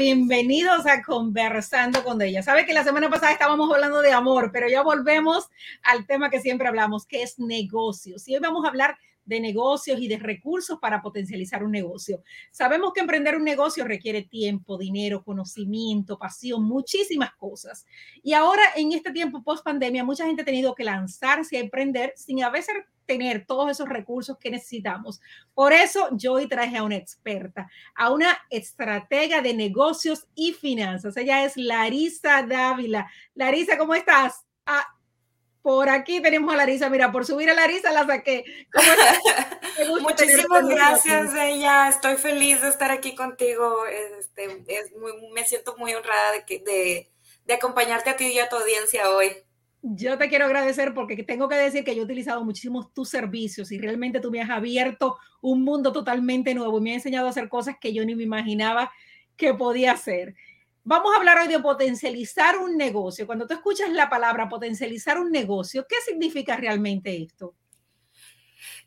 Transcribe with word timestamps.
bienvenidos 0.00 0.86
a 0.86 1.02
Conversando 1.02 2.02
con 2.02 2.22
ella. 2.22 2.42
Sabe 2.42 2.64
que 2.64 2.72
la 2.72 2.84
semana 2.84 3.10
pasada 3.10 3.32
estábamos 3.32 3.70
hablando 3.70 4.00
de 4.00 4.12
amor, 4.12 4.48
pero 4.50 4.66
ya 4.66 4.80
volvemos 4.80 5.50
al 5.82 6.06
tema 6.06 6.30
que 6.30 6.40
siempre 6.40 6.68
hablamos, 6.68 7.04
que 7.04 7.22
es 7.22 7.38
negocios. 7.38 8.26
Y 8.26 8.34
hoy 8.34 8.40
vamos 8.40 8.64
a 8.64 8.68
hablar 8.68 8.96
de 9.26 9.40
negocios 9.40 10.00
y 10.00 10.08
de 10.08 10.16
recursos 10.16 10.78
para 10.80 11.02
potencializar 11.02 11.62
un 11.62 11.72
negocio. 11.72 12.22
Sabemos 12.50 12.94
que 12.94 13.00
emprender 13.00 13.36
un 13.36 13.44
negocio 13.44 13.84
requiere 13.84 14.22
tiempo, 14.22 14.78
dinero, 14.78 15.22
conocimiento, 15.22 16.18
pasión, 16.18 16.64
muchísimas 16.64 17.34
cosas. 17.34 17.84
Y 18.22 18.32
ahora 18.32 18.62
en 18.76 18.92
este 18.92 19.12
tiempo 19.12 19.42
post 19.42 19.62
pandemia, 19.62 20.02
mucha 20.02 20.24
gente 20.24 20.40
ha 20.40 20.46
tenido 20.46 20.74
que 20.74 20.82
lanzarse 20.82 21.58
a 21.58 21.60
emprender 21.60 22.14
sin 22.16 22.42
a 22.42 22.48
veces 22.48 22.74
tener 23.10 23.44
todos 23.44 23.68
esos 23.72 23.88
recursos 23.88 24.38
que 24.38 24.52
necesitamos. 24.52 25.20
Por 25.52 25.72
eso 25.72 26.10
yo 26.12 26.34
hoy 26.34 26.46
traje 26.46 26.76
a 26.76 26.84
una 26.84 26.94
experta, 26.94 27.68
a 27.96 28.12
una 28.12 28.38
estratega 28.50 29.42
de 29.42 29.52
negocios 29.52 30.28
y 30.36 30.52
finanzas. 30.52 31.16
Ella 31.16 31.44
es 31.44 31.56
Larisa 31.56 32.44
Dávila. 32.44 33.10
Larisa, 33.34 33.76
¿cómo 33.76 33.96
estás? 33.96 34.44
Ah, 34.64 34.86
por 35.60 35.88
aquí 35.88 36.22
tenemos 36.22 36.54
a 36.54 36.56
Larisa. 36.56 36.88
Mira, 36.88 37.10
por 37.10 37.26
subir 37.26 37.50
a 37.50 37.54
Larisa 37.54 37.90
la 37.90 38.06
saqué. 38.06 38.44
Muchísimas 40.02 40.68
gracias, 40.68 41.34
ella. 41.34 41.88
Estoy 41.88 42.14
feliz 42.14 42.62
de 42.62 42.68
estar 42.68 42.92
aquí 42.92 43.16
contigo. 43.16 43.86
Este, 44.20 44.62
es 44.68 44.92
muy, 44.92 45.12
me 45.32 45.44
siento 45.44 45.76
muy 45.78 45.92
honrada 45.94 46.30
de, 46.30 46.44
que, 46.44 46.60
de, 46.60 47.10
de 47.44 47.54
acompañarte 47.54 48.10
a 48.10 48.16
ti 48.16 48.26
y 48.28 48.38
a 48.38 48.48
tu 48.48 48.54
audiencia 48.54 49.10
hoy. 49.10 49.32
Yo 49.82 50.18
te 50.18 50.28
quiero 50.28 50.44
agradecer 50.44 50.92
porque 50.92 51.22
tengo 51.22 51.48
que 51.48 51.54
decir 51.54 51.84
que 51.84 51.94
yo 51.94 52.02
he 52.02 52.04
utilizado 52.04 52.44
muchísimos 52.44 52.92
tus 52.92 53.08
servicios 53.08 53.72
y 53.72 53.78
realmente 53.78 54.20
tú 54.20 54.30
me 54.30 54.42
has 54.42 54.50
abierto 54.50 55.16
un 55.40 55.62
mundo 55.62 55.90
totalmente 55.90 56.54
nuevo 56.54 56.78
y 56.78 56.80
me 56.82 56.90
has 56.90 56.96
enseñado 56.96 57.26
a 57.26 57.30
hacer 57.30 57.48
cosas 57.48 57.76
que 57.80 57.94
yo 57.94 58.04
ni 58.04 58.14
me 58.14 58.24
imaginaba 58.24 58.92
que 59.36 59.54
podía 59.54 59.92
hacer. 59.92 60.34
Vamos 60.84 61.12
a 61.12 61.16
hablar 61.16 61.38
hoy 61.38 61.48
de 61.48 61.58
potencializar 61.60 62.58
un 62.58 62.76
negocio. 62.76 63.26
Cuando 63.26 63.46
tú 63.46 63.54
escuchas 63.54 63.90
la 63.90 64.10
palabra 64.10 64.48
potencializar 64.48 65.18
un 65.18 65.30
negocio, 65.30 65.86
¿qué 65.88 65.96
significa 66.06 66.56
realmente 66.56 67.22
esto? 67.22 67.54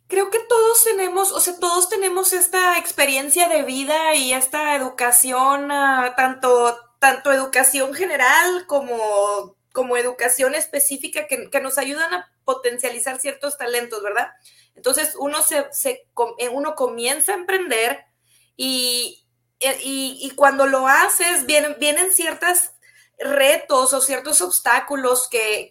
Creo 0.08 0.30
que 0.30 0.40
todos 0.48 0.84
tenemos, 0.84 1.32
o 1.32 1.40
sea, 1.40 1.60
todos 1.60 1.90
tenemos 1.90 2.34
esta 2.34 2.78
experiencia 2.78 3.50
de 3.50 3.64
vida 3.64 4.14
y 4.14 4.34
esta 4.34 4.76
educación, 4.76 5.72
uh, 5.72 6.14
tanto, 6.16 6.78
tanto 7.00 7.32
educación 7.32 7.94
general 7.94 8.68
como, 8.68 9.56
como 9.74 9.98
educación 9.98 10.56
específica 10.56 11.28
que, 11.28 11.50
que, 11.50 11.60
nos 11.60 11.78
ayudan 11.78 12.14
a 12.14 12.32
potencializar 12.46 13.20
ciertos 13.20 13.58
talentos, 13.58 14.02
¿verdad? 14.02 14.32
Entonces 14.76 15.16
uno, 15.20 15.44
se, 15.44 15.66
se, 15.72 16.08
uno 16.52 16.76
comienza 16.76 17.34
a 17.34 17.36
emprender 17.36 18.06
y, 18.56 19.26
eh, 19.60 19.78
y, 19.82 20.32
cuando 20.36 20.68
lo 20.68 20.88
haces, 20.88 21.46
vienen, 21.46 21.76
vienen 21.80 22.12
ciertos 22.12 22.72
retos 23.18 23.94
o 23.94 24.02
ciertos 24.02 24.42
obstáculos 24.42 25.28
que, 25.30 25.70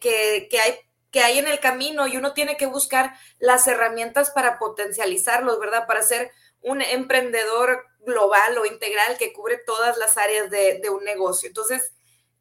hay, 0.64 0.78
que 1.10 1.20
hay 1.20 1.38
en 1.38 1.46
el 1.46 1.60
camino 1.60 2.06
y 2.06 2.16
uno 2.16 2.32
tiene 2.32 2.56
que 2.56 2.66
buscar 2.66 3.14
las 3.38 3.66
herramientas 3.66 4.30
para 4.30 4.58
potencializarlos, 4.58 5.60
¿verdad? 5.60 5.86
Para 5.86 6.02
ser 6.02 6.30
un 6.62 6.80
emprendedor 6.80 7.84
global 8.00 8.56
o 8.58 8.66
integral 8.66 9.16
que 9.18 9.32
cubre 9.32 9.58
todas 9.58 9.98
las 9.98 10.16
áreas 10.16 10.50
de, 10.50 10.80
un 10.90 11.04
negocio. 11.04 11.48
Entonces, 11.48 11.92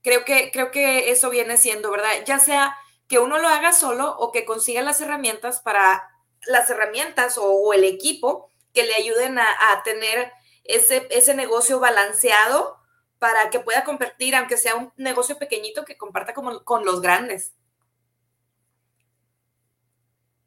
creo 0.02 0.26
que, 0.26 0.52
creo 0.52 0.72
que 0.72 1.12
eso 1.12 1.30
viene 1.30 1.58
siendo, 1.58 1.92
¿verdad? 1.92 2.10
Ya 2.26 2.40
sea 2.40 2.76
que 3.08 3.20
uno 3.20 3.38
lo 3.38 3.48
haga 3.48 3.74
solo 3.74 4.16
o 4.18 4.32
que 4.32 4.46
consiga 4.46 4.82
las 4.82 5.02
herramientas 5.02 5.62
para 5.62 6.10
las 6.48 6.70
herramientas 6.70 7.38
o, 7.38 7.74
el 7.74 7.84
equipo 7.84 8.50
que 8.74 8.84
le 8.84 8.96
ayuden 8.96 9.38
a, 9.38 9.82
tener 9.84 10.32
ese, 10.64 11.08
ese 11.12 11.34
negocio 11.34 11.80
balanceado 11.80 12.78
para 13.20 13.50
que 13.50 13.60
pueda 13.60 13.84
compartir, 13.84 14.36
aunque 14.36 14.58
sea 14.58 14.76
un 14.76 14.92
negocio 14.98 15.38
pequeñito, 15.38 15.86
que 15.86 15.98
comparta 15.98 16.34
como, 16.34 16.64
con 16.64 16.86
los 16.86 17.02
grandes. 17.02 17.54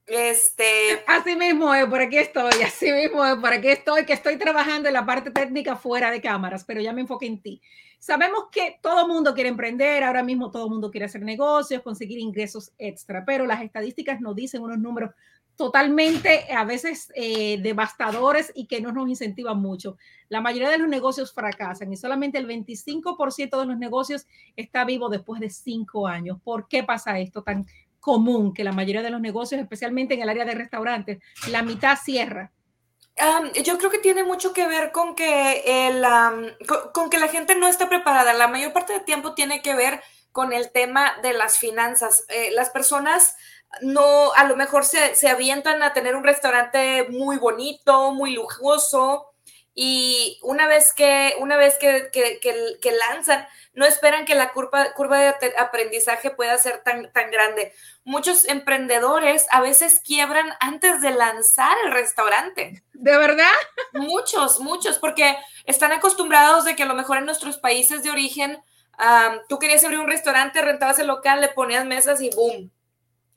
Este. 0.07 1.03
Así 1.07 1.37
mismo 1.37 1.73
es, 1.75 1.87
por 1.87 2.01
aquí 2.01 2.19
estoy, 2.19 2.63
así 2.63 2.93
mismo 2.93 3.25
es, 3.25 3.37
por 3.37 3.53
aquí 3.53 3.69
estoy, 3.69 4.05
que 4.05 4.13
estoy 4.13 4.37
trabajando 4.37 4.89
en 4.89 4.95
la 4.95 5.07
parte 5.07 5.31
técnica 5.31 5.77
fuera 5.77 6.11
de 6.11 6.21
cámaras, 6.21 6.65
pero 6.65 6.81
ya 6.81 6.93
me 6.93 7.03
enfoqué 7.03 7.27
en 7.27 7.43
ti. 7.43 7.63
Sabemos 8.05 8.49
que 8.53 8.79
todo 8.83 9.09
mundo 9.09 9.33
quiere 9.33 9.49
emprender, 9.49 10.05
ahora 10.05 10.23
mismo 10.23 10.51
todo 10.51 10.69
mundo 10.69 10.91
quiere 10.91 11.07
hacer 11.07 11.23
negocios, 11.23 11.81
conseguir 11.81 12.19
ingresos 12.19 12.71
extra, 12.77 13.25
pero 13.25 13.47
las 13.47 13.63
estadísticas 13.63 14.21
nos 14.21 14.37
dicen 14.37 14.61
unos 14.61 14.79
números 14.79 15.13
totalmente 15.57 16.53
a 16.53 16.67
veces 16.67 17.11
eh, 17.15 17.59
devastadores 17.63 18.53
y 18.55 18.67
que 18.67 18.83
no 18.83 18.93
nos 18.93 19.09
incentivan 19.09 19.59
mucho. 19.59 19.97
La 20.29 20.43
mayoría 20.43 20.69
de 20.69 20.77
los 20.77 20.87
negocios 20.87 21.33
fracasan 21.33 21.95
y 21.95 21.97
solamente 21.97 22.37
el 22.37 22.47
25% 22.47 23.59
de 23.59 23.67
los 23.67 23.79
negocios 23.79 24.27
está 24.55 24.85
vivo 24.85 25.09
después 25.09 25.41
de 25.41 25.49
cinco 25.49 26.07
años. 26.07 26.37
¿Por 26.45 26.69
qué 26.69 26.85
pasa 26.85 27.19
esto 27.19 27.43
tan 27.43 27.65
común 28.01 28.53
que 28.53 28.65
la 28.65 28.73
mayoría 28.73 29.01
de 29.01 29.13
los 29.13 29.21
negocios, 29.23 29.63
especialmente 29.63 30.13
en 30.13 30.21
el 30.21 30.29
área 30.29 30.45
de 30.45 30.55
restaurantes, 30.55 31.21
la 31.49 31.63
mitad 31.63 31.97
cierra? 31.97 32.53
Yo 33.63 33.79
creo 33.79 33.91
que 33.91 33.99
tiene 33.99 34.25
mucho 34.25 34.53
que 34.53 34.67
ver 34.67 34.91
con 34.93 35.15
que, 35.15 35.89
el, 35.89 36.05
con, 36.93 37.11
que 37.11 37.19
la 37.19 37.29
gente 37.29 37.55
no 37.55 37.69
está 37.69 37.89
preparada. 37.89 38.33
La 38.33 38.49
mayor 38.49 38.73
parte 38.73 38.93
del 38.93 39.05
tiempo 39.05 39.35
tiene 39.35 39.63
que 39.63 39.75
ver 39.75 40.03
con 40.33 40.53
el 40.53 40.73
tema 40.73 41.15
de 41.23 41.33
las 41.33 41.59
finanzas. 41.59 42.25
Eh, 42.29 42.51
las 42.53 42.71
personas 42.71 43.37
no, 43.83 44.33
a 44.35 44.45
lo 44.45 44.57
mejor 44.57 44.85
se, 44.85 45.15
se, 45.15 45.29
avientan 45.29 45.83
a 45.83 45.93
tener 45.93 46.17
un 46.17 46.25
restaurante 46.25 47.09
muy 47.09 47.39
bonito, 47.39 48.13
muy 48.13 48.35
lujoso, 48.35 49.34
y 49.75 50.39
una 50.43 50.69
vez 50.69 50.93
que, 50.95 51.35
una 51.41 51.57
vez 51.57 51.77
que, 51.79 52.09
que, 52.13 52.39
que, 52.81 52.93
lanzan, 52.93 53.45
no 53.73 53.85
esperan 53.85 54.25
que 54.25 54.37
la 54.37 54.53
curva, 54.53 54.93
curva 54.95 55.19
de 55.19 55.53
aprendizaje 55.59 56.31
pueda 56.31 56.57
ser 56.59 56.83
tan, 56.85 57.13
tan 57.13 57.33
grande. 57.33 57.73
Muchos 58.05 58.47
emprendedores 58.47 59.49
a 59.51 59.61
veces 59.61 60.01
quiebran 60.05 60.49
antes 60.61 61.01
de 61.01 61.11
lanzar 61.11 61.77
el 61.85 61.91
restaurante. 61.91 62.85
¿De 62.93 63.17
verdad? 63.19 63.51
Muchos, 63.95 64.61
muchos, 64.61 64.99
porque 64.99 65.37
están 65.65 65.91
acostumbrados 65.91 66.65
de 66.65 66.77
que 66.77 66.85
a 66.85 66.87
lo 66.87 66.95
mejor 66.95 67.19
en 67.19 67.25
nuestros 67.25 67.59
países 67.59 68.05
de 68.05 68.13
origen, 68.13 68.63
tú 69.49 69.59
querías 69.59 69.83
abrir 69.83 69.99
un 69.99 70.09
restaurante, 70.09 70.63
rentabas 70.63 71.01
el 71.01 71.09
local, 71.09 71.41
le 71.41 71.49
ponías 71.49 71.85
mesas 71.85 72.21
y 72.21 72.31
boom, 72.31 72.71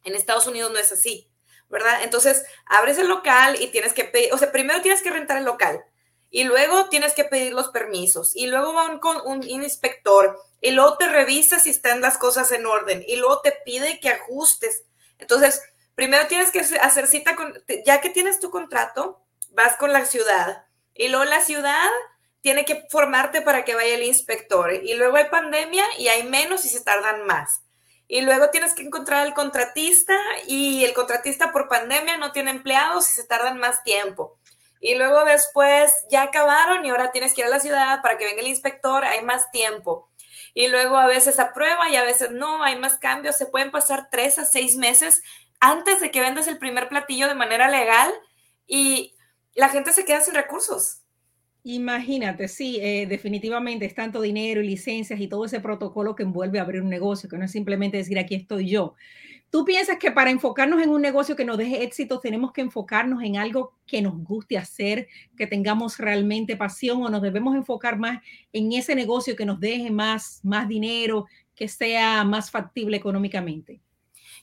en 0.03 0.15
Estados 0.15 0.45
Unidos 0.45 0.71
no 0.71 0.77
es 0.77 0.91
así, 0.91 1.31
¿verdad? 1.67 2.03
Entonces, 2.03 2.45
abres 2.67 2.99
el 2.99 3.07
local 3.07 3.59
y 3.59 3.69
tienes 3.69 3.93
que 3.93 4.03
pedir, 4.03 4.31
o 4.33 4.37
sea, 4.37 4.51
primero 4.51 4.81
tienes 4.81 5.01
que 5.01 5.09
rentar 5.09 5.37
el 5.37 5.45
local 5.45 5.83
y 6.29 6.43
luego 6.43 6.89
tienes 6.89 7.13
que 7.13 7.23
pedir 7.23 7.53
los 7.53 7.69
permisos 7.69 8.35
y 8.35 8.47
luego 8.47 8.73
van 8.73 8.99
con 8.99 9.21
un 9.25 9.43
inspector 9.43 10.39
y 10.61 10.71
luego 10.71 10.97
te 10.97 11.07
revisa 11.07 11.59
si 11.59 11.69
están 11.69 12.01
las 12.01 12.17
cosas 12.17 12.51
en 12.51 12.65
orden 12.65 13.03
y 13.07 13.15
luego 13.15 13.41
te 13.41 13.53
pide 13.65 13.99
que 13.99 14.09
ajustes. 14.09 14.83
Entonces, 15.19 15.61
primero 15.95 16.27
tienes 16.27 16.51
que 16.51 16.59
hacer 16.59 17.07
cita 17.07 17.35
con, 17.35 17.53
ya 17.85 18.01
que 18.01 18.09
tienes 18.09 18.39
tu 18.39 18.49
contrato, 18.49 19.21
vas 19.51 19.77
con 19.77 19.93
la 19.93 20.05
ciudad 20.05 20.65
y 20.93 21.07
luego 21.07 21.25
la 21.25 21.41
ciudad 21.41 21.89
tiene 22.41 22.65
que 22.65 22.85
formarte 22.89 23.41
para 23.41 23.65
que 23.65 23.75
vaya 23.75 23.95
el 23.95 24.03
inspector 24.03 24.73
y 24.73 24.93
luego 24.93 25.17
hay 25.17 25.25
pandemia 25.25 25.85
y 25.97 26.07
hay 26.07 26.23
menos 26.23 26.65
y 26.65 26.69
se 26.69 26.81
tardan 26.81 27.25
más 27.25 27.61
y 28.07 28.21
luego 28.21 28.49
tienes 28.49 28.73
que 28.73 28.83
encontrar 28.83 29.25
al 29.25 29.33
contratista 29.33 30.17
y 30.47 30.85
el 30.85 30.93
contratista 30.93 31.51
por 31.51 31.67
pandemia 31.67 32.17
no 32.17 32.31
tiene 32.31 32.51
empleados 32.51 33.09
y 33.09 33.13
se 33.13 33.25
tardan 33.25 33.57
más 33.57 33.83
tiempo. 33.83 34.37
Y 34.79 34.95
luego 34.95 35.25
después 35.25 35.91
ya 36.09 36.23
acabaron 36.23 36.85
y 36.85 36.89
ahora 36.89 37.11
tienes 37.11 37.33
que 37.33 37.41
ir 37.41 37.47
a 37.47 37.51
la 37.51 37.59
ciudad 37.59 38.01
para 38.01 38.17
que 38.17 38.25
venga 38.25 38.41
el 38.41 38.47
inspector, 38.47 39.03
hay 39.03 39.23
más 39.23 39.51
tiempo. 39.51 40.09
Y 40.53 40.67
luego 40.67 40.97
a 40.97 41.07
veces 41.07 41.39
aprueba 41.39 41.89
y 41.89 41.95
a 41.95 42.03
veces 42.03 42.31
no, 42.31 42.63
hay 42.63 42.77
más 42.77 42.97
cambios, 42.97 43.37
se 43.37 43.45
pueden 43.45 43.71
pasar 43.71 44.09
tres 44.11 44.39
a 44.39 44.45
seis 44.45 44.75
meses 44.75 45.21
antes 45.59 45.99
de 45.99 46.11
que 46.11 46.21
vendas 46.21 46.47
el 46.47 46.57
primer 46.57 46.89
platillo 46.89 47.27
de 47.27 47.35
manera 47.35 47.69
legal 47.69 48.11
y 48.65 49.15
la 49.55 49.69
gente 49.69 49.91
se 49.91 50.05
queda 50.05 50.21
sin 50.21 50.35
recursos. 50.35 51.01
Imagínate, 51.63 52.47
sí, 52.47 52.79
eh, 52.81 53.07
definitivamente 53.07 53.85
es 53.85 53.93
tanto 53.93 54.21
dinero 54.21 54.61
y 54.61 54.67
licencias 54.67 55.19
y 55.19 55.27
todo 55.27 55.43
ese 55.45 55.59
protocolo 55.59 56.15
que 56.15 56.23
envuelve 56.23 56.59
abrir 56.59 56.81
un 56.81 56.89
negocio, 56.89 57.27
que 57.27 57.37
no 57.37 57.43
es 57.43 57.51
simplemente 57.51 57.97
decir 57.97 58.17
aquí 58.17 58.35
estoy 58.35 58.69
yo. 58.69 58.95
¿Tú 59.49 59.63
piensas 59.63 59.97
que 59.97 60.11
para 60.11 60.29
enfocarnos 60.29 60.81
en 60.81 60.89
un 60.89 61.01
negocio 61.01 61.35
que 61.35 61.45
nos 61.45 61.57
deje 61.57 61.83
éxito 61.83 62.19
tenemos 62.19 62.51
que 62.51 62.61
enfocarnos 62.61 63.23
en 63.23 63.37
algo 63.37 63.73
que 63.85 64.01
nos 64.01 64.13
guste 64.23 64.57
hacer, 64.57 65.07
que 65.37 65.47
tengamos 65.47 65.97
realmente 65.97 66.57
pasión 66.57 67.01
o 67.03 67.09
nos 67.09 67.21
debemos 67.21 67.55
enfocar 67.55 67.97
más 67.97 68.21
en 68.51 68.73
ese 68.73 68.93
negocio 68.93 69.35
que 69.37 69.45
nos 69.45 69.59
deje 69.59 69.89
más, 69.89 70.41
más 70.43 70.67
dinero, 70.67 71.27
que 71.55 71.69
sea 71.69 72.25
más 72.25 72.51
factible 72.51 72.97
económicamente? 72.97 73.81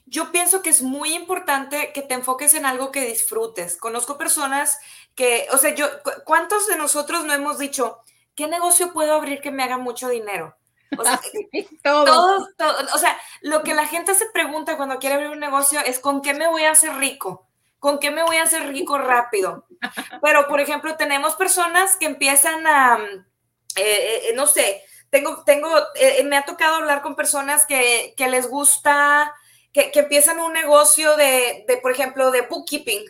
Yo 0.07 0.31
pienso 0.31 0.61
que 0.61 0.69
es 0.69 0.81
muy 0.81 1.13
importante 1.13 1.91
que 1.93 2.01
te 2.01 2.13
enfoques 2.15 2.53
en 2.53 2.65
algo 2.65 2.91
que 2.91 3.05
disfrutes. 3.05 3.77
Conozco 3.77 4.17
personas 4.17 4.79
que, 5.15 5.45
o 5.51 5.57
sea, 5.57 5.73
yo, 5.73 5.87
¿cuántos 6.25 6.67
de 6.67 6.77
nosotros 6.77 7.25
no 7.25 7.33
hemos 7.33 7.57
dicho, 7.57 7.99
¿qué 8.35 8.47
negocio 8.47 8.93
puedo 8.93 9.13
abrir 9.13 9.39
que 9.39 9.51
me 9.51 9.63
haga 9.63 9.77
mucho 9.77 10.09
dinero? 10.09 10.55
O 10.97 11.03
sea, 11.03 11.19
todos. 11.83 12.49
o 12.93 12.97
sea, 12.97 13.17
lo 13.41 13.63
que 13.63 13.73
la 13.73 13.87
gente 13.87 14.13
se 14.13 14.25
pregunta 14.31 14.77
cuando 14.77 14.99
quiere 14.99 15.15
abrir 15.15 15.29
un 15.29 15.39
negocio 15.39 15.79
es 15.85 15.99
con 15.99 16.21
qué 16.21 16.33
me 16.33 16.47
voy 16.47 16.63
a 16.63 16.71
hacer 16.71 16.95
rico, 16.95 17.47
con 17.79 17.99
qué 17.99 18.11
me 18.11 18.23
voy 18.23 18.37
a 18.37 18.43
hacer 18.43 18.67
rico 18.69 18.97
rápido. 18.97 19.65
Pero, 20.21 20.47
por 20.47 20.59
ejemplo, 20.59 20.95
tenemos 20.95 21.35
personas 21.35 21.97
que 21.97 22.05
empiezan 22.05 22.65
a, 22.67 22.99
eh, 23.75 24.33
no 24.35 24.47
sé, 24.47 24.83
tengo, 25.09 25.43
tengo, 25.43 25.69
me 26.25 26.37
ha 26.37 26.45
tocado 26.45 26.75
hablar 26.75 27.01
con 27.01 27.15
personas 27.15 27.65
que, 27.65 28.13
que 28.17 28.27
les 28.27 28.49
gusta, 28.49 29.33
que, 29.71 29.91
que, 29.91 29.99
empiezan 29.99 30.39
un 30.39 30.53
negocio 30.53 31.15
de, 31.15 31.65
de, 31.67 31.77
por 31.77 31.91
ejemplo, 31.91 32.31
de 32.31 32.41
bookkeeping. 32.41 33.05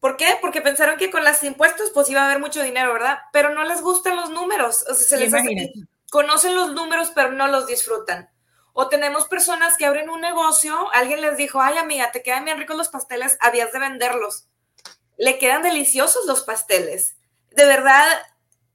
¿Por 0.00 0.16
qué? 0.16 0.38
Porque 0.40 0.60
pensaron 0.60 0.98
que 0.98 1.10
con 1.10 1.24
los 1.24 1.42
impuestos 1.42 1.90
pues 1.92 2.08
iba 2.10 2.22
a 2.22 2.26
haber 2.26 2.38
mucho 2.38 2.62
dinero, 2.62 2.92
¿verdad? 2.92 3.18
Pero 3.32 3.50
no 3.50 3.64
les 3.64 3.80
gustan 3.80 4.16
los 4.16 4.30
números. 4.30 4.84
O 4.88 4.94
sea, 4.94 5.06
se 5.06 5.16
les 5.16 5.34
hace, 5.34 5.72
conocen 6.10 6.54
los 6.54 6.72
números, 6.72 7.12
pero 7.14 7.32
no 7.32 7.46
los 7.48 7.66
disfrutan. 7.66 8.30
O 8.72 8.88
tenemos 8.88 9.26
personas 9.26 9.76
que 9.76 9.86
abren 9.86 10.10
un 10.10 10.20
negocio, 10.20 10.92
alguien 10.92 11.22
les 11.22 11.36
dijo, 11.36 11.60
ay 11.62 11.78
amiga, 11.78 12.12
te 12.12 12.22
quedan 12.22 12.44
bien 12.44 12.58
ricos 12.58 12.76
los 12.76 12.88
pasteles, 12.88 13.38
habías 13.40 13.72
de 13.72 13.78
venderlos. 13.78 14.48
Le 15.16 15.38
quedan 15.38 15.62
deliciosos 15.62 16.26
los 16.26 16.42
pasteles. 16.42 17.16
De 17.50 17.64
verdad, 17.64 18.06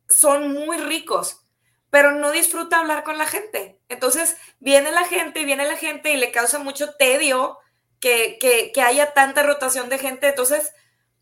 son 0.10 0.54
muy 0.54 0.78
ricos, 0.78 1.46
pero 1.92 2.14
no 2.14 2.32
disfruta 2.32 2.80
hablar 2.80 3.04
con 3.04 3.18
la 3.20 3.28
gente. 3.28 3.80
Entonces, 3.90 4.38
viene 4.60 4.92
la 4.92 5.04
gente, 5.04 5.46
viene 5.46 5.66
la 5.66 5.78
gente 5.78 6.12
y 6.12 6.18
le 6.18 6.32
causa 6.32 6.58
mucho 6.58 6.96
tedio 6.96 7.60
que, 8.00 8.40
que, 8.40 8.72
que 8.74 8.82
haya 8.82 9.14
tanta 9.14 9.44
rotación 9.44 9.88
de 9.90 10.00
gente. 10.00 10.30
Entonces, 10.30 10.74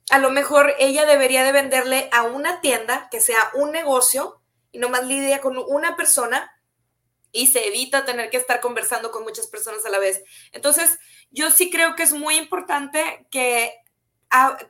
a 0.10 0.20
lo 0.20 0.30
mejor 0.30 0.74
ella 0.80 1.06
debería 1.06 1.44
de 1.44 1.52
venderle 1.52 2.10
a 2.14 2.24
una 2.24 2.62
tienda 2.62 3.10
que 3.12 3.20
sea 3.20 3.52
un 3.54 3.72
negocio 3.72 4.39
y 4.72 4.80
nomás 4.80 5.06
lidia 5.06 5.42
con 5.42 5.58
una 5.58 5.96
persona 5.96 6.52
y 7.32 7.48
se 7.48 7.68
evita 7.68 8.06
tener 8.06 8.30
que 8.30 8.38
estar 8.38 8.60
conversando 8.60 9.12
con 9.12 9.24
muchas 9.24 9.48
personas 9.48 9.86
a 9.86 9.90
la 9.90 10.00
vez. 10.00 10.24
Entonces, 10.52 10.98
yo 11.32 11.52
sí 11.52 11.70
creo 11.70 11.96
que 11.96 12.04
es 12.04 12.12
muy 12.12 12.38
importante 12.38 13.28
que, 13.30 13.74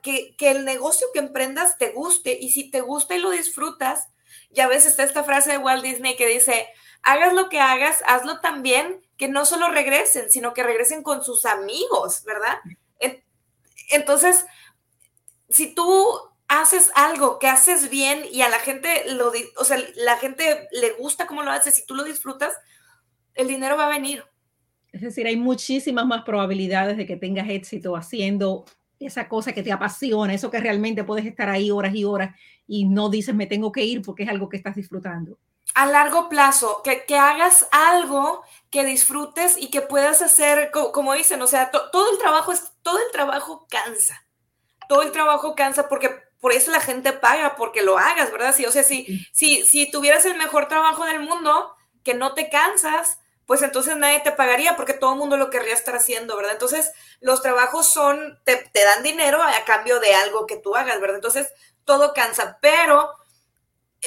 que, 0.02 0.36
que, 0.36 0.50
el 0.50 0.64
negocio 0.64 1.06
que 1.12 1.20
emprendas 1.20 1.78
te 1.78 1.90
guste 1.90 2.36
y 2.38 2.50
si 2.50 2.70
te 2.70 2.80
gusta 2.80 3.14
y 3.16 3.20
lo 3.20 3.30
disfrutas, 3.30 4.08
ya 4.50 4.68
ves, 4.68 4.84
está 4.84 5.04
esta 5.04 5.24
frase 5.24 5.52
de 5.52 5.58
Walt 5.58 5.82
Disney 5.82 6.16
que 6.16 6.26
dice, 6.26 6.68
hagas 7.02 7.32
lo 7.32 7.48
que 7.48 7.60
hagas, 7.60 8.02
hazlo 8.06 8.40
también, 8.40 9.06
que 9.16 9.28
no 9.28 9.46
solo 9.46 9.68
regresen, 9.68 10.30
sino 10.30 10.52
que 10.52 10.62
regresen 10.62 11.02
con 11.02 11.24
sus 11.24 11.46
amigos, 11.46 12.24
¿verdad? 12.24 12.58
Entonces, 13.90 14.46
si 15.48 15.74
tú 15.74 16.29
haces 16.50 16.90
algo 16.96 17.38
que 17.38 17.46
haces 17.46 17.90
bien 17.90 18.24
y 18.30 18.42
a 18.42 18.48
la 18.48 18.58
gente 18.58 19.04
lo, 19.14 19.32
o 19.56 19.64
sea, 19.64 19.78
la 19.94 20.16
gente 20.16 20.68
le 20.72 20.90
gusta 20.94 21.28
cómo 21.28 21.44
lo 21.44 21.52
haces 21.52 21.78
y 21.78 21.86
tú 21.86 21.94
lo 21.94 22.02
disfrutas, 22.02 22.52
el 23.34 23.46
dinero 23.46 23.76
va 23.76 23.86
a 23.86 23.90
venir. 23.90 24.24
Es 24.90 25.00
decir, 25.00 25.28
hay 25.28 25.36
muchísimas 25.36 26.04
más 26.04 26.24
probabilidades 26.24 26.96
de 26.96 27.06
que 27.06 27.16
tengas 27.16 27.48
éxito 27.48 27.94
haciendo 27.94 28.64
esa 28.98 29.28
cosa 29.28 29.52
que 29.52 29.62
te 29.62 29.70
apasiona, 29.70 30.34
eso 30.34 30.50
que 30.50 30.58
realmente 30.58 31.04
puedes 31.04 31.24
estar 31.24 31.48
ahí 31.48 31.70
horas 31.70 31.94
y 31.94 32.04
horas 32.04 32.34
y 32.66 32.84
no 32.84 33.08
dices 33.08 33.32
me 33.34 33.46
tengo 33.46 33.70
que 33.70 33.84
ir 33.84 34.02
porque 34.02 34.24
es 34.24 34.28
algo 34.28 34.48
que 34.48 34.56
estás 34.56 34.74
disfrutando. 34.74 35.38
A 35.74 35.86
largo 35.86 36.28
plazo, 36.28 36.80
que, 36.82 37.04
que 37.06 37.16
hagas 37.16 37.68
algo 37.70 38.42
que 38.70 38.84
disfrutes 38.84 39.56
y 39.56 39.70
que 39.70 39.82
puedas 39.82 40.20
hacer, 40.20 40.72
como, 40.72 41.14
dicen, 41.14 41.40
o 41.42 41.46
sea, 41.46 41.70
todo 41.70 42.10
el 42.10 42.18
trabajo 42.18 42.50
es, 42.50 42.72
todo 42.82 42.98
el 42.98 43.12
trabajo 43.12 43.68
cansa. 43.70 44.26
Todo 44.88 45.02
el 45.02 45.12
trabajo 45.12 45.54
cansa 45.54 45.88
porque 45.88 46.10
por 46.40 46.52
eso 46.52 46.70
la 46.70 46.80
gente 46.80 47.12
paga 47.12 47.54
porque 47.56 47.82
lo 47.82 47.98
hagas, 47.98 48.32
¿verdad? 48.32 48.54
Sí, 48.54 48.64
o 48.64 48.72
sea, 48.72 48.82
si, 48.82 49.26
si, 49.32 49.64
si 49.64 49.90
tuvieras 49.90 50.24
el 50.24 50.36
mejor 50.36 50.68
trabajo 50.68 51.04
del 51.04 51.20
mundo, 51.20 51.74
que 52.02 52.14
no 52.14 52.34
te 52.34 52.48
cansas, 52.48 53.18
pues 53.46 53.62
entonces 53.62 53.96
nadie 53.96 54.20
te 54.20 54.32
pagaría 54.32 54.76
porque 54.76 54.94
todo 54.94 55.12
el 55.12 55.18
mundo 55.18 55.36
lo 55.36 55.50
querría 55.50 55.74
estar 55.74 55.96
haciendo, 55.96 56.36
¿verdad? 56.36 56.52
Entonces, 56.52 56.92
los 57.20 57.42
trabajos 57.42 57.92
son, 57.92 58.38
te, 58.44 58.56
te, 58.56 58.84
dan 58.84 59.02
dinero 59.02 59.42
a 59.42 59.64
cambio 59.64 60.00
de 60.00 60.14
algo 60.14 60.46
que 60.46 60.56
tú 60.56 60.76
hagas, 60.76 61.00
¿verdad? 61.00 61.16
Entonces, 61.16 61.52
todo 61.84 62.14
cansa, 62.14 62.58
pero 62.62 63.10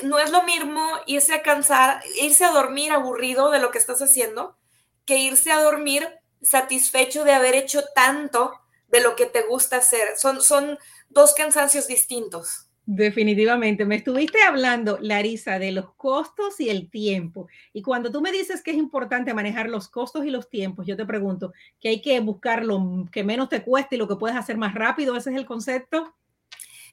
no 0.02 0.18
es 0.18 0.32
lo 0.32 0.44
mismo 0.44 0.82
irse 1.06 1.34
a 1.36 1.44
cansar, 1.44 2.02
irse 2.16 2.46
a 2.46 2.52
dormir 2.52 2.92
aburrido 2.92 3.52
de 3.52 3.60
lo 3.60 3.70
que 3.70 3.78
estás 3.78 4.02
haciendo, 4.02 4.58
que 5.06 5.18
irse 5.18 5.52
a 5.52 5.62
dormir 5.62 6.08
satisfecho 6.42 7.24
de 7.24 7.34
haber 7.34 7.56
hecho 7.56 7.84
tanto 7.94 8.60
de 8.88 9.02
lo 9.02 9.16
que 9.16 9.26
te 9.26 9.42
gusta 9.44 9.78
hacer. 9.78 10.18
Son, 10.18 10.42
son 10.42 10.80
dos 11.14 11.34
cansancios 11.34 11.88
distintos. 11.88 12.70
Definitivamente. 12.86 13.86
Me 13.86 13.96
estuviste 13.96 14.42
hablando, 14.42 14.98
Larisa, 15.00 15.58
de 15.58 15.72
los 15.72 15.94
costos 15.94 16.60
y 16.60 16.70
el 16.70 16.90
tiempo. 16.90 17.48
Y 17.72 17.82
cuando 17.82 18.12
tú 18.12 18.22
me 18.22 18.32
dices 18.32 18.62
que 18.62 18.72
es 18.72 18.78
importante 18.78 19.34
manejar 19.34 19.70
los 19.70 19.88
costos 19.88 20.26
y 20.26 20.30
los 20.30 20.50
tiempos, 20.50 20.86
yo 20.86 20.98
te 20.98 21.06
pregunto 21.06 21.54
que 21.80 21.90
hay 21.90 22.02
que 22.02 22.20
buscar 22.20 22.66
lo 22.66 23.06
que 23.12 23.24
menos 23.24 23.48
te 23.48 23.64
cueste 23.64 23.96
y 23.96 24.00
lo 24.00 24.08
que 24.08 24.18
puedes 24.18 24.36
hacer 24.36 24.58
más 24.58 24.74
rápido. 24.74 25.16
¿Ese 25.16 25.30
es 25.30 25.38
el 25.38 25.46
concepto? 25.46 26.14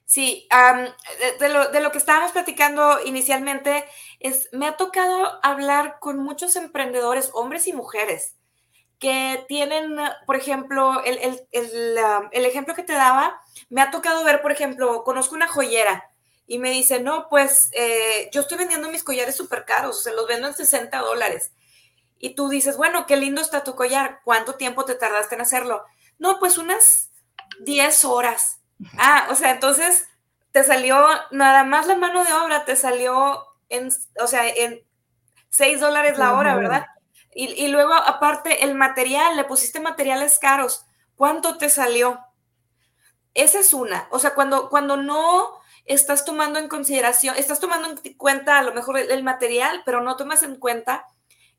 Sí, 0.05 0.47
um, 0.51 0.85
de, 1.39 1.49
lo, 1.49 1.69
de, 1.69 1.81
lo, 1.81 1.91
que 1.91 1.97
estábamos 1.97 2.31
platicando 2.31 2.97
inicialmente, 3.05 3.85
es, 4.19 4.49
me 4.51 4.67
ha 4.67 4.75
tocado 4.75 5.39
hablar 5.43 5.99
con 5.99 6.19
muchos 6.19 6.55
emprendedores, 6.55 7.31
hombres 7.33 7.67
y 7.67 7.73
mujeres, 7.73 8.35
que 9.01 9.43
tienen, 9.47 9.97
por 10.27 10.35
ejemplo, 10.35 11.03
el, 11.03 11.17
el, 11.17 11.47
el, 11.51 11.97
el, 12.31 12.45
ejemplo 12.45 12.75
que 12.75 12.83
te 12.83 12.93
daba, 12.93 13.41
me 13.69 13.81
ha 13.81 13.89
tocado 13.89 14.23
ver, 14.23 14.43
por 14.43 14.51
ejemplo, 14.51 15.03
conozco 15.03 15.33
una 15.33 15.47
joyera 15.47 16.11
y 16.45 16.59
me 16.59 16.69
dice, 16.69 17.01
no, 17.01 17.27
pues 17.27 17.71
eh, 17.73 18.29
yo 18.31 18.41
estoy 18.41 18.59
vendiendo 18.59 18.89
mis 18.89 19.03
collares 19.03 19.35
súper 19.35 19.65
caros, 19.65 20.03
se 20.03 20.13
los 20.13 20.27
vendo 20.27 20.47
en 20.47 20.53
60 20.53 20.99
dólares. 20.99 21.51
Y 22.19 22.35
tú 22.35 22.47
dices, 22.47 22.77
bueno, 22.77 23.07
qué 23.07 23.17
lindo 23.17 23.41
está 23.41 23.63
tu 23.63 23.75
collar, 23.75 24.21
¿cuánto 24.23 24.53
tiempo 24.53 24.85
te 24.85 24.93
tardaste 24.93 25.33
en 25.33 25.41
hacerlo? 25.41 25.83
No, 26.19 26.37
pues 26.37 26.59
unas 26.59 27.09
10 27.61 28.05
horas. 28.05 28.59
Ah, 28.99 29.29
o 29.31 29.35
sea, 29.35 29.49
entonces 29.49 30.07
te 30.51 30.63
salió 30.63 31.03
nada 31.31 31.63
más 31.63 31.87
la 31.87 31.95
mano 31.95 32.23
de 32.23 32.33
obra, 32.33 32.65
te 32.65 32.75
salió 32.75 33.47
en, 33.69 33.89
o 34.19 34.27
sea, 34.27 34.47
en 34.47 34.85
6 35.49 35.79
dólares 35.79 36.19
la 36.19 36.33
hora, 36.33 36.55
¿verdad? 36.55 36.85
Y, 37.33 37.69
luego, 37.69 37.93
aparte, 37.93 38.65
el 38.65 38.75
material, 38.75 39.37
le 39.37 39.45
pusiste 39.45 39.79
materiales 39.79 40.37
caros. 40.37 40.85
¿Cuánto 41.15 41.57
te 41.57 41.69
salió? 41.69 42.19
Esa 43.33 43.59
es 43.59 43.73
una. 43.73 44.07
O 44.11 44.19
sea, 44.19 44.33
cuando, 44.33 44.69
cuando 44.69 44.97
no 44.97 45.61
estás 45.85 46.25
tomando 46.25 46.59
en 46.59 46.67
consideración, 46.67 47.35
estás 47.37 47.59
tomando 47.59 47.89
en 47.89 48.13
cuenta 48.15 48.59
a 48.59 48.63
lo 48.63 48.73
mejor 48.73 48.97
el, 48.97 49.23
material, 49.23 49.81
pero 49.85 50.01
no 50.01 50.17
tomas 50.17 50.43
en 50.43 50.57
cuenta 50.57 51.05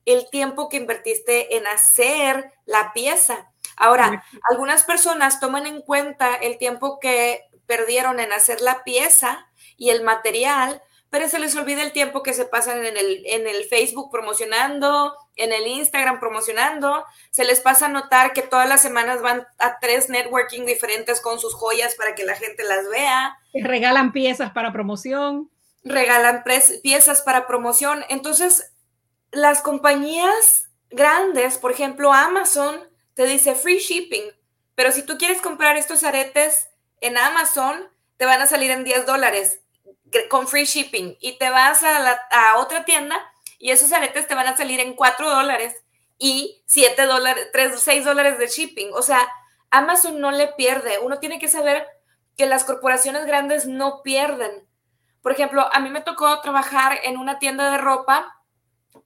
el 0.04 0.28
tiempo 0.30 0.68
que 0.68 0.76
invertiste 0.76 1.56
en 1.56 1.66
hacer 1.66 2.52
la 2.66 2.92
pieza. 2.92 3.50
Ahora, 3.76 4.24
algunas 4.50 4.84
personas 4.84 5.40
toman 5.40 5.66
en 5.66 5.80
cuenta 5.80 6.34
el 6.34 6.58
tiempo 6.58 7.00
que 7.00 7.44
perdieron 7.66 8.20
en 8.20 8.32
hacer 8.32 8.60
la 8.60 8.84
pieza 8.84 9.46
y 9.76 9.90
el 9.90 10.02
material, 10.02 10.82
pero 11.12 11.28
se 11.28 11.38
les 11.38 11.54
olvida 11.56 11.82
el 11.82 11.92
tiempo 11.92 12.22
que 12.22 12.32
se 12.32 12.46
pasan 12.46 12.86
en 12.86 12.96
el, 12.96 13.22
en 13.26 13.46
el 13.46 13.64
Facebook 13.64 14.10
promocionando, 14.10 15.14
en 15.36 15.52
el 15.52 15.66
Instagram 15.66 16.18
promocionando. 16.18 17.04
Se 17.30 17.44
les 17.44 17.60
pasa 17.60 17.84
a 17.84 17.90
notar 17.90 18.32
que 18.32 18.40
todas 18.40 18.66
las 18.66 18.80
semanas 18.80 19.20
van 19.20 19.46
a 19.58 19.78
tres 19.78 20.08
networking 20.08 20.64
diferentes 20.64 21.20
con 21.20 21.38
sus 21.38 21.52
joyas 21.52 21.96
para 21.96 22.14
que 22.14 22.24
la 22.24 22.34
gente 22.34 22.64
las 22.64 22.88
vea. 22.88 23.36
Regalan 23.52 24.12
piezas 24.12 24.52
para 24.52 24.72
promoción. 24.72 25.50
Regalan 25.84 26.44
piezas 26.82 27.20
para 27.20 27.46
promoción. 27.46 28.06
Entonces, 28.08 28.72
las 29.32 29.60
compañías 29.60 30.70
grandes, 30.88 31.58
por 31.58 31.72
ejemplo, 31.72 32.14
Amazon, 32.14 32.88
te 33.12 33.26
dice 33.26 33.54
free 33.54 33.80
shipping. 33.80 34.30
Pero 34.74 34.92
si 34.92 35.02
tú 35.02 35.18
quieres 35.18 35.42
comprar 35.42 35.76
estos 35.76 36.04
aretes 36.04 36.70
en 37.02 37.18
Amazon, 37.18 37.86
te 38.16 38.24
van 38.24 38.40
a 38.40 38.46
salir 38.46 38.70
en 38.70 38.84
10 38.84 39.04
dólares 39.04 39.61
con 40.28 40.48
free 40.48 40.64
shipping 40.64 41.16
y 41.20 41.38
te 41.38 41.50
vas 41.50 41.82
a, 41.82 41.98
la, 41.98 42.20
a 42.30 42.58
otra 42.58 42.84
tienda 42.84 43.20
y 43.58 43.70
esos 43.70 43.92
aretes 43.92 44.26
te 44.26 44.34
van 44.34 44.48
a 44.48 44.56
salir 44.56 44.80
en 44.80 44.94
4 44.94 45.30
dólares 45.30 45.84
y 46.18 46.62
7 46.66 47.06
dólares, 47.06 47.48
3, 47.52 47.80
6 47.80 48.04
dólares 48.04 48.38
de 48.38 48.48
shipping. 48.48 48.90
O 48.92 49.02
sea, 49.02 49.28
Amazon 49.70 50.20
no 50.20 50.30
le 50.30 50.48
pierde. 50.48 50.98
Uno 50.98 51.18
tiene 51.18 51.38
que 51.38 51.48
saber 51.48 51.86
que 52.36 52.46
las 52.46 52.64
corporaciones 52.64 53.26
grandes 53.26 53.66
no 53.66 54.02
pierden. 54.02 54.68
Por 55.22 55.32
ejemplo, 55.32 55.68
a 55.72 55.80
mí 55.80 55.90
me 55.90 56.00
tocó 56.00 56.40
trabajar 56.40 56.98
en 57.04 57.16
una 57.16 57.38
tienda 57.38 57.70
de 57.70 57.78
ropa 57.78 58.36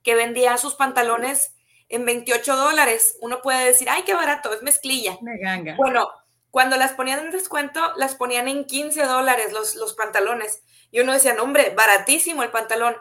que 0.03 0.15
vendía 0.15 0.57
sus 0.57 0.75
pantalones 0.75 1.55
en 1.89 2.05
28 2.05 2.57
dólares. 2.57 3.17
Uno 3.21 3.43
puede 3.43 3.65
decir, 3.65 3.89
ay, 3.91 4.03
qué 4.03 4.15
barato, 4.15 4.53
es 4.53 4.63
mezclilla. 4.63 5.19
Me 5.21 5.39
ganga. 5.39 5.77
Bueno, 5.77 6.09
cuando 6.51 6.77
las 6.77 6.93
ponían 6.93 7.21
en 7.21 7.31
descuento, 7.31 7.93
las 7.97 8.15
ponían 8.15 8.49
en 8.49 8.65
15 8.65 9.05
dólares 9.05 9.53
los, 9.53 9.75
los 9.75 9.95
pantalones. 9.95 10.63
Y 10.91 11.01
uno 11.01 11.13
decía, 11.13 11.35
no, 11.35 11.43
hombre, 11.43 11.73
baratísimo 11.77 12.43
el 12.43 12.51
pantalón. 12.51 12.97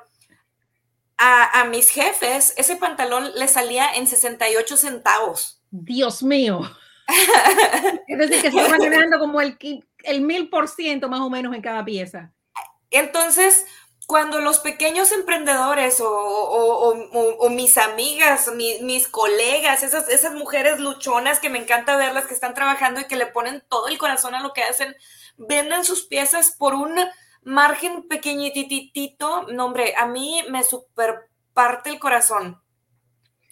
A, 1.17 1.61
a, 1.61 1.65
mis 1.65 1.89
jefes, 1.91 2.53
ese 2.57 2.75
pantalón 2.75 3.31
le 3.35 3.47
salía 3.47 3.93
en 3.93 4.05
68 4.05 4.75
centavos. 4.75 5.61
Dios 5.71 6.21
mío. 6.23 6.59
es 8.07 8.17
decir, 8.17 8.41
que 8.41 8.51
se 8.51 8.57
estaban 8.57 8.79
ganando 8.79 9.19
como 9.19 9.39
el, 9.39 9.57
el 10.03 10.21
mil 10.21 10.49
por 10.49 10.67
ciento 10.67 11.07
más 11.07 11.21
o 11.21 11.29
menos 11.29 11.55
en 11.55 11.61
cada 11.61 11.85
pieza. 11.85 12.33
Entonces, 12.91 13.65
cuando 14.05 14.39
los 14.39 14.59
pequeños 14.59 15.11
emprendedores 15.11 15.99
o, 15.99 16.09
o, 16.09 16.93
o, 16.93 17.35
o 17.37 17.49
mis 17.49 17.77
amigas, 17.77 18.51
mi, 18.53 18.79
mis 18.81 19.07
colegas, 19.07 19.83
esas, 19.83 20.09
esas 20.09 20.33
mujeres 20.33 20.79
luchonas 20.79 21.39
que 21.39 21.49
me 21.49 21.59
encanta 21.59 21.97
verlas 21.97 22.25
que 22.25 22.33
están 22.33 22.53
trabajando 22.53 22.99
y 22.99 23.05
que 23.05 23.15
le 23.15 23.25
ponen 23.25 23.63
todo 23.67 23.87
el 23.87 23.97
corazón 23.97 24.35
a 24.35 24.41
lo 24.41 24.53
que 24.53 24.63
hacen, 24.63 24.95
venden 25.37 25.83
sus 25.83 26.05
piezas 26.05 26.51
por 26.51 26.75
un 26.75 26.99
margen 27.45 28.07
pequeñititito, 28.07 29.43
no 29.53 29.65
hombre, 29.65 29.93
a 29.97 30.07
mí 30.07 30.41
me 30.49 30.63
super 30.63 31.29
parte 31.53 31.91
el 31.91 31.99
corazón. 31.99 32.59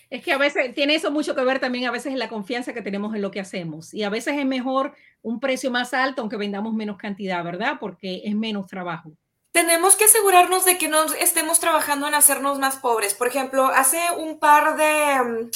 Es 0.10 0.24
que 0.24 0.34
a 0.34 0.38
veces 0.38 0.76
tiene 0.76 0.96
eso 0.96 1.10
mucho 1.10 1.34
que 1.34 1.44
ver 1.44 1.60
también 1.60 1.86
a 1.86 1.92
veces 1.92 2.12
en 2.12 2.20
la 2.20 2.30
confianza 2.30 2.74
que 2.74 2.82
tenemos 2.82 3.16
en 3.16 3.22
lo 3.22 3.32
que 3.32 3.40
hacemos. 3.40 3.94
Y 3.94 4.04
a 4.04 4.10
veces 4.10 4.38
es 4.38 4.46
mejor 4.46 4.94
un 5.22 5.40
precio 5.40 5.72
más 5.72 5.94
alto 5.94 6.22
aunque 6.22 6.38
vendamos 6.38 6.74
menos 6.74 6.98
cantidad, 6.98 7.44
¿verdad? 7.44 7.78
Porque 7.80 8.22
es 8.24 8.36
menos 8.36 8.68
trabajo. 8.68 9.14
Tenemos 9.52 9.96
que 9.96 10.06
asegurarnos 10.06 10.66
de 10.66 10.78
que 10.78 10.88
no 10.88 11.04
estemos 11.14 11.60
trabajando 11.60 12.08
en 12.08 12.16
hacernos 12.16 12.60
más 12.60 12.76
pobres. 12.76 13.14
Por 13.14 13.28
ejemplo, 13.28 13.66
hace 13.68 14.00
un 14.18 14.40
par 14.40 14.78
de, 14.78 15.24
mm, 15.24 15.50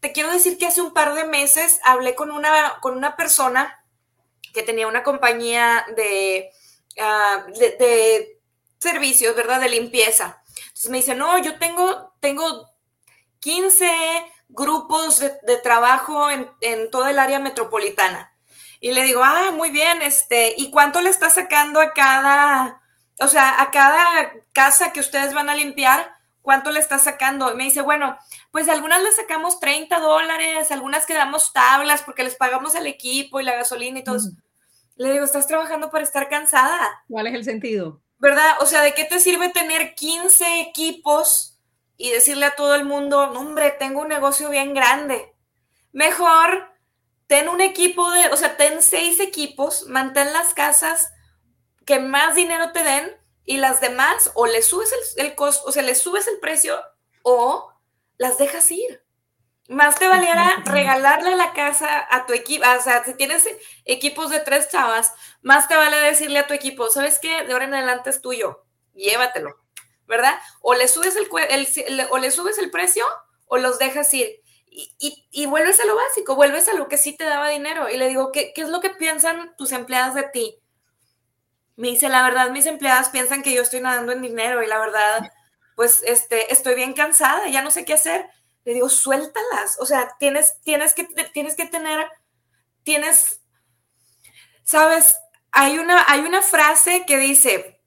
te 0.00 0.12
quiero 0.12 0.30
decir 0.30 0.58
que 0.58 0.66
hace 0.66 0.80
un 0.80 0.92
par 0.92 1.14
de 1.14 1.24
meses 1.24 1.80
hablé 1.84 2.14
con 2.14 2.30
una, 2.30 2.74
con 2.80 2.96
una 2.96 3.16
persona 3.16 3.84
que 4.52 4.62
tenía 4.62 4.86
una 4.86 5.02
compañía 5.02 5.84
de, 5.96 6.50
ah, 7.00 7.46
de, 7.58 8.40
servicios, 8.78 9.34
¿verdad? 9.34 9.60
De 9.60 9.68
limpieza. 9.68 10.42
Entonces 10.68 10.90
me 10.90 10.98
dice, 10.98 11.14
no, 11.14 11.38
yo 11.38 11.58
tengo, 11.58 12.12
tengo 12.20 12.70
15 13.40 13.90
grupos 14.48 15.20
de, 15.20 15.56
trabajo 15.62 16.30
en, 16.30 16.50
en, 16.60 16.90
toda 16.90 17.10
el 17.10 17.18
área 17.18 17.38
metropolitana. 17.38 18.32
Y 18.80 18.92
le 18.92 19.02
digo, 19.02 19.22
ah, 19.24 19.50
muy 19.52 19.70
bien, 19.70 20.02
este, 20.02 20.54
¿y 20.58 20.70
cuánto 20.70 21.00
le 21.00 21.08
está 21.08 21.30
sacando 21.30 21.80
a 21.80 21.92
cada, 21.92 22.82
o 23.18 23.28
sea, 23.28 23.62
a 23.62 23.70
cada 23.70 24.32
casa 24.52 24.92
que 24.92 25.00
ustedes 25.00 25.32
van 25.32 25.48
a 25.48 25.54
limpiar? 25.54 26.14
¿Cuánto 26.42 26.70
le 26.70 26.80
está 26.80 26.98
sacando? 26.98 27.50
Y 27.50 27.56
me 27.56 27.64
dice, 27.64 27.80
bueno, 27.80 28.18
pues 28.50 28.68
algunas 28.68 29.02
le 29.02 29.10
sacamos 29.12 29.58
30 29.60 29.98
dólares, 29.98 30.70
algunas 30.70 31.06
quedamos 31.06 31.54
tablas 31.54 32.02
porque 32.02 32.22
les 32.22 32.36
pagamos 32.36 32.74
el 32.74 32.86
equipo 32.86 33.40
y 33.40 33.44
la 33.44 33.54
gasolina 33.54 34.00
y 34.00 34.04
todo. 34.04 34.18
Le 34.96 35.12
digo, 35.12 35.24
estás 35.24 35.46
trabajando 35.46 35.90
para 35.90 36.04
estar 36.04 36.28
cansada. 36.28 37.04
¿Cuál 37.08 37.26
es 37.26 37.34
el 37.34 37.44
sentido? 37.44 38.00
¿Verdad? 38.18 38.56
O 38.60 38.66
sea, 38.66 38.82
¿de 38.82 38.94
qué 38.94 39.04
te 39.04 39.20
sirve 39.20 39.50
tener 39.50 39.94
15 39.94 40.60
equipos 40.60 41.58
y 41.96 42.10
decirle 42.10 42.46
a 42.46 42.54
todo 42.54 42.74
el 42.74 42.84
mundo, 42.84 43.20
hombre, 43.20 43.72
tengo 43.72 44.02
un 44.02 44.08
negocio 44.08 44.50
bien 44.50 44.72
grande? 44.74 45.34
Mejor 45.92 46.72
ten 47.26 47.48
un 47.48 47.60
equipo 47.60 48.10
de, 48.10 48.26
o 48.28 48.36
sea, 48.36 48.56
ten 48.56 48.82
seis 48.82 49.20
equipos, 49.20 49.86
mantén 49.88 50.32
las 50.32 50.54
casas 50.54 51.12
que 51.84 51.98
más 51.98 52.34
dinero 52.34 52.72
te 52.72 52.82
den 52.82 53.16
y 53.44 53.58
las 53.58 53.80
demás 53.80 54.30
o 54.34 54.46
le 54.46 54.62
subes 54.62 54.90
el, 55.16 55.26
el 55.26 55.34
costo, 55.34 55.68
o 55.68 55.72
sea, 55.72 55.82
le 55.82 55.94
subes 55.94 56.26
el 56.28 56.38
precio 56.38 56.80
o 57.22 57.72
las 58.16 58.38
dejas 58.38 58.70
ir. 58.70 59.03
Más 59.68 59.94
te 59.98 60.06
valiera 60.06 60.62
regalarle 60.66 61.36
la 61.36 61.54
casa 61.54 62.06
a 62.10 62.26
tu 62.26 62.34
equipo, 62.34 62.64
o 62.66 62.82
sea, 62.82 63.02
si 63.02 63.14
tienes 63.14 63.48
equipos 63.86 64.28
de 64.28 64.40
tres 64.40 64.68
chavas, 64.68 65.14
más 65.40 65.68
te 65.68 65.76
vale 65.76 65.96
decirle 65.96 66.40
a 66.40 66.46
tu 66.46 66.52
equipo, 66.52 66.90
¿sabes 66.90 67.18
qué? 67.18 67.44
De 67.44 67.52
ahora 67.52 67.64
en 67.64 67.74
adelante 67.74 68.10
es 68.10 68.20
tuyo, 68.20 68.66
llévatelo, 68.92 69.56
¿verdad? 70.06 70.38
O 70.60 70.74
le 70.74 70.86
subes 70.86 71.16
el, 71.16 71.28
o 72.10 72.18
le 72.18 72.30
subes 72.30 72.58
el 72.58 72.70
precio 72.70 73.06
o 73.46 73.56
los 73.56 73.78
dejas 73.78 74.12
ir. 74.12 74.42
Y, 74.66 75.28
y, 75.30 75.46
vuelves 75.46 75.78
a 75.78 75.84
lo 75.84 75.94
básico, 75.94 76.34
vuelves 76.34 76.68
a 76.68 76.74
lo 76.74 76.88
que 76.88 76.98
sí 76.98 77.16
te 77.16 77.22
daba 77.22 77.48
dinero. 77.48 77.88
Y 77.88 77.96
le 77.96 78.08
digo, 78.08 78.32
¿qué, 78.32 78.52
¿qué 78.52 78.62
es 78.62 78.68
lo 78.68 78.80
que 78.80 78.90
piensan 78.90 79.54
tus 79.56 79.70
empleadas 79.70 80.16
de 80.16 80.24
ti? 80.24 80.58
Me 81.76 81.88
dice, 81.88 82.08
la 82.08 82.24
verdad, 82.24 82.50
mis 82.50 82.66
empleadas 82.66 83.08
piensan 83.10 83.42
que 83.42 83.54
yo 83.54 83.62
estoy 83.62 83.80
nadando 83.80 84.10
en 84.10 84.20
dinero 84.20 84.64
y 84.64 84.66
la 84.66 84.80
verdad, 84.80 85.30
pues, 85.76 86.02
este, 86.04 86.52
estoy 86.52 86.74
bien 86.74 86.92
cansada, 86.92 87.46
ya 87.48 87.62
no 87.62 87.70
sé 87.70 87.84
qué 87.84 87.94
hacer 87.94 88.28
le 88.64 88.74
digo, 88.74 88.88
suéltalas. 88.88 89.78
O 89.78 89.86
sea, 89.86 90.16
tienes, 90.18 90.60
tienes, 90.62 90.94
que, 90.94 91.04
tienes 91.32 91.56
que 91.56 91.66
tener, 91.66 92.06
tienes, 92.82 93.40
sabes, 94.62 95.16
hay 95.52 95.78
una, 95.78 96.04
hay 96.08 96.20
una 96.20 96.42
frase 96.42 97.04
que 97.06 97.18
dice, 97.18 97.80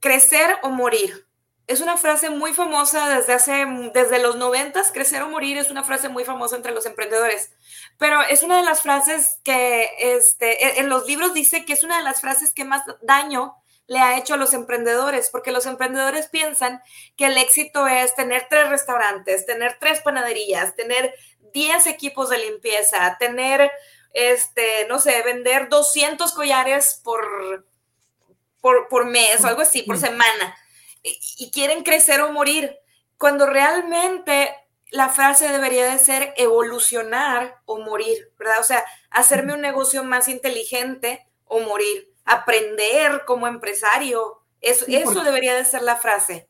crecer 0.00 0.58
o 0.62 0.70
morir. 0.70 1.26
Es 1.66 1.80
una 1.80 1.96
frase 1.96 2.28
muy 2.28 2.54
famosa 2.54 3.08
desde 3.08 3.34
hace, 3.34 3.64
desde 3.94 4.18
los 4.18 4.36
noventas, 4.36 4.90
crecer 4.92 5.22
o 5.22 5.28
morir 5.28 5.58
es 5.58 5.70
una 5.70 5.84
frase 5.84 6.08
muy 6.08 6.24
famosa 6.24 6.56
entre 6.56 6.72
los 6.72 6.86
emprendedores. 6.86 7.50
Pero 7.98 8.20
es 8.22 8.42
una 8.42 8.56
de 8.56 8.64
las 8.64 8.82
frases 8.82 9.38
que, 9.44 9.90
este, 9.98 10.80
en 10.80 10.88
los 10.88 11.06
libros 11.06 11.34
dice 11.34 11.64
que 11.64 11.72
es 11.72 11.84
una 11.84 11.98
de 11.98 12.04
las 12.04 12.20
frases 12.20 12.52
que 12.52 12.64
más 12.64 12.82
daño 13.02 13.61
le 13.86 13.98
ha 13.98 14.18
hecho 14.18 14.34
a 14.34 14.36
los 14.36 14.54
emprendedores, 14.54 15.28
porque 15.30 15.52
los 15.52 15.66
emprendedores 15.66 16.28
piensan 16.28 16.80
que 17.16 17.26
el 17.26 17.36
éxito 17.36 17.86
es 17.86 18.14
tener 18.14 18.46
tres 18.48 18.68
restaurantes, 18.68 19.46
tener 19.46 19.76
tres 19.78 20.00
panaderías, 20.00 20.74
tener 20.76 21.14
10 21.52 21.86
equipos 21.86 22.30
de 22.30 22.38
limpieza, 22.38 23.16
tener, 23.18 23.70
este, 24.14 24.86
no 24.88 24.98
sé, 24.98 25.22
vender 25.22 25.68
200 25.68 26.32
collares 26.32 27.00
por, 27.04 27.66
por, 28.60 29.06
mes 29.06 29.44
o 29.44 29.48
algo 29.48 29.62
así, 29.62 29.82
por 29.82 29.98
semana, 29.98 30.56
y, 31.02 31.18
y 31.38 31.50
quieren 31.50 31.82
crecer 31.82 32.20
o 32.20 32.32
morir, 32.32 32.78
cuando 33.18 33.46
realmente 33.46 34.54
la 34.90 35.08
frase 35.08 35.48
debería 35.48 35.90
de 35.90 35.98
ser 35.98 36.32
evolucionar 36.36 37.60
o 37.64 37.78
morir, 37.78 38.30
¿verdad? 38.38 38.60
O 38.60 38.64
sea, 38.64 38.84
hacerme 39.10 39.54
un 39.54 39.60
negocio 39.60 40.04
más 40.04 40.28
inteligente 40.28 41.26
o 41.44 41.60
morir 41.60 42.11
aprender 42.24 43.22
como 43.26 43.46
empresario. 43.46 44.42
Eso, 44.60 44.84
eso 44.88 45.24
debería 45.24 45.54
de 45.54 45.64
ser 45.64 45.82
la 45.82 45.96
frase. 45.96 46.48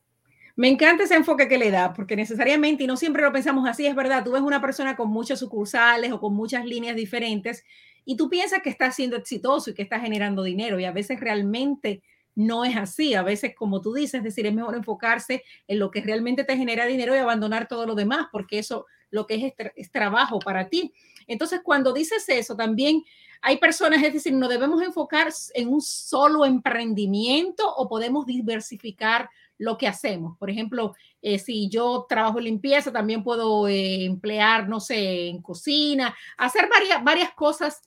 Me 0.55 0.67
encanta 0.67 1.03
ese 1.03 1.15
enfoque 1.15 1.47
que 1.47 1.57
le 1.57 1.71
da, 1.71 1.93
porque 1.93 2.15
necesariamente, 2.15 2.83
y 2.83 2.87
no 2.87 2.95
siempre 2.95 3.23
lo 3.23 3.31
pensamos 3.31 3.67
así, 3.67 3.87
es 3.87 3.95
verdad, 3.95 4.23
tú 4.23 4.33
ves 4.33 4.43
una 4.43 4.61
persona 4.61 4.95
con 4.95 5.09
muchas 5.09 5.39
sucursales 5.39 6.11
o 6.11 6.19
con 6.19 6.35
muchas 6.35 6.63
líneas 6.63 6.95
diferentes 6.95 7.63
y 8.05 8.17
tú 8.17 8.29
piensas 8.29 8.61
que 8.61 8.69
está 8.69 8.91
siendo 8.91 9.15
exitoso 9.15 9.71
y 9.71 9.73
que 9.73 9.81
está 9.81 9.99
generando 9.99 10.43
dinero 10.43 10.79
y 10.79 10.85
a 10.85 10.91
veces 10.91 11.19
realmente 11.19 12.03
no 12.35 12.65
es 12.65 12.75
así. 12.75 13.13
A 13.13 13.23
veces, 13.23 13.53
como 13.55 13.81
tú 13.81 13.93
dices, 13.93 14.15
es 14.15 14.23
decir, 14.23 14.45
es 14.45 14.53
mejor 14.53 14.75
enfocarse 14.75 15.43
en 15.67 15.79
lo 15.79 15.89
que 15.89 16.01
realmente 16.01 16.43
te 16.43 16.57
genera 16.57 16.85
dinero 16.85 17.15
y 17.15 17.19
abandonar 17.19 17.67
todo 17.67 17.85
lo 17.85 17.95
demás, 17.95 18.27
porque 18.31 18.59
eso 18.59 18.85
lo 19.09 19.25
que 19.27 19.35
es, 19.35 19.53
es 19.75 19.91
trabajo 19.91 20.39
para 20.39 20.69
ti. 20.69 20.93
Entonces, 21.27 21.61
cuando 21.63 21.93
dices 21.93 22.27
eso, 22.29 22.55
también 22.55 23.03
hay 23.45 23.57
personas, 23.57 24.01
es 24.01 24.13
decir, 24.13 24.33
no 24.33 24.47
debemos 24.47 24.81
enfocar 24.81 25.31
en 25.53 25.67
un 25.67 25.81
solo 25.81 26.45
emprendimiento 26.45 27.69
o 27.75 27.89
podemos 27.89 28.25
diversificar 28.25 29.29
lo 29.57 29.77
que 29.77 29.85
hacemos. 29.85 30.37
Por 30.37 30.49
ejemplo, 30.49 30.95
eh, 31.21 31.37
si 31.37 31.67
yo 31.67 32.05
trabajo 32.07 32.39
en 32.39 32.45
limpieza, 32.45 32.93
también 32.93 33.21
puedo 33.21 33.67
eh, 33.67 34.05
emplear, 34.05 34.69
no 34.69 34.79
sé, 34.79 35.27
en 35.27 35.41
cocina, 35.41 36.15
hacer 36.37 36.69
varias, 36.69 37.03
varias 37.03 37.33
cosas 37.33 37.81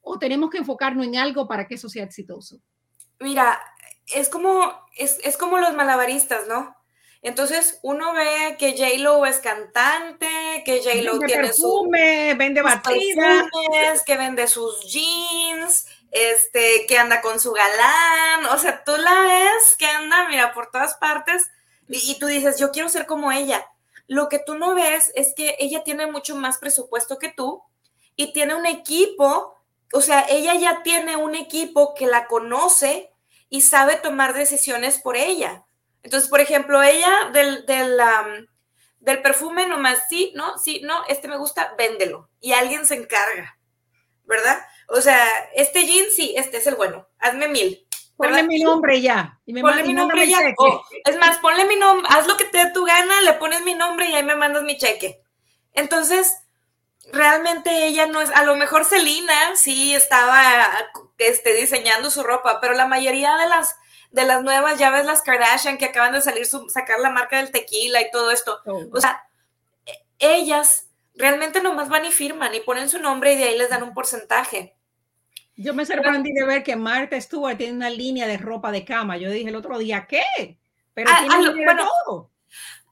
o 0.00 0.18
tenemos 0.18 0.48
que 0.48 0.58
enfocarnos 0.58 1.06
en 1.06 1.16
algo 1.16 1.46
para 1.46 1.66
que 1.66 1.74
eso 1.74 1.90
sea 1.90 2.04
exitoso. 2.04 2.58
Mira, 3.20 3.60
es 4.14 4.30
como, 4.30 4.72
es, 4.96 5.18
es 5.22 5.36
como 5.36 5.58
los 5.58 5.74
malabaristas, 5.74 6.48
¿no? 6.48 6.74
Entonces 7.22 7.78
uno 7.82 8.12
ve 8.12 8.56
que 8.58 8.76
J-Lo 8.76 9.24
es 9.26 9.38
cantante, 9.38 10.26
que 10.64 10.82
J-Lo 10.82 11.20
tiene 11.20 11.42
perfume, 11.44 12.32
su, 12.32 12.36
vende 12.36 12.62
perfumes, 12.62 14.02
que 14.04 14.16
vende 14.16 14.48
sus 14.48 14.80
jeans, 14.82 15.86
este, 16.10 16.84
que 16.86 16.98
anda 16.98 17.20
con 17.20 17.38
su 17.38 17.52
galán, 17.52 18.46
o 18.46 18.58
sea, 18.58 18.82
tú 18.82 18.96
la 18.96 19.20
ves 19.20 19.76
que 19.78 19.86
anda, 19.86 20.28
mira, 20.28 20.52
por 20.52 20.72
todas 20.72 20.94
partes 20.94 21.48
y, 21.88 22.10
y 22.10 22.18
tú 22.18 22.26
dices, 22.26 22.58
yo 22.58 22.72
quiero 22.72 22.88
ser 22.88 23.06
como 23.06 23.30
ella. 23.30 23.66
Lo 24.08 24.28
que 24.28 24.40
tú 24.40 24.56
no 24.56 24.74
ves 24.74 25.12
es 25.14 25.32
que 25.36 25.56
ella 25.60 25.84
tiene 25.84 26.08
mucho 26.08 26.34
más 26.34 26.58
presupuesto 26.58 27.18
que 27.18 27.28
tú 27.28 27.62
y 28.16 28.32
tiene 28.32 28.56
un 28.56 28.66
equipo, 28.66 29.54
o 29.92 30.00
sea, 30.00 30.26
ella 30.28 30.54
ya 30.54 30.82
tiene 30.82 31.16
un 31.16 31.36
equipo 31.36 31.94
que 31.94 32.06
la 32.06 32.26
conoce 32.26 33.12
y 33.48 33.60
sabe 33.60 33.94
tomar 33.94 34.34
decisiones 34.34 34.98
por 34.98 35.16
ella. 35.16 35.64
Entonces, 36.02 36.28
por 36.28 36.40
ejemplo, 36.40 36.82
ella 36.82 37.30
del, 37.32 37.64
del, 37.66 38.00
del 38.98 39.22
perfume 39.22 39.66
nomás, 39.66 40.08
sí, 40.08 40.32
no, 40.34 40.58
sí, 40.58 40.80
no, 40.84 41.04
este 41.08 41.28
me 41.28 41.36
gusta, 41.36 41.74
véndelo. 41.78 42.28
Y 42.40 42.52
alguien 42.52 42.86
se 42.86 42.94
encarga, 42.94 43.58
¿verdad? 44.24 44.60
O 44.88 45.00
sea, 45.00 45.26
este 45.54 45.86
jean, 45.86 46.06
sí, 46.14 46.34
este 46.36 46.58
es 46.58 46.66
el 46.66 46.74
bueno, 46.74 47.08
hazme 47.18 47.48
mil. 47.48 47.86
Ponle 48.16 48.42
mi 48.42 48.60
nombre 48.60 49.00
ya. 49.00 49.40
Y 49.46 49.52
me 49.52 49.62
ponle 49.62 49.82
mi 49.84 49.94
nombre 49.94 50.28
ya. 50.28 50.38
es 51.04 51.16
más, 51.18 51.38
ponle 51.38 51.64
mi 51.64 51.76
nombre, 51.76 52.08
haz 52.10 52.26
lo 52.26 52.36
que 52.36 52.44
te 52.44 52.58
dé 52.58 52.72
tu 52.72 52.84
gana, 52.84 53.20
le 53.22 53.32
pones 53.34 53.62
mi 53.62 53.74
nombre 53.74 54.08
y 54.08 54.14
ahí 54.14 54.22
me 54.22 54.36
mandas 54.36 54.62
mi 54.62 54.76
cheque. 54.76 55.22
Entonces, 55.72 56.36
realmente 57.10 57.86
ella 57.86 58.06
no 58.06 58.20
es, 58.20 58.30
a 58.30 58.44
lo 58.44 58.54
mejor 58.56 58.84
Celina 58.84 59.56
sí 59.56 59.94
estaba 59.94 60.68
este, 61.18 61.54
diseñando 61.54 62.10
su 62.10 62.22
ropa, 62.22 62.60
pero 62.60 62.74
la 62.74 62.86
mayoría 62.86 63.36
de 63.36 63.48
las 63.48 63.76
de 64.12 64.24
las 64.24 64.42
nuevas, 64.42 64.78
ya 64.78 64.90
ves 64.90 65.06
las 65.06 65.22
Kardashian 65.22 65.78
que 65.78 65.86
acaban 65.86 66.12
de 66.12 66.20
salir, 66.20 66.46
sacar 66.46 67.00
la 67.00 67.10
marca 67.10 67.38
del 67.38 67.50
tequila 67.50 68.00
y 68.00 68.10
todo 68.10 68.30
esto. 68.30 68.60
Oh. 68.66 68.84
O 68.92 69.00
sea, 69.00 69.22
e, 69.86 69.92
ellas 70.18 70.88
realmente 71.14 71.62
nomás 71.62 71.88
van 71.88 72.04
y 72.04 72.12
firman 72.12 72.54
y 72.54 72.60
ponen 72.60 72.88
su 72.88 72.98
nombre 72.98 73.32
y 73.32 73.36
de 73.36 73.44
ahí 73.44 73.58
les 73.58 73.70
dan 73.70 73.82
un 73.82 73.94
porcentaje. 73.94 74.76
Yo 75.56 75.74
me 75.74 75.84
sorprendí 75.84 76.32
de 76.32 76.44
ver 76.44 76.62
que 76.62 76.76
Marta 76.76 77.20
Stewart 77.20 77.56
tiene 77.56 77.74
una 77.74 77.90
línea 77.90 78.26
de 78.26 78.38
ropa 78.38 78.72
de 78.72 78.84
cama. 78.84 79.16
Yo 79.16 79.30
dije 79.30 79.48
el 79.48 79.56
otro 79.56 79.78
día, 79.78 80.06
¿qué? 80.06 80.58
Pero 80.94 81.10
a, 81.10 81.18
tiene 81.20 81.42
lo, 81.42 81.54
bueno, 81.54 81.88
todo. 82.04 82.31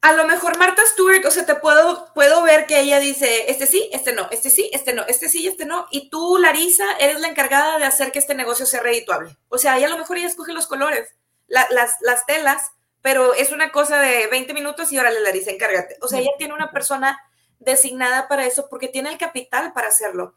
A 0.03 0.15
lo 0.15 0.27
mejor 0.27 0.57
Marta 0.57 0.83
Stewart, 0.87 1.25
o 1.27 1.31
sea, 1.31 1.45
te 1.45 1.55
puedo, 1.57 2.13
puedo 2.15 2.43
ver 2.43 2.67
que 2.67 2.81
ella 2.81 3.01
dice, 3.01 3.51
este 3.51 3.67
sí, 3.67 3.91
este 3.93 4.13
no, 4.13 4.29
este 4.31 4.49
sí, 4.49 4.71
este 4.73 4.95
no, 4.95 5.05
este 5.07 5.29
sí, 5.29 5.47
este 5.47 5.67
no. 5.67 5.87
Y 5.91 6.09
tú, 6.09 6.39
Larisa, 6.39 6.85
eres 6.99 7.21
la 7.21 7.29
encargada 7.29 7.79
de 7.79 7.85
hacer 7.85 8.11
que 8.11 8.19
este 8.19 8.35
negocio 8.35 8.65
sea 8.65 8.81
redituable. 8.81 9.37
O 9.49 9.59
sea, 9.59 9.77
ella 9.77 9.89
a 9.89 9.91
lo 9.91 9.99
mejor 9.99 10.17
ella 10.17 10.29
escoge 10.29 10.53
los 10.55 10.67
colores. 10.67 11.15
las, 11.49 11.97
las 12.01 12.27
telas, 12.27 12.73
pero 13.03 13.35
es 13.35 13.53
una 13.53 13.73
cosa 13.73 14.01
de 14.01 14.27
20 14.29 14.55
minutos 14.55 14.93
y 14.93 14.99
órale, 14.99 15.21
Larisa, 15.21 15.51
encárgate. 15.51 15.97
O 16.01 16.09
sea, 16.09 16.21
ella 16.21 16.31
tiene 16.39 16.55
una 16.55 16.71
persona 16.71 17.19
designada 17.59 18.29
para 18.29 18.47
eso 18.47 18.69
porque 18.69 18.89
tiene 18.89 19.11
el 19.11 19.19
capital 19.19 19.73
para 19.73 19.89
hacerlo. 19.89 20.35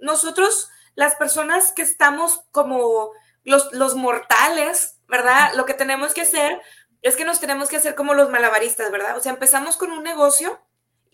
Nosotros, 0.00 0.68
las 0.94 1.14
personas 1.16 1.72
que 1.72 1.82
estamos 1.82 2.42
como 2.50 3.10
los, 3.44 3.72
los 3.72 3.94
mortales, 3.94 5.00
¿verdad? 5.08 5.52
Lo 5.54 5.64
que 5.64 5.74
tenemos 5.74 6.14
que 6.14 6.22
hacer 6.22 6.60
es 7.04 7.16
que 7.16 7.26
nos 7.26 7.38
tenemos 7.38 7.68
que 7.68 7.76
hacer 7.76 7.94
como 7.94 8.14
los 8.14 8.30
malabaristas, 8.30 8.90
¿verdad? 8.90 9.16
O 9.16 9.20
sea, 9.20 9.30
empezamos 9.30 9.76
con 9.76 9.92
un 9.92 10.02
negocio 10.02 10.58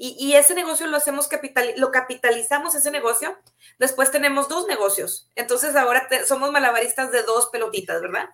y, 0.02 0.32
ese 0.32 0.54
negocio 0.54 0.86
lo 0.86 0.96
hacemos 0.96 1.28
capital, 1.28 1.74
lo 1.76 1.90
capitalizamos 1.90 2.74
ese 2.74 2.90
negocio, 2.90 3.36
después 3.78 4.10
tenemos 4.10 4.48
dos 4.48 4.66
negocios. 4.66 5.28
Entonces 5.34 5.76
ahora 5.76 6.08
somos 6.26 6.52
malabaristas 6.52 7.12
de 7.12 7.22
dos 7.22 7.50
pelotitas, 7.50 8.00
¿verdad? 8.00 8.30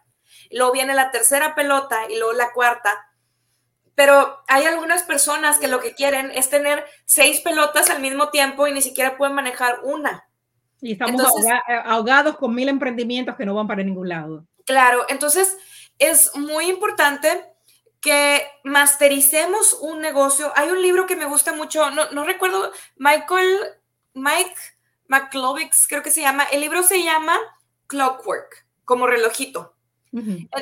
luego 0.53 0.73
viene 0.73 0.95
la 0.95 1.11
tercera 1.11 1.57
pelota 1.57 2.03
y 2.09 2.19
luego 2.19 2.35
la 2.35 2.53
cuarta. 2.53 2.91
Pero 3.97 4.45
hay 4.47 4.65
algunas 4.67 5.03
personas 5.03 5.59
que 5.59 5.67
lo 5.67 5.81
que 5.81 5.95
quieren 5.95 6.31
es 6.31 6.51
tener 6.51 6.85
seis 7.05 7.41
pelotas 7.41 7.91
al 7.91 8.01
mismo 8.01 8.29
tiempo 8.29 8.69
y 8.69 8.73
ni 8.73 8.83
siquiera 8.83 9.17
pueden 9.17 9.35
manejar 9.35 9.81
una. 9.83 10.29
Y 10.81 10.93
estamos 10.93 11.21
ahogados 11.85 12.37
con 12.37 12.55
mil 12.55 12.69
emprendimientos 12.69 13.35
que 13.35 13.47
no 13.47 13.55
van 13.55 13.67
para 13.67 13.83
ningún 13.83 14.09
lado. 14.09 14.47
Claro, 14.67 15.07
entonces 15.09 15.57
es 15.99 16.35
muy 16.35 16.69
importante 16.69 17.45
que 18.01 18.47
mastericemos 18.65 19.73
un 19.81 20.01
negocio. 20.01 20.53
Hay 20.55 20.71
un 20.71 20.81
libro 20.81 21.07
que 21.07 21.17
me 21.17 21.27
gusta 21.27 21.53
mucho, 21.53 21.91
no, 21.91 22.25
recuerdo, 22.25 22.73
Michael, 22.97 23.59
Mike 24.15 24.55
McClovics, 25.09 25.87
creo 25.89 26.03
que 26.03 26.11
se 26.11 26.21
llama. 26.21 26.45
El 26.45 26.61
libro 26.61 26.83
se 26.83 27.03
llama 27.03 27.39
Clockwork, 27.87 28.67
como 28.85 29.07
relojito. 29.07 29.75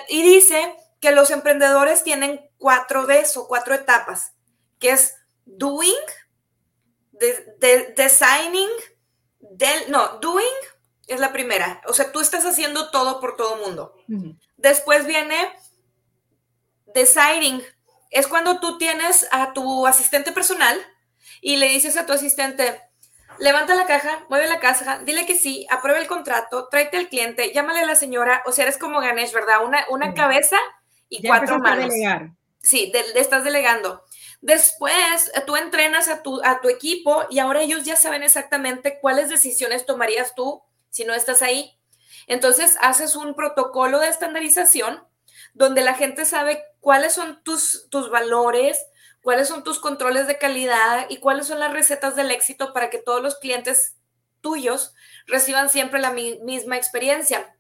Y 0.09 0.23
dice 0.23 0.75
que 1.01 1.13
los 1.13 1.31
emprendedores 1.31 2.03
tienen 2.03 2.41
cuatro 2.59 3.07
Ds 3.07 3.37
o 3.37 3.47
cuatro 3.47 3.75
etapas, 3.75 4.33
que 4.81 4.91
es 4.91 5.15
doing, 5.45 5.93
designing, 7.95 8.71
del, 9.39 9.91
no, 9.91 10.19
doing 10.19 10.47
es 11.09 11.21
la 11.21 11.33
primera. 11.33 11.83
O 11.87 11.93
sea, 11.93 12.13
tú 12.13 12.21
estás 12.21 12.45
haciendo 12.45 12.91
todo 12.91 13.21
por 13.21 13.37
todo 13.37 13.57
mundo. 13.57 13.97
Después 14.57 15.07
viene 15.07 15.53
deciding. 16.95 17.63
Es 18.11 18.27
cuando 18.27 18.61
tú 18.61 18.79
tienes 18.79 19.27
a 19.33 19.53
tu 19.53 19.87
asistente 19.87 20.33
personal 20.33 20.79
y 21.41 21.57
le 21.57 21.69
dices 21.69 21.97
a 21.97 22.07
tu 22.07 22.13
asistente, 22.13 22.81
levanta 23.39 23.75
la 23.75 23.87
caja, 23.87 24.25
mueve 24.29 24.47
la 24.47 24.61
caja, 24.61 25.01
dile 25.01 25.27
que 25.27 25.37
sí, 25.37 25.67
aprueba 25.69 25.99
el 25.99 26.07
contrato, 26.07 26.69
tráete 26.69 26.97
al 26.97 27.09
cliente, 27.09 27.53
llámale 27.53 27.81
a 27.81 27.87
la 27.87 27.97
señora, 27.97 28.43
o 28.47 28.53
sea, 28.53 28.65
eres 28.65 28.79
como 28.79 29.01
Ganesh, 29.01 29.33
¿verdad? 29.33 29.65
Una, 29.65 29.85
una 29.91 30.15
cabeza 30.15 30.57
y 31.09 31.27
cuatro 31.27 31.59
manos. 31.59 31.93
Sí, 32.61 32.91
le 32.95 33.21
estás 33.21 33.45
delegando. 33.45 34.05
Después, 34.41 35.33
tú 35.47 35.57
entrenas 35.57 36.09
a 36.09 36.23
tu, 36.23 36.41
a 36.45 36.61
tu 36.61 36.69
equipo 36.69 37.25
y 37.31 37.41
ahora 37.41 37.63
ellos 37.63 37.85
ya 37.85 37.97
saben 37.97 38.23
exactamente 38.23 38.99
cuáles 39.01 39.29
decisiones 39.29 39.87
tomarías 39.87 40.35
tú 40.35 40.63
si 40.95 41.05
no 41.05 41.13
estás 41.13 41.43
ahí. 41.43 41.77
Entonces, 42.29 42.77
haces 42.81 43.17
un 43.17 43.35
protocolo 43.35 43.99
de 43.99 44.09
estandarización 44.09 45.03
donde 45.53 45.83
la 45.83 45.95
gente 45.95 46.25
sabe 46.25 46.63
cuáles 46.79 47.15
son 47.15 47.43
tus, 47.43 47.89
tus 47.91 48.11
valores, 48.11 48.79
cuáles 49.21 49.49
son 49.49 49.65
tus 49.65 49.81
controles 49.81 50.29
de 50.29 50.39
calidad 50.39 51.07
y 51.11 51.17
cuáles 51.17 51.49
son 51.49 51.59
las 51.59 51.73
recetas 51.73 52.15
del 52.15 52.31
éxito 52.31 52.73
para 52.73 52.91
que 52.91 52.99
todos 52.99 53.21
los 53.21 53.41
clientes 53.41 53.97
tuyos 54.41 54.95
reciban 55.27 55.69
siempre 55.69 56.01
la 56.01 56.13
misma 56.13 56.77
experiencia. 56.77 57.57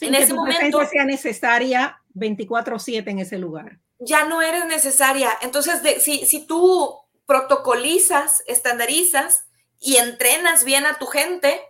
en 0.00 0.14
ese 0.14 0.32
momento 0.32 0.82
sea 0.86 1.04
necesaria 1.04 2.00
24/7 2.14 3.10
en 3.10 3.18
ese 3.18 3.36
lugar. 3.36 3.80
Ya 3.98 4.24
no 4.24 4.40
eres 4.40 4.64
necesaria. 4.64 5.30
Entonces, 5.42 5.82
si, 6.02 6.24
si 6.24 6.46
tú 6.46 6.96
protocolizas, 7.26 8.42
estandarizas 8.46 9.44
y 9.78 9.96
entrenas 9.98 10.64
bien 10.64 10.86
a 10.86 10.96
tu 10.98 11.04
gente, 11.04 11.60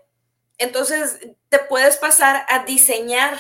entonces 0.59 1.18
te 1.49 1.59
puedes 1.59 1.97
pasar 1.97 2.44
a 2.49 2.64
diseñar 2.64 3.38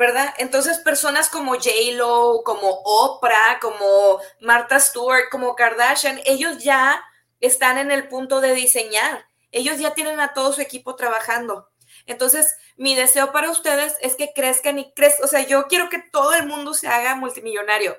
¿verdad? 0.00 0.32
Entonces 0.38 0.78
personas 0.78 1.28
como 1.28 1.56
J-Lo, 1.56 2.42
como 2.42 2.70
Oprah, 2.84 3.58
como 3.60 4.18
Martha 4.40 4.80
Stewart, 4.80 5.28
como 5.30 5.54
Kardashian, 5.54 6.20
ellos 6.24 6.64
ya 6.64 7.04
están 7.40 7.76
en 7.76 7.90
el 7.90 8.08
punto 8.08 8.40
de 8.40 8.54
diseñar. 8.54 9.26
Ellos 9.50 9.78
ya 9.78 9.92
tienen 9.92 10.18
a 10.20 10.32
todo 10.32 10.54
su 10.54 10.62
equipo 10.62 10.96
trabajando. 10.96 11.68
Entonces, 12.06 12.56
mi 12.76 12.94
deseo 12.94 13.30
para 13.30 13.50
ustedes 13.50 13.94
es 14.00 14.14
que 14.14 14.32
crezcan 14.32 14.78
y 14.78 14.92
crezcan. 14.94 15.24
O 15.24 15.28
sea, 15.28 15.46
yo 15.46 15.66
quiero 15.66 15.90
que 15.90 15.98
todo 15.98 16.32
el 16.32 16.46
mundo 16.46 16.72
se 16.72 16.88
haga 16.88 17.14
multimillonario, 17.16 17.98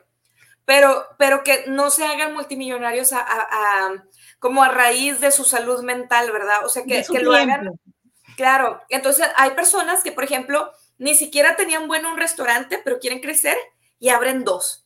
pero, 0.66 1.06
pero 1.20 1.44
que 1.44 1.66
no 1.68 1.92
se 1.92 2.06
hagan 2.06 2.34
multimillonarios 2.34 3.12
a, 3.14 3.92
como 4.40 4.64
a 4.64 4.70
raíz 4.70 5.20
de 5.20 5.30
su 5.30 5.44
salud 5.44 5.84
mental, 5.84 6.32
¿verdad? 6.32 6.66
O 6.66 6.70
sea, 6.70 6.84
que, 6.84 7.04
que 7.04 7.20
lo 7.20 7.34
hagan. 7.36 7.80
Claro. 8.42 8.82
Entonces, 8.90 9.28
hay 9.36 9.52
personas 9.52 10.02
que, 10.02 10.12
por 10.12 10.24
ejemplo, 10.24 10.72
ni 10.98 11.14
siquiera 11.14 11.56
tenían 11.56 11.88
bueno 11.88 12.10
un 12.10 12.18
restaurante, 12.18 12.82
pero 12.84 12.98
quieren 12.98 13.20
crecer 13.20 13.56
y 14.00 14.10
abren 14.10 14.44
dos. 14.44 14.84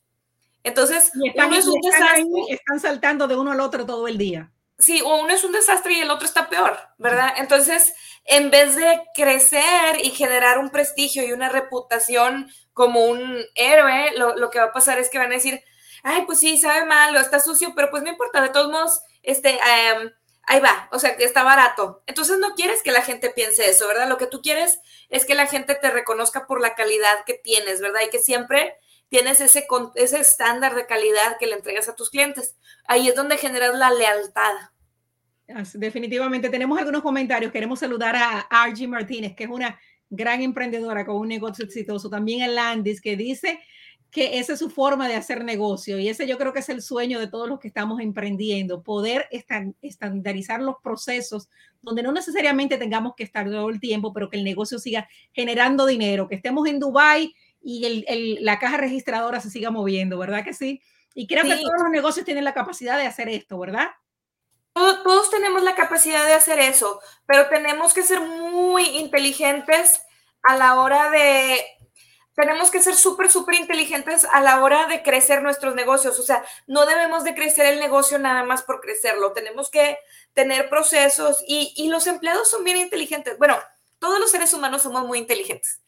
Entonces, 0.62 1.10
están, 1.24 1.48
uno 1.48 1.56
es 1.56 1.66
un 1.66 1.80
desastre. 1.80 2.26
están 2.50 2.82
saltando 2.82 3.30
de 3.30 3.38
uno 3.38 3.54
al 3.54 3.62
otro 3.62 3.86
todo 3.86 4.10
el 4.10 4.18
día. 4.18 4.52
Sí, 4.78 5.02
o 5.02 5.22
uno 5.22 5.30
es 5.34 5.46
un 5.46 5.54
desastre 5.54 5.94
y 5.94 6.02
el 6.02 6.12
otro 6.12 6.28
está 6.28 6.50
peor, 6.50 6.78
¿verdad? 6.98 7.34
Entonces, 7.38 7.94
en 8.26 8.52
vez 8.52 8.76
de 8.76 9.02
crecer 9.14 10.04
y 10.04 10.10
generar 10.10 10.60
un 10.60 10.70
prestigio 10.70 11.26
y 11.26 11.32
una 11.32 11.48
reputación 11.48 12.52
como 12.74 13.06
un 13.06 13.38
héroe, 13.56 14.12
lo, 14.18 14.50
que 14.50 14.60
va 14.60 14.66
a 14.66 14.74
pasar 14.74 15.00
es 15.00 15.10
que 15.10 15.18
van 15.18 15.32
a 15.32 15.36
decir, 15.36 15.64
ay, 16.04 16.24
pues 16.26 16.42
sí, 16.42 16.58
sabe 16.58 16.86
mal, 16.86 17.16
o 17.16 17.22
está 17.22 17.40
sucio, 17.40 17.72
pero 17.74 17.90
pues 17.90 18.04
no 18.04 18.10
importa, 18.10 18.42
de 18.42 18.50
todos 18.50 18.70
modos, 18.70 19.00
este, 19.24 19.52
em, 19.52 20.12
ahí 20.48 20.60
va, 20.60 20.90
o 20.92 21.00
sea, 21.00 21.18
que 21.18 21.24
está 21.24 21.44
barato. 21.44 22.04
Entonces 22.08 22.38
no 22.40 22.56
quieres 22.56 22.84
que 22.84 22.92
la 22.92 23.02
gente 23.02 23.30
piense 23.30 23.70
eso, 23.70 23.88
¿verdad? 23.88 24.08
Lo 24.08 24.18
que 24.18 24.28
tú 24.28 24.42
quieres 24.42 24.80
es 25.10 25.26
que 25.26 25.36
la 25.36 25.48
gente 25.48 25.76
te 25.76 25.92
reconozca 25.92 26.48
por 26.48 26.62
la 26.62 26.76
calidad 26.76 27.24
que 27.26 27.34
tienes, 27.36 27.82
¿verdad? 27.82 28.02
Y 28.06 28.10
que 28.10 28.20
siempre 28.20 28.76
tienes 29.10 29.42
ese, 29.42 29.68
ese 29.96 30.20
estándar 30.20 30.76
de 30.76 30.86
calidad 30.86 31.38
que 31.40 31.48
le 31.48 31.56
entregas 31.56 31.90
a 31.90 31.96
tus 31.96 32.10
clientes. 32.10 32.56
Ahí 32.86 33.08
es 33.08 33.16
donde 33.16 33.38
generas 33.38 33.76
la 33.76 33.92
lealtad. 33.92 34.54
Definitivamente 35.74 36.50
tenemos 36.50 36.78
algunos 36.80 37.04
comentarios. 37.04 37.52
Queremos 37.52 37.80
saludar 37.80 38.16
a 38.16 38.40
Argy 38.50 38.88
Martínez, 38.88 39.36
que 39.36 39.44
es 39.44 39.50
una 39.50 39.80
gran 40.10 40.42
emprendedora 40.42 41.06
con 41.06 41.18
un 41.18 41.28
negocio 41.28 41.66
exitoso. 41.66 42.10
También 42.10 42.44
a 42.44 42.48
Landis, 42.48 43.00
que 43.00 43.16
dice 43.16 43.60
que 44.16 44.40
esa 44.40 44.54
es 44.54 44.60
su 44.60 44.70
forma 44.70 45.10
de 45.10 45.16
hacer 45.16 45.44
negocio 45.44 46.00
y 46.00 46.08
ese 46.08 46.26
yo 46.26 46.38
creo 46.38 46.54
que 46.54 46.60
es 46.60 46.70
el 46.70 46.82
sueño 46.82 47.20
de 47.20 47.28
todos 47.28 47.50
los 47.50 47.60
que 47.60 47.68
estamos 47.68 48.00
emprendiendo, 48.00 48.82
poder 48.82 49.28
estandarizar 49.82 50.62
los 50.62 50.78
procesos 50.82 51.50
donde 51.82 52.02
no 52.02 52.14
necesariamente 52.14 52.78
tengamos 52.78 53.14
que 53.18 53.26
estar 53.26 53.46
todo 53.52 53.68
el 53.68 53.82
tiempo, 53.82 54.14
pero 54.14 54.30
que 54.30 54.38
el 54.38 54.46
negocio 54.46 54.80
siga 54.80 55.10
generando 55.34 55.86
dinero, 55.86 56.30
que 56.30 56.36
estemos 56.36 56.66
en 56.66 56.80
Dubai 56.80 57.36
y 57.62 58.06
la 58.40 58.58
caja 58.58 58.78
registradora 58.78 59.42
se 59.42 59.50
siga 59.50 59.70
moviendo, 59.70 60.18
¿verdad 60.18 60.46
que 60.46 60.54
sí? 60.54 60.82
Y 61.14 61.28
creo 61.28 61.44
que 61.44 61.58
todos 61.58 61.82
los 61.84 61.92
negocios 61.92 62.26
tienen 62.26 62.46
la 62.46 62.54
capacidad 62.54 62.98
de 62.98 63.08
hacer 63.08 63.28
esto, 63.28 63.60
¿verdad? 63.60 63.90
todos 64.72 65.30
tenemos 65.30 65.62
la 65.62 65.76
capacidad 65.76 66.26
de 66.26 66.36
hacer 66.36 66.60
eso, 66.60 67.02
pero 67.26 67.50
tenemos 67.50 67.94
que 67.94 68.04
ser 68.04 68.22
muy 68.22 68.84
inteligentes 68.98 70.02
a 70.42 70.56
la 70.56 70.80
hora 70.80 71.10
de 71.10 71.60
tenemos 72.36 72.70
que 72.70 72.82
ser 72.82 72.96
súper, 72.96 73.32
súper 73.32 73.56
inteligentes 73.56 74.26
a 74.26 74.42
la 74.42 74.62
hora 74.62 74.88
de 74.88 75.02
crecer 75.02 75.42
nuestros 75.42 75.74
negocios. 75.74 76.20
O 76.20 76.24
sea, 76.24 76.44
no 76.68 76.86
debemos 76.86 77.24
de 77.24 77.34
crecer 77.34 77.66
el 77.66 77.80
negocio 77.80 78.20
nada 78.20 78.44
más 78.44 78.62
por 78.62 78.82
crecerlo. 78.82 79.32
Tenemos 79.32 79.70
que 79.70 79.98
tener 80.34 80.70
procesos 80.70 81.44
y, 81.48 81.88
los 81.90 82.08
empleados 82.08 82.50
son 82.50 82.64
bien 82.66 82.78
inteligentes. 82.78 83.38
Bueno, 83.38 83.58
todos 84.00 84.20
los 84.20 84.32
seres 84.32 84.54
humanos 84.54 84.82
somos 84.82 85.06
muy 85.06 85.18
inteligentes. 85.18 85.82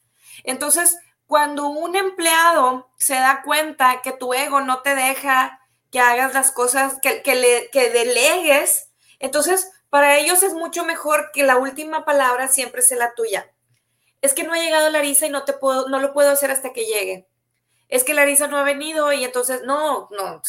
Entonces, 0.44 0.98
cuando 1.26 1.68
un 1.68 1.98
empleado 1.98 2.90
se 2.98 3.16
da 3.16 3.42
cuenta 3.44 4.02
que 4.02 4.14
tu 4.14 4.34
ego 4.34 4.62
no 4.62 4.82
te 4.82 4.96
deja 4.96 5.60
que 5.92 6.00
hagas 6.00 6.34
las 6.34 6.52
cosas, 6.52 6.98
que, 7.02 7.22
que, 7.24 7.36
le, 7.36 7.70
que 7.72 7.90
delegues, 7.90 8.90
entonces 9.20 9.72
para 9.90 10.18
ellos 10.18 10.44
es 10.44 10.54
mucho 10.54 10.86
mejor 10.86 11.32
que 11.34 11.44
la 11.44 11.58
última 11.58 12.06
palabra 12.06 12.48
siempre 12.48 12.82
sea 12.82 12.98
la 12.98 13.14
tuya 13.16 13.52
es 14.28 14.34
que 14.34 14.44
no 14.44 14.54
ha 14.54 14.60
llegado 14.60 14.90
Larisa 14.90 15.26
y 15.26 15.30
no 15.30 15.44
te 15.44 15.54
puedo, 15.54 15.90
no 15.90 16.00
lo 16.00 16.14
puedo 16.14 16.30
hacer 16.30 16.52
hasta 16.52 16.74
que 16.74 16.86
llegue. 16.86 17.28
Es 17.90 18.04
que 18.04 18.14
Larisa 18.14 18.48
no 18.48 18.58
ha 18.58 18.64
venido 18.64 19.12
y 19.14 19.24
entonces 19.24 19.62
no, 19.66 20.10
no. 20.12 20.42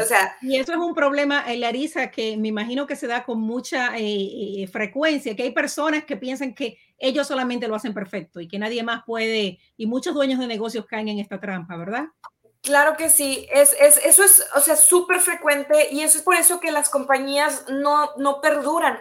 O 0.00 0.04
sea, 0.04 0.36
y 0.42 0.56
eso 0.56 0.72
es 0.72 0.78
un 0.78 0.94
problema 0.94 1.50
en 1.50 1.60
Larisa 1.60 2.10
que 2.10 2.36
me 2.36 2.48
imagino 2.48 2.86
que 2.86 2.94
se 2.94 3.06
da 3.06 3.24
con 3.24 3.40
mucha 3.40 3.96
eh, 3.96 4.62
eh, 4.62 4.66
frecuencia, 4.66 5.34
que 5.34 5.44
hay 5.44 5.52
personas 5.52 6.04
que 6.04 6.18
piensan 6.18 6.54
que 6.54 6.78
ellos 6.98 7.26
solamente 7.26 7.66
lo 7.66 7.74
hacen 7.74 7.94
perfecto 7.94 8.38
y 8.38 8.48
que 8.48 8.58
nadie 8.58 8.82
más 8.82 9.04
puede, 9.06 9.58
y 9.78 9.86
muchos 9.86 10.12
dueños 10.12 10.38
de 10.40 10.46
negocios 10.46 10.84
caen 10.84 11.08
en 11.08 11.18
esta 11.20 11.40
trampa, 11.40 11.76
¿verdad? 11.76 12.04
Claro 12.60 12.98
que 12.98 13.08
sí, 13.08 13.48
es, 13.50 13.74
es, 13.80 13.96
eso 14.04 14.24
es, 14.24 14.44
o 14.54 14.60
sea, 14.60 14.76
súper 14.76 15.20
frecuente 15.20 15.88
y 15.90 16.02
eso 16.02 16.18
es 16.18 16.24
por 16.24 16.34
eso 16.34 16.60
que 16.60 16.70
las 16.70 16.90
compañías 16.90 17.64
no, 17.70 18.10
no 18.18 18.42
perduran, 18.42 18.98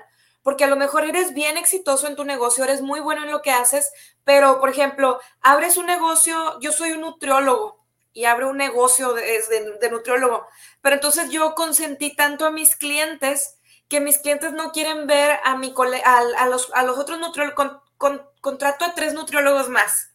porque 0.48 0.64
a 0.64 0.68
lo 0.68 0.78
mejor 0.78 1.04
eres 1.04 1.34
bien 1.34 1.58
exitoso 1.58 2.08
en 2.08 2.16
tu 2.16 2.24
negocio, 2.24 2.64
eres 2.64 2.82
muy 2.82 3.02
bueno 3.02 3.24
en 3.24 3.32
lo 3.32 3.42
que 3.42 3.52
haces, 3.52 3.92
pero 4.24 4.62
por 4.62 4.70
ejemplo, 4.70 5.20
abres 5.42 5.76
un 5.76 5.88
negocio, 5.88 6.58
yo 6.62 6.72
soy 6.72 6.94
un 6.94 7.02
nutriólogo 7.02 7.86
y 8.14 8.24
abro 8.24 8.52
un 8.52 8.56
negocio 8.56 9.12
de, 9.12 9.90
nutriólogo, 9.92 10.48
pero 10.80 10.96
entonces 10.96 11.32
yo 11.32 11.54
consentí 11.54 12.16
tanto 12.16 12.46
a 12.46 12.52
mis 12.52 12.78
clientes 12.78 13.58
que 13.90 14.00
mis 14.00 14.20
clientes 14.20 14.54
no 14.54 14.72
quieren 14.72 15.06
ver 15.06 15.38
a, 15.44 15.58
mi 15.58 15.76
a, 16.06 16.46
los, 16.46 16.72
a 16.74 16.84
los 16.84 16.98
otros 16.98 17.20
nutriólogos, 17.20 17.82
con, 17.98 18.26
contrato 18.40 18.86
a 18.86 18.94
tres 18.96 19.14
nutriólogos 19.14 19.68
más. 19.68 20.14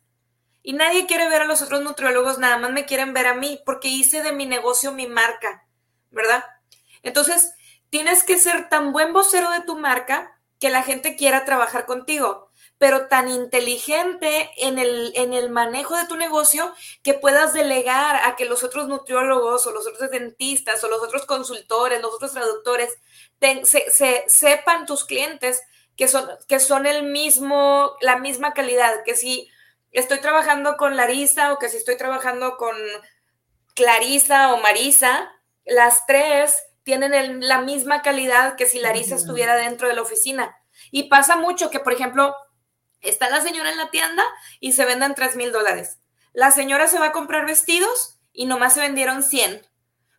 Y 0.62 0.72
nadie 0.72 1.06
quiere 1.06 1.28
ver 1.28 1.42
a 1.42 1.46
los 1.46 1.60
otros 1.60 1.82
nutriólogos, 1.82 2.38
nada 2.38 2.56
más 2.56 2.70
me 2.70 2.86
quieren 2.86 3.12
ver 3.12 3.26
a 3.26 3.34
mí, 3.34 3.60
porque 3.66 3.88
hice 3.88 4.22
de 4.22 4.32
mi 4.32 4.46
negocio 4.46 4.92
mi 4.92 5.06
marca, 5.06 5.66
¿verdad? 6.10 6.42
Entonces, 7.02 7.52
tienes 7.92 8.24
que 8.24 8.38
ser 8.38 8.70
tan 8.70 8.90
buen 8.90 9.12
vocero 9.12 9.50
de 9.50 9.60
tu 9.60 9.76
marca 9.76 10.40
que 10.58 10.70
la 10.70 10.82
gente 10.82 11.14
quiera 11.14 11.44
trabajar 11.44 11.84
contigo, 11.84 12.50
pero 12.78 13.06
tan 13.08 13.28
inteligente 13.28 14.50
en 14.56 14.78
el, 14.78 15.12
en 15.14 15.34
el 15.34 15.50
manejo 15.50 15.94
de 15.98 16.06
tu 16.06 16.16
negocio 16.16 16.74
que 17.02 17.12
puedas 17.12 17.52
delegar 17.52 18.16
a 18.24 18.34
que 18.34 18.46
los 18.46 18.64
otros 18.64 18.88
nutriólogos 18.88 19.66
o 19.66 19.72
los 19.72 19.86
otros 19.86 20.10
dentistas 20.10 20.82
o 20.82 20.88
los 20.88 21.02
otros 21.02 21.26
consultores, 21.26 22.00
los 22.00 22.14
otros 22.14 22.32
traductores, 22.32 22.96
se, 23.64 24.24
sepan 24.26 24.86
tus 24.86 25.04
clientes 25.04 25.60
que 25.94 26.08
son, 26.08 26.26
que 26.48 26.60
son 26.60 26.86
el 26.86 27.02
mismo, 27.02 27.94
la 28.00 28.16
misma 28.16 28.54
calidad, 28.54 29.04
que 29.04 29.16
si 29.16 29.50
estoy 29.90 30.20
trabajando 30.20 30.78
con 30.78 30.96
Larisa 30.96 31.52
o 31.52 31.58
que 31.58 31.68
si 31.68 31.76
estoy 31.76 31.98
trabajando 31.98 32.56
con 32.56 32.74
Clarisa 33.74 34.54
o 34.54 34.62
Marisa, 34.62 35.30
las 35.66 36.06
tres 36.06 36.56
tienen 36.82 37.46
la 37.46 37.60
misma 37.60 38.02
calidad 38.02 38.56
que 38.56 38.66
si 38.66 38.80
Larisa 38.80 39.14
estuviera 39.14 39.56
dentro 39.56 39.88
de 39.88 39.94
la 39.94 40.02
oficina. 40.02 40.56
Y 40.90 41.04
pasa 41.04 41.36
mucho 41.36 41.70
que, 41.70 41.80
por 41.80 41.92
ejemplo, 41.92 42.34
está 43.00 43.30
la 43.30 43.40
señora 43.40 43.70
en 43.70 43.78
la 43.78 43.90
tienda 43.90 44.24
y 44.60 44.72
se 44.72 44.84
venden 44.84 45.14
3 45.14 45.36
mil 45.36 45.52
dólares. 45.52 45.98
La 46.32 46.50
señora 46.50 46.88
se 46.88 46.98
va 46.98 47.06
a 47.06 47.12
comprar 47.12 47.46
vestidos 47.46 48.18
y 48.32 48.46
nomás 48.46 48.74
se 48.74 48.80
vendieron 48.80 49.22
100. 49.22 49.66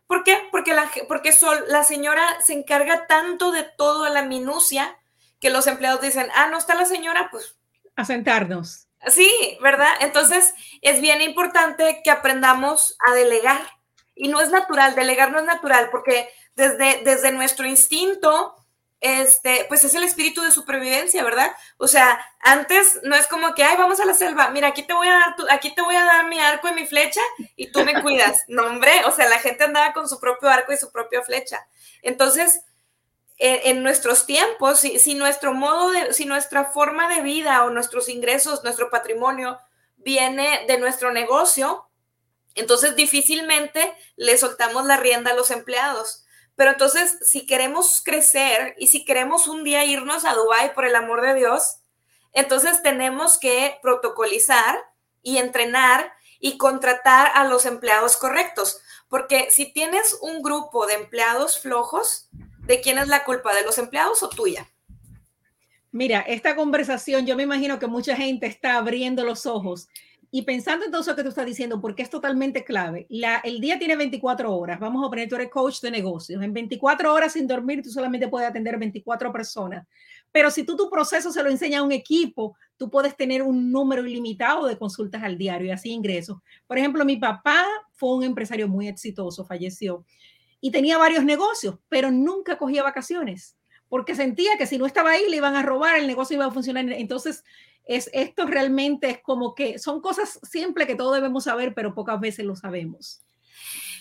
¿Por 0.06 0.22
qué? 0.22 0.48
Porque 0.50 0.74
la, 0.74 0.90
porque 1.08 1.32
sol, 1.32 1.64
la 1.68 1.82
señora 1.82 2.40
se 2.42 2.52
encarga 2.52 3.06
tanto 3.06 3.50
de 3.50 3.62
toda 3.62 4.10
la 4.10 4.22
minucia 4.22 4.98
que 5.40 5.50
los 5.50 5.66
empleados 5.66 6.00
dicen, 6.00 6.28
ah, 6.34 6.46
no 6.46 6.58
está 6.58 6.74
la 6.74 6.84
señora, 6.84 7.28
pues... 7.30 7.56
A 7.96 8.04
sentarnos. 8.04 8.88
Sí, 9.06 9.58
¿verdad? 9.60 9.92
Entonces 10.00 10.54
es 10.80 11.00
bien 11.00 11.20
importante 11.20 12.00
que 12.02 12.10
aprendamos 12.10 12.96
a 13.06 13.14
delegar. 13.14 13.60
Y 14.14 14.28
no 14.28 14.40
es 14.40 14.50
natural, 14.50 14.94
delegar 14.94 15.32
no 15.32 15.40
es 15.40 15.44
natural, 15.44 15.88
porque 15.90 16.30
desde, 16.56 17.02
desde 17.04 17.32
nuestro 17.32 17.66
instinto, 17.66 18.54
este, 19.00 19.66
pues 19.68 19.84
es 19.84 19.94
el 19.94 20.02
espíritu 20.02 20.40
de 20.40 20.50
supervivencia, 20.50 21.22
¿verdad? 21.22 21.52
O 21.76 21.86
sea, 21.86 22.24
antes 22.40 23.00
no 23.02 23.14
es 23.14 23.26
como 23.26 23.54
que, 23.54 23.62
ay, 23.62 23.76
vamos 23.76 24.00
a 24.00 24.06
la 24.06 24.14
selva, 24.14 24.48
mira, 24.48 24.68
aquí 24.68 24.82
te 24.82 24.94
voy 24.94 25.08
a 25.08 25.18
dar, 25.18 25.34
aquí 25.50 25.74
te 25.74 25.82
voy 25.82 25.94
a 25.94 26.04
dar 26.04 26.26
mi 26.26 26.40
arco 26.40 26.68
y 26.68 26.72
mi 26.72 26.86
flecha 26.86 27.20
y 27.54 27.70
tú 27.70 27.84
me 27.84 28.00
cuidas. 28.00 28.44
No, 28.48 28.64
hombre, 28.66 28.92
o 29.06 29.12
sea, 29.12 29.28
la 29.28 29.38
gente 29.38 29.64
andaba 29.64 29.92
con 29.92 30.08
su 30.08 30.18
propio 30.18 30.48
arco 30.48 30.72
y 30.72 30.78
su 30.78 30.90
propia 30.90 31.22
flecha. 31.22 31.66
Entonces, 32.00 32.62
en, 33.36 33.82
nuestros 33.82 34.24
tiempos, 34.24 34.80
si, 34.80 34.98
si, 34.98 35.14
nuestro 35.14 35.52
modo 35.52 35.90
de, 35.90 36.14
si 36.14 36.24
nuestra 36.24 36.66
forma 36.66 37.14
de 37.14 37.20
vida 37.20 37.64
o 37.64 37.70
nuestros 37.70 38.08
ingresos, 38.08 38.64
nuestro 38.64 38.88
patrimonio 38.88 39.58
viene 39.96 40.64
de 40.66 40.78
nuestro 40.78 41.12
negocio, 41.12 41.88
entonces 42.54 42.96
difícilmente 42.96 43.94
le 44.16 44.38
soltamos 44.38 44.86
la 44.86 44.96
rienda 44.96 45.32
a 45.32 45.34
los 45.34 45.50
empleados. 45.50 46.23
Pero 46.56 46.70
entonces, 46.70 47.18
si 47.22 47.46
queremos 47.46 48.00
crecer 48.04 48.74
y 48.78 48.88
si 48.88 49.04
queremos 49.04 49.48
un 49.48 49.64
día 49.64 49.84
irnos 49.84 50.24
a 50.24 50.34
Dubái 50.34 50.72
por 50.74 50.84
el 50.84 50.94
amor 50.94 51.20
de 51.22 51.34
Dios, 51.34 51.78
entonces 52.32 52.82
tenemos 52.82 53.38
que 53.38 53.78
protocolizar 53.82 54.78
y 55.22 55.38
entrenar 55.38 56.12
y 56.38 56.58
contratar 56.58 57.30
a 57.34 57.44
los 57.44 57.66
empleados 57.66 58.16
correctos. 58.16 58.80
Porque 59.08 59.50
si 59.50 59.72
tienes 59.72 60.18
un 60.20 60.42
grupo 60.42 60.86
de 60.86 60.94
empleados 60.94 61.58
flojos, 61.58 62.28
¿de 62.60 62.80
quién 62.80 62.98
es 62.98 63.08
la 63.08 63.24
culpa? 63.24 63.54
¿De 63.54 63.62
los 63.62 63.78
empleados 63.78 64.22
o 64.22 64.28
tuya? 64.28 64.70
Mira, 65.90 66.20
esta 66.20 66.56
conversación, 66.56 67.24
yo 67.24 67.36
me 67.36 67.44
imagino 67.44 67.78
que 67.78 67.86
mucha 67.86 68.16
gente 68.16 68.46
está 68.46 68.76
abriendo 68.76 69.24
los 69.24 69.46
ojos 69.46 69.88
y 70.36 70.42
pensando 70.42 70.84
en 70.84 70.90
todo 70.90 71.02
eso 71.02 71.14
que 71.14 71.22
tú 71.22 71.28
estás 71.28 71.46
diciendo, 71.46 71.80
porque 71.80 72.02
es 72.02 72.10
totalmente 72.10 72.64
clave, 72.64 73.06
la, 73.08 73.36
el 73.44 73.60
día 73.60 73.78
tiene 73.78 73.94
24 73.94 74.52
horas, 74.52 74.80
vamos 74.80 75.06
a 75.06 75.08
poner, 75.08 75.28
tú 75.28 75.36
eres 75.36 75.48
coach 75.48 75.80
de 75.80 75.92
negocios, 75.92 76.42
en 76.42 76.52
24 76.52 77.14
horas 77.14 77.34
sin 77.34 77.46
dormir 77.46 77.82
tú 77.84 77.90
solamente 77.90 78.26
puedes 78.26 78.48
atender 78.48 78.76
24 78.76 79.32
personas, 79.32 79.86
pero 80.32 80.50
si 80.50 80.64
tú 80.64 80.76
tu 80.76 80.90
proceso 80.90 81.30
se 81.30 81.40
lo 81.40 81.50
enseñas 81.50 81.82
a 81.82 81.84
un 81.84 81.92
equipo, 81.92 82.56
tú 82.76 82.90
puedes 82.90 83.16
tener 83.16 83.42
un 83.42 83.70
número 83.70 84.04
ilimitado 84.04 84.66
de 84.66 84.76
consultas 84.76 85.22
al 85.22 85.38
diario 85.38 85.68
y 85.68 85.70
así 85.70 85.92
ingresos. 85.92 86.38
Por 86.66 86.78
ejemplo, 86.78 87.04
mi 87.04 87.16
papá 87.16 87.64
fue 87.92 88.16
un 88.16 88.24
empresario 88.24 88.66
muy 88.66 88.88
exitoso, 88.88 89.44
falleció 89.44 90.04
y 90.60 90.72
tenía 90.72 90.98
varios 90.98 91.24
negocios, 91.24 91.76
pero 91.88 92.10
nunca 92.10 92.58
cogía 92.58 92.82
vacaciones 92.82 93.56
porque 93.94 94.16
sentía 94.16 94.58
que 94.58 94.66
si 94.66 94.76
no 94.76 94.86
estaba 94.86 95.10
ahí 95.10 95.28
le 95.28 95.36
iban 95.36 95.54
a 95.54 95.62
robar, 95.62 95.94
el 95.94 96.08
negocio 96.08 96.34
iba 96.34 96.46
a 96.46 96.50
funcionar. 96.50 96.84
Entonces, 96.90 97.44
es, 97.84 98.10
esto 98.12 98.44
realmente 98.44 99.08
es 99.08 99.22
como 99.22 99.54
que 99.54 99.78
son 99.78 100.00
cosas 100.00 100.40
simples 100.42 100.88
que 100.88 100.96
todos 100.96 101.14
debemos 101.14 101.44
saber, 101.44 101.74
pero 101.76 101.94
pocas 101.94 102.18
veces 102.18 102.44
lo 102.44 102.56
sabemos. 102.56 103.22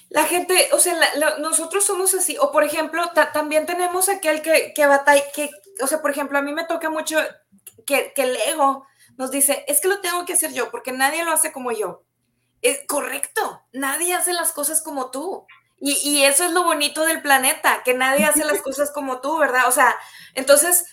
La 0.10 0.24
gente, 0.26 0.70
o 0.72 0.80
sea, 0.80 0.96
nosotros 1.38 1.86
somos 1.86 2.12
así, 2.16 2.36
o 2.40 2.52
por 2.52 2.64
ejemplo, 2.64 3.04
también 3.36 3.68
tenemos 3.68 4.10
aquel 4.10 4.42
que, 4.42 4.74
que 4.74 4.88
batalla, 4.88 5.22
que, 5.36 5.52
o 5.80 5.86
sea, 5.86 6.02
por 6.02 6.10
ejemplo, 6.10 6.40
a 6.40 6.42
mí 6.42 6.54
me 6.54 6.66
toca 6.66 6.90
mucho 6.90 7.20
que, 7.86 8.14
que 8.16 8.24
el 8.24 8.36
ego 8.48 8.88
nos 9.16 9.30
dice, 9.30 9.64
es 9.68 9.80
que 9.80 9.90
lo 9.90 10.02
tengo 10.02 10.26
que 10.26 10.34
hacer 10.34 10.54
yo, 10.54 10.72
porque 10.72 10.92
nadie 10.92 11.24
lo 11.24 11.34
hace 11.34 11.52
como 11.52 11.72
yo. 11.72 12.04
Es 12.64 12.80
correcto, 12.88 13.62
nadie 13.74 14.16
hace 14.16 14.34
las 14.34 14.54
cosas 14.54 14.82
como 14.82 15.12
tú. 15.12 15.46
Y, 15.86 16.00
y, 16.02 16.24
eso 16.24 16.46
es 16.46 16.54
lo 16.54 16.64
bonito 16.64 17.04
del 17.04 17.22
planeta, 17.22 17.84
que 17.84 17.94
nadie 17.94 18.24
hace 18.24 18.46
las 18.46 18.62
cosas 18.62 18.90
como 18.92 19.20
tú, 19.20 19.38
¿verdad? 19.38 19.68
O 19.68 19.72
sea, 19.72 19.94
entonces 20.34 20.86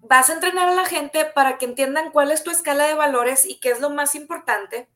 vas 0.00 0.30
a 0.30 0.32
entrenar 0.32 0.68
a 0.68 0.74
la 0.74 0.84
gente 0.84 1.24
para 1.24 1.58
que 1.58 1.64
entiendan 1.64 2.10
cuál 2.10 2.32
es 2.32 2.42
tu 2.42 2.50
escala 2.50 2.88
de 2.88 2.94
valores 2.94 3.46
y 3.46 3.60
qué 3.60 3.70
es 3.70 3.78
lo 3.78 3.88
más 3.88 4.16
importante. 4.16 4.88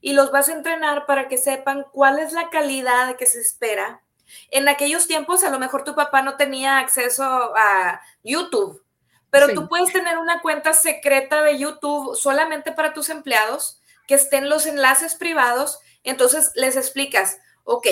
Y 0.00 0.14
los 0.14 0.30
vas 0.32 0.48
a 0.48 0.54
entrenar 0.54 1.04
para 1.04 1.28
que 1.28 1.36
sepan 1.36 1.84
cuál 1.92 2.18
es 2.18 2.32
la 2.32 2.48
calidad 2.48 3.16
que 3.16 3.26
se 3.26 3.42
espera. 3.42 4.02
En 4.50 4.68
aquellos 4.68 5.06
tiempos, 5.06 5.44
a 5.44 5.50
lo 5.50 5.58
mejor 5.58 5.84
tu 5.84 5.94
papá 5.94 6.22
no 6.22 6.38
tenía 6.38 6.78
acceso 6.78 7.24
a 7.24 8.00
YouTube, 8.22 8.82
pero 9.28 9.48
tú 9.52 9.68
puedes 9.68 9.92
tener 9.92 10.16
una 10.16 10.40
cuenta 10.40 10.72
secreta 10.72 11.42
de 11.42 11.58
YouTube 11.58 12.16
solamente 12.16 12.72
para 12.72 12.94
tus 12.94 13.10
empleados, 13.10 13.82
que 14.06 14.14
estén 14.14 14.48
los 14.48 14.64
enlaces 14.64 15.14
privados. 15.14 15.78
Entonces 16.04 16.52
les 16.54 16.76
explicas, 16.76 17.38
ok, 17.64 17.86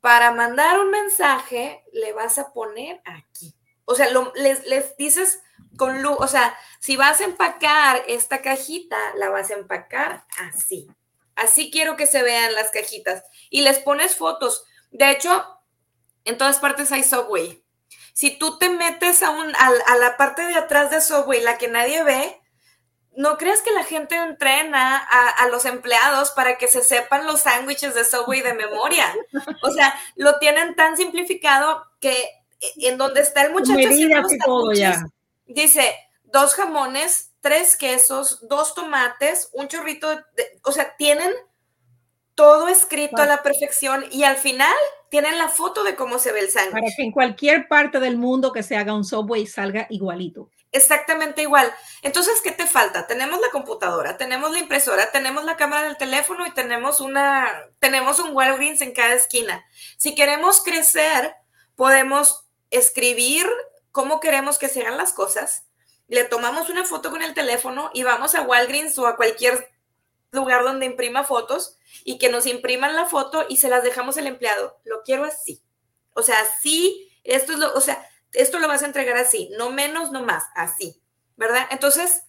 para 0.00 0.32
mandar 0.32 0.78
un 0.78 0.90
mensaje 0.90 1.84
le 1.92 2.12
vas 2.12 2.38
a 2.38 2.52
poner 2.52 3.00
aquí. 3.04 3.54
O 3.84 3.94
sea, 3.94 4.08
les, 4.34 4.66
les 4.66 4.96
dices 4.96 5.42
con 5.76 6.02
luz, 6.02 6.16
o 6.18 6.28
sea, 6.28 6.56
si 6.78 6.96
vas 6.96 7.20
a 7.20 7.24
empacar 7.24 8.02
esta 8.06 8.42
cajita, 8.42 8.96
la 9.16 9.30
vas 9.30 9.50
a 9.50 9.54
empacar 9.54 10.24
así. 10.38 10.88
Así 11.34 11.70
quiero 11.70 11.96
que 11.96 12.06
se 12.06 12.22
vean 12.22 12.54
las 12.54 12.70
cajitas. 12.70 13.22
Y 13.48 13.62
les 13.62 13.78
pones 13.78 14.16
fotos. 14.16 14.64
De 14.90 15.10
hecho, 15.10 15.44
en 16.24 16.36
todas 16.38 16.58
partes 16.58 16.92
hay 16.92 17.02
Subway. 17.02 17.64
Si 18.12 18.36
tú 18.38 18.58
te 18.58 18.68
metes 18.68 19.22
a, 19.22 19.30
un, 19.30 19.52
a, 19.56 19.96
la 19.96 20.16
parte 20.16 20.42
de 20.42 20.54
atrás 20.54 20.90
de 20.90 21.00
Subway, 21.00 21.40
la 21.40 21.56
que 21.56 21.68
nadie 21.68 22.02
ve, 22.02 22.39
no 23.20 23.36
creas 23.36 23.60
que 23.60 23.70
la 23.70 23.84
gente 23.84 24.16
entrena 24.16 24.96
a, 24.96 25.28
a, 25.28 25.48
los 25.48 25.66
empleados 25.66 26.30
para 26.30 26.56
que 26.56 26.68
se 26.68 26.82
sepan 26.82 27.26
los 27.26 27.40
sándwiches 27.40 27.94
de 27.94 28.04
Subway 28.04 28.40
de 28.40 28.54
memoria. 28.54 29.14
O 29.62 29.70
sea, 29.70 29.94
lo 30.16 30.38
tienen 30.38 30.74
tan 30.74 30.96
simplificado 30.96 31.84
que 32.00 32.30
en 32.76 32.96
donde 32.96 33.20
está 33.20 33.42
el 33.42 33.52
muchacho 33.52 33.76
dice 35.46 35.94
dos 36.24 36.54
jamones, 36.54 37.32
tres 37.40 37.76
quesos, 37.76 38.46
dos 38.48 38.74
tomates, 38.74 39.50
un 39.52 39.68
chorrito, 39.68 40.08
de, 40.08 40.58
o 40.64 40.72
sea, 40.72 40.96
tienen 40.96 41.30
todo 42.34 42.68
escrito 42.68 43.20
a 43.20 43.26
la 43.26 43.42
perfección 43.42 44.06
y 44.10 44.24
al 44.24 44.36
final 44.36 44.74
tienen 45.10 45.36
la 45.36 45.48
foto 45.48 45.84
de 45.84 45.94
cómo 45.94 46.18
se 46.18 46.32
ve 46.32 46.40
el 46.40 46.50
sándwich. 46.50 46.72
Para 46.72 46.94
que 46.96 47.02
en 47.02 47.12
cualquier 47.12 47.68
parte 47.68 48.00
del 48.00 48.16
mundo 48.16 48.50
que 48.50 48.62
se 48.62 48.76
haga 48.76 48.94
un 48.94 49.04
Subway 49.04 49.46
salga 49.46 49.86
igualito. 49.90 50.48
Exactamente 50.72 51.42
igual. 51.42 51.72
Entonces, 52.02 52.40
¿qué 52.42 52.52
te 52.52 52.66
falta? 52.66 53.06
Tenemos 53.06 53.40
la 53.40 53.50
computadora, 53.50 54.16
tenemos 54.16 54.52
la 54.52 54.58
impresora, 54.58 55.10
tenemos 55.10 55.44
la 55.44 55.56
cámara 55.56 55.82
del 55.82 55.96
teléfono 55.96 56.46
y 56.46 56.52
tenemos 56.52 57.00
una, 57.00 57.66
tenemos 57.80 58.20
un 58.20 58.34
Walgreens 58.34 58.80
en 58.80 58.92
cada 58.92 59.14
esquina. 59.14 59.64
Si 59.96 60.14
queremos 60.14 60.62
crecer, 60.62 61.34
podemos 61.74 62.46
escribir 62.70 63.46
cómo 63.90 64.20
queremos 64.20 64.58
que 64.58 64.68
se 64.68 64.82
hagan 64.82 64.96
las 64.96 65.12
cosas, 65.12 65.66
le 66.06 66.24
tomamos 66.24 66.68
una 66.68 66.84
foto 66.84 67.10
con 67.10 67.22
el 67.22 67.34
teléfono 67.34 67.90
y 67.94 68.02
vamos 68.02 68.34
a 68.34 68.42
Walgreens 68.42 68.98
o 68.98 69.06
a 69.06 69.16
cualquier 69.16 69.68
lugar 70.32 70.62
donde 70.62 70.86
imprima 70.86 71.24
fotos 71.24 71.78
y 72.04 72.18
que 72.18 72.28
nos 72.28 72.46
impriman 72.46 72.94
la 72.94 73.06
foto 73.06 73.44
y 73.48 73.56
se 73.56 73.68
las 73.68 73.82
dejamos 73.82 74.18
al 74.18 74.26
empleado. 74.26 74.80
Lo 74.84 75.02
quiero 75.02 75.24
así. 75.24 75.62
O 76.12 76.22
sea, 76.22 76.36
sí, 76.62 77.10
esto 77.24 77.52
es 77.52 77.58
lo, 77.58 77.72
o 77.74 77.80
sea, 77.80 78.08
esto 78.32 78.58
lo 78.58 78.68
vas 78.68 78.82
a 78.82 78.86
entregar 78.86 79.16
así, 79.16 79.50
no 79.58 79.70
menos, 79.70 80.10
no 80.12 80.22
más, 80.22 80.44
así, 80.54 81.02
¿verdad? 81.36 81.66
Entonces, 81.70 82.22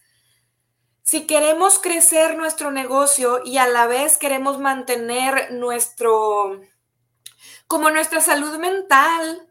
si 1.02 1.26
queremos 1.26 1.78
crecer 1.78 2.36
nuestro 2.36 2.70
negocio 2.70 3.42
y 3.44 3.58
a 3.58 3.66
la 3.66 3.86
vez 3.86 4.18
queremos 4.18 4.58
mantener 4.58 5.52
nuestro, 5.52 6.60
como 7.66 7.90
nuestra 7.90 8.20
salud 8.20 8.56
mental, 8.58 9.48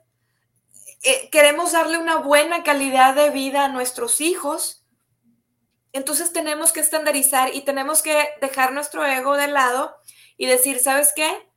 eh, 1.03 1.29
queremos 1.31 1.71
darle 1.71 1.97
una 1.97 2.17
buena 2.17 2.63
calidad 2.63 3.15
de 3.15 3.31
vida 3.31 3.65
a 3.65 3.69
nuestros 3.69 4.21
hijos, 4.21 4.85
entonces 5.93 6.31
tenemos 6.31 6.71
que 6.71 6.79
estandarizar 6.79 7.53
y 7.53 7.61
tenemos 7.61 8.01
que 8.01 8.29
dejar 8.39 8.71
nuestro 8.71 9.05
ego 9.05 9.35
de 9.35 9.47
lado 9.47 9.95
y 10.37 10.45
decir, 10.45 10.79
¿sabes 10.79 11.11
qué? 11.15 11.50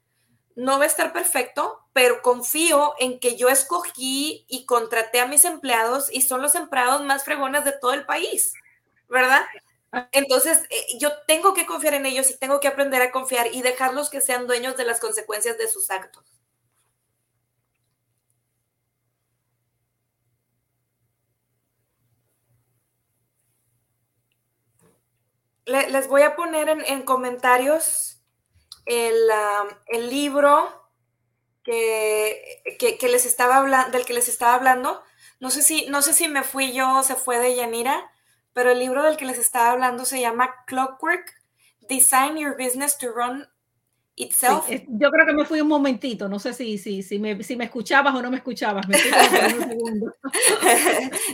No 0.57 0.79
va 0.79 0.85
a 0.85 0.87
estar 0.87 1.13
perfecto, 1.13 1.81
pero 1.93 2.23
confío 2.23 2.95
en 2.99 3.19
que 3.19 3.37
yo 3.37 3.49
escogí 3.49 4.45
y 4.49 4.67
contraté 4.67 5.21
a 5.21 5.27
mis 5.27 5.45
empleados 5.45 6.13
y 6.13 6.23
son 6.23 6.43
los 6.43 6.55
empleados 6.55 7.03
más 7.03 7.25
fregones 7.25 7.65
de 7.65 7.73
todo 7.73 7.93
el 7.93 8.07
país, 8.07 8.55
¿verdad? 9.09 9.43
Entonces, 10.13 10.63
eh, 10.71 10.99
yo 10.99 11.11
tengo 11.27 11.55
que 11.55 11.67
confiar 11.67 11.95
en 11.95 12.07
ellos 12.07 12.31
y 12.31 12.39
tengo 12.39 12.61
que 12.61 12.69
aprender 12.69 13.03
a 13.03 13.13
confiar 13.13 13.49
y 13.53 13.63
dejarlos 13.63 14.11
que 14.11 14.21
sean 14.21 14.47
dueños 14.47 14.77
de 14.77 14.85
las 14.85 15.01
consecuencias 15.01 15.59
de 15.59 15.69
sus 15.69 15.91
actos. 15.91 16.25
les 25.67 26.09
voy 26.09 26.23
a 26.23 26.37
poner 26.37 26.69
en, 26.69 27.03
comentarios 27.03 28.19
el, 28.87 30.11
libro 30.11 30.91
que, 31.63 32.99
les 33.03 33.27
estaba 33.27 33.57
hablando, 33.57 33.91
del 33.91 34.07
que 34.07 34.15
les 34.15 34.29
estaba 34.29 34.55
hablando. 34.55 35.03
No 35.41 35.51
sé 35.51 35.63
si, 35.63 35.87
no 35.87 36.03
sé 36.03 36.15
si 36.15 36.29
me 36.29 36.43
fui 36.43 36.73
yo 36.73 36.99
o 36.99 37.03
se 37.03 37.17
fue 37.17 37.39
de 37.39 37.57
Yanira, 37.57 38.11
pero 38.53 38.71
el 38.71 38.79
libro 38.79 39.03
del 39.03 39.17
que 39.17 39.25
les 39.25 39.39
estaba 39.39 39.71
hablando 39.71 40.05
se 40.05 40.21
llama 40.21 40.65
Clockwork, 40.67 41.35
Design 41.89 42.37
Your 42.37 42.57
Business 42.57 42.99
to 42.99 43.13
Run 43.13 43.49
Itself. 44.17 44.69
yo 44.69 45.11
creo 45.11 45.27
que 45.27 45.33
me 45.33 45.45
fui 45.45 45.61
un 45.61 45.67
momentito, 45.67 46.29
no 46.29 46.39
sé 46.39 46.55
si, 46.55 46.79
si, 46.79 47.03
si, 47.03 47.19
me, 47.19 47.43
si 47.43 47.57
me 47.57 47.65
escuchabas 47.65 48.15
o 48.15 48.23
no 48.23 48.31
me 48.31 48.37
escuchabas. 48.37 48.87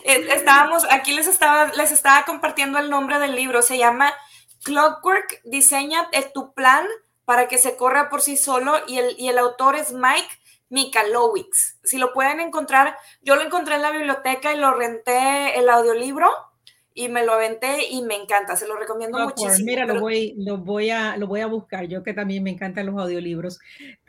Estábamos, 0.04 0.86
aquí 0.90 1.12
les 1.12 1.26
estaba, 1.26 1.70
les 1.74 1.92
estaba 1.92 2.24
compartiendo 2.24 2.78
el 2.78 2.88
nombre 2.88 3.18
del 3.18 3.34
libro, 3.34 3.60
se 3.60 3.76
llama 3.76 4.14
Clockwork, 4.62 5.42
diseña 5.44 6.08
tu 6.32 6.54
plan 6.54 6.86
para 7.30 7.46
que 7.46 7.58
se 7.58 7.76
corra 7.76 8.08
por 8.08 8.22
sí 8.22 8.36
solo 8.36 8.72
y 8.88 8.98
el, 8.98 9.14
y 9.16 9.28
el 9.28 9.38
autor 9.38 9.76
es 9.76 9.92
Mike 9.92 10.26
Michalowicz. 10.68 11.78
Si 11.84 11.96
lo 11.96 12.12
pueden 12.12 12.40
encontrar, 12.40 12.96
yo 13.22 13.36
lo 13.36 13.42
encontré 13.42 13.76
en 13.76 13.82
la 13.82 13.92
biblioteca 13.92 14.52
y 14.52 14.58
lo 14.58 14.74
renté 14.74 15.56
el 15.56 15.68
audiolibro 15.68 16.28
y 16.92 17.08
me 17.08 17.24
lo 17.24 17.34
aventé 17.34 17.86
y 17.88 18.02
me 18.02 18.16
encanta, 18.16 18.56
se 18.56 18.66
lo 18.66 18.74
recomiendo 18.74 19.16
muchísimo. 19.16 19.64
Mira, 19.64 19.86
lo, 19.86 20.00
voy, 20.00 20.34
lo, 20.38 20.58
voy 20.58 20.90
a, 20.90 21.16
lo 21.18 21.28
voy 21.28 21.38
a 21.38 21.46
buscar, 21.46 21.86
yo 21.86 22.02
que 22.02 22.14
también 22.14 22.42
me 22.42 22.50
encantan 22.50 22.86
los 22.86 23.00
audiolibros. 23.00 23.60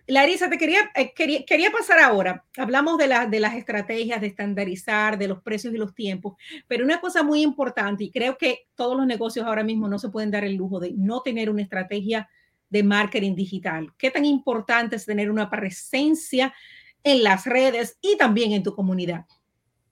Larisa, 0.08 0.50
te 0.50 0.58
quería, 0.58 0.90
eh, 0.96 1.14
quería, 1.14 1.46
quería, 1.46 1.70
pasar 1.70 2.00
ahora. 2.00 2.44
Hablamos 2.58 2.98
de, 2.98 3.06
la, 3.06 3.28
de 3.28 3.40
las 3.40 3.54
estrategias 3.54 4.20
de 4.20 4.26
estandarizar, 4.26 5.20
de 5.20 5.28
los 5.28 5.44
precios 5.44 5.76
y 5.76 5.78
los 5.78 5.94
tiempos, 5.94 6.38
pero 6.68 6.84
una 6.84 7.00
cosa 7.00 7.22
muy 7.22 7.44
importante, 7.44 8.06
y 8.06 8.10
creo 8.10 8.36
que 8.36 8.66
todos 8.74 8.98
los 8.98 9.06
negocios 9.06 9.46
ahora 9.46 9.64
mismo 9.64 9.88
no 9.88 10.00
se 10.00 10.10
pueden 10.10 10.32
dar 10.32 10.44
el 10.44 10.56
lujo 10.56 10.80
de 10.80 10.94
no 10.98 11.22
tener 11.22 11.52
una 11.52 11.62
estrategia 11.62 12.28
de 12.72 12.84
marketing 12.84 13.36
digital. 13.36 13.94
¿Qué 13.98 14.10
tan 14.10 14.26
importante 14.26 14.96
es 14.96 15.06
tener 15.06 15.30
una 15.30 15.50
presencia 15.50 16.54
en 17.04 17.24
las 17.24 17.46
redes 17.46 17.98
y 18.02 18.18
también 18.18 18.54
en 18.54 18.64
tu 18.64 18.74
comunidad? 18.74 19.26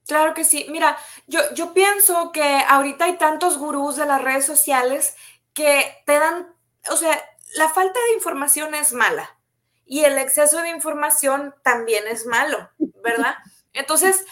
Claro 0.07 0.33
que 0.33 0.43
sí. 0.43 0.65
Mira, 0.69 0.97
yo, 1.27 1.39
yo 1.53 1.73
pienso 1.73 2.31
que 2.31 2.63
ahorita 2.67 3.05
hay 3.05 3.17
tantos 3.17 3.59
gurús 3.59 3.97
de 3.97 4.07
las 4.07 4.21
redes 4.21 4.45
sociales 4.45 5.15
que 5.53 5.83
te 6.05 6.17
dan, 6.17 6.47
o 6.89 6.95
sea, 6.95 7.21
la 7.55 7.69
falta 7.69 7.99
de 8.07 8.15
información 8.15 8.73
es 8.73 8.93
mala 8.93 9.37
y 9.85 10.05
el 10.05 10.17
exceso 10.17 10.61
de 10.61 10.69
información 10.69 11.53
también 11.63 12.07
es 12.07 12.25
malo, 12.25 12.69
¿verdad? 13.03 13.35
Entonces, 13.73 14.25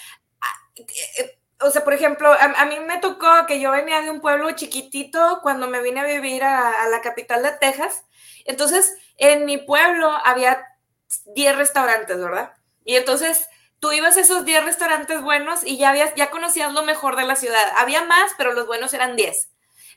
eh, 0.78 1.37
o 1.60 1.72
sea, 1.72 1.84
por 1.84 1.94
ejemplo, 1.94 2.32
a, 2.32 2.66
mí 2.66 2.80
me 2.82 3.00
tocó 3.00 3.28
que 3.48 3.60
yo 3.60 3.72
venía 3.72 4.02
de 4.02 4.12
un 4.12 4.22
pueblo 4.22 4.52
chiquitito 4.52 5.40
cuando 5.42 5.68
me 5.68 5.82
vine 5.82 6.02
a 6.02 6.06
vivir 6.06 6.44
a, 6.44 6.70
a 6.70 6.88
la 6.90 7.02
capital 7.02 7.44
de 7.44 7.52
Texas. 7.52 8.04
Entonces, 8.46 8.96
en 9.18 9.46
mi 9.46 9.58
pueblo 9.58 10.12
había 10.24 10.64
10 11.36 11.56
restaurantes, 11.56 12.18
¿verdad? 12.18 12.54
Y 12.84 12.96
entonces 12.96 13.48
tú 13.80 13.92
ibas 13.92 14.18
a 14.18 14.22
esos 14.22 14.46
10 14.46 14.66
restaurantes 14.66 15.22
buenos 15.22 15.64
y 15.64 15.78
ya, 15.78 15.90
habías, 15.90 16.14
ya 16.16 16.30
conocías 16.30 16.74
lo 16.74 16.84
mejor 16.84 17.16
de 17.16 17.26
la 17.26 17.36
ciudad. 17.36 17.64
Había 17.78 18.04
más, 18.06 18.32
pero 18.38 18.54
los 18.54 18.68
buenos 18.68 18.94
eran 18.94 19.16
10. 19.16 19.50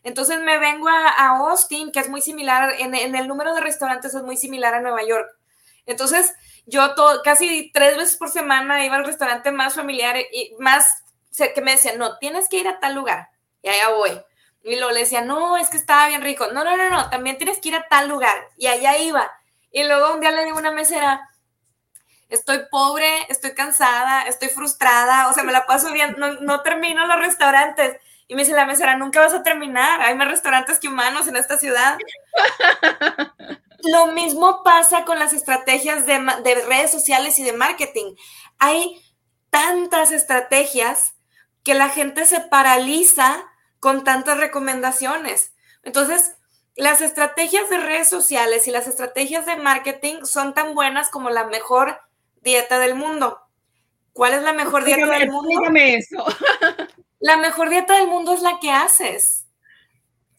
Entonces 0.03 0.40
me 0.40 0.59
vengo 0.59 0.88
a, 0.88 1.29
Austin, 1.29 1.92
que 1.92 2.01
es 2.01 2.09
muy 2.09 2.23
similar, 2.23 2.75
en, 2.79 2.94
el 2.94 3.29
número 3.29 3.55
de 3.55 3.61
restaurantes 3.61 4.14
es 4.14 4.23
muy 4.23 4.37
similar 4.37 4.75
a 4.75 4.81
Nueva 4.81 5.05
York. 5.05 5.29
Entonces 5.87 6.33
yo 6.66 6.94
todo, 6.94 7.23
casi 7.23 7.70
tres 7.73 7.96
veces 7.96 8.16
por 8.16 8.31
semana 8.31 8.85
iba 8.85 8.96
al 8.96 9.05
restaurante 9.05 9.51
más 9.51 9.75
familiar 9.75 10.16
y 10.33 10.55
más 10.59 11.05
que 11.55 11.61
me 11.61 11.73
decían, 11.73 11.99
no, 11.99 12.19
tienes 12.19 12.49
que 12.49 12.59
ir 12.59 12.69
a 12.69 12.81
tal 12.81 12.95
lugar. 12.95 13.29
Y 13.62 13.69
allá 13.69 13.90
voy. 13.90 14.23
Y 14.62 14.77
luego 14.77 14.90
le 14.90 15.01
decía, 15.01 15.23
no, 15.23 15.57
es 15.57 15.71
que 15.71 15.77
estaba 15.77 16.09
bien 16.09 16.23
rico. 16.23 16.49
No, 16.53 16.64
no, 16.64 16.77
no, 16.77 16.90
no, 16.90 17.09
también 17.11 17.38
tienes 17.38 17.59
que 17.59 17.71
ir 17.71 17.77
a 17.77 17.88
tal 17.88 18.09
lugar. 18.09 18.37
Y 18.57 18.66
allá 18.66 18.99
iba. 18.99 19.31
Y 19.71 19.85
luego 19.85 20.14
un 20.14 20.21
día 20.21 20.31
le 20.31 20.45
digo 20.45 20.57
a 20.57 20.61
una 20.61 20.73
mesera, 20.73 21.29
estoy 22.29 22.61
pobre, 22.71 23.09
estoy 23.29 23.55
cansada, 23.55 24.23
estoy 24.23 24.49
frustrada, 24.49 25.29
o 25.29 25.33
sea, 25.33 25.45
me 25.45 25.53
la 25.53 25.66
paso 25.66 25.93
bien, 25.93 26.16
no, 26.19 26.62
termino 26.62 27.07
los 27.07 27.19
restaurantes. 27.19 27.97
Y 28.29 28.35
me 28.35 28.43
dice 28.43 28.55
la 28.55 28.66
mesera, 28.66 28.97
nunca 28.97 29.21
vas 29.21 29.35
a 29.35 29.43
terminar, 29.43 30.01
hay 30.03 30.14
más 30.14 30.29
restaurantes 30.29 30.79
que 30.79 30.88
humanos 30.88 31.27
en 31.27 31.37
esta 31.37 31.59
ciudad. 31.59 31.99
Lo 33.93 34.09
mismo 34.09 34.62
pasa 34.62 35.05
con 35.05 35.19
las 35.19 35.33
estrategias 35.33 36.07
de, 36.07 36.21
de 36.45 36.55
redes 36.66 36.93
sociales 36.93 37.38
y 37.38 37.45
de 37.45 37.55
marketing. 37.55 38.14
Hay 38.59 39.03
tantas 39.51 40.12
estrategias 40.12 41.14
que 41.62 41.75
la 41.75 41.88
gente 41.88 42.27
se 42.27 42.40
paraliza 42.40 43.44
con 43.79 44.05
tantas 44.05 44.38
recomendaciones. 44.38 45.55
Entonces, 45.83 46.37
las 46.77 47.01
estrategias 47.01 47.68
de 47.68 47.79
redes 47.79 48.09
sociales 48.09 48.66
y 48.68 48.70
las 48.70 48.87
estrategias 48.87 49.46
de 49.46 49.57
marketing 49.57 50.25
son 50.25 50.55
tan 50.55 50.75
buenas 50.75 51.11
como 51.11 51.31
la 51.31 51.44
mejor 51.44 52.01
dieta 52.42 52.79
del 52.79 52.94
mundo. 52.94 53.40
¿Cuál 54.12 54.35
es 54.35 54.42
la 54.42 54.53
mejor 54.53 54.85
dieta 54.85 55.07
del 55.07 55.31
mundo? 55.31 55.49
Dígame 55.49 55.96
eso. 55.96 56.25
La 57.23 57.37
mejor 57.37 57.68
dieta 57.68 57.99
del 57.99 58.09
mundo 58.09 58.33
es 58.33 58.40
la 58.40 58.59
que 58.61 58.70
haces. 58.70 59.44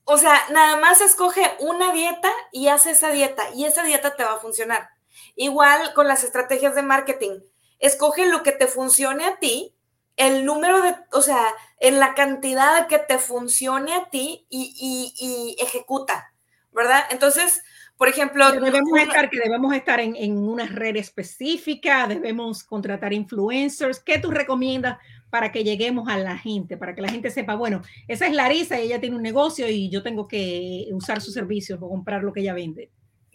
O 0.03 0.17
sea, 0.17 0.41
nada 0.49 0.77
más 0.77 0.99
escoge 0.99 1.43
una 1.59 1.93
dieta 1.93 2.31
y 2.51 2.69
haz 2.69 2.87
esa 2.87 3.11
dieta 3.11 3.43
y 3.53 3.65
esa 3.65 3.83
dieta 3.83 4.15
te 4.15 4.23
va 4.23 4.33
a 4.33 4.39
funcionar. 4.39 4.89
Igual 5.35 5.93
con 5.93 6.07
las 6.07 6.23
estrategias 6.23 6.73
de 6.73 6.81
marketing. 6.81 7.39
Escoge 7.77 8.25
lo 8.25 8.41
que 8.41 8.51
te 8.51 8.65
funcione 8.65 9.25
a 9.25 9.37
ti, 9.37 9.75
el 10.17 10.45
número 10.45 10.81
de, 10.81 10.95
o 11.11 11.21
sea, 11.21 11.45
en 11.79 11.99
la 11.99 12.13
cantidad 12.13 12.87
que 12.87 12.99
te 12.99 13.17
funcione 13.17 13.93
a 13.93 14.09
ti 14.09 14.45
y, 14.49 15.13
y 15.17 15.61
ejecuta, 15.63 16.33
¿verdad? 16.71 17.03
Entonces, 17.09 17.63
por 18.01 18.07
ejemplo, 18.07 18.51
debemos 18.51 18.99
estar, 18.99 19.29
que 19.29 19.37
debemos 19.37 19.75
estar 19.75 19.99
en, 19.99 20.35
una 20.35 20.65
red 20.65 20.95
específica, 20.95 22.07
debemos 22.07 22.63
contratar 22.63 23.13
influencers. 23.13 23.99
¿Qué 23.99 24.17
tú 24.17 24.31
recomiendas 24.31 24.97
para 25.29 25.51
que 25.51 25.63
lleguemos 25.63 26.09
a 26.09 26.17
la 26.17 26.35
gente, 26.35 26.77
para 26.77 26.95
que 26.95 27.03
la 27.03 27.09
gente 27.09 27.29
sepa, 27.29 27.53
bueno, 27.53 27.83
esa 28.07 28.25
es 28.25 28.33
Larisa 28.33 28.79
y 28.79 28.85
ella 28.85 28.99
tiene 28.99 29.17
un 29.17 29.21
negocio 29.21 29.69
y 29.69 29.91
yo 29.91 30.01
tengo 30.01 30.27
que 30.27 30.87
usar 30.93 31.21
sus 31.21 31.35
servicios 31.35 31.77
o 31.79 31.89
comprar 31.89 32.23
lo 32.23 32.33
que 32.33 32.39
ella 32.39 32.55
vende? 32.55 32.89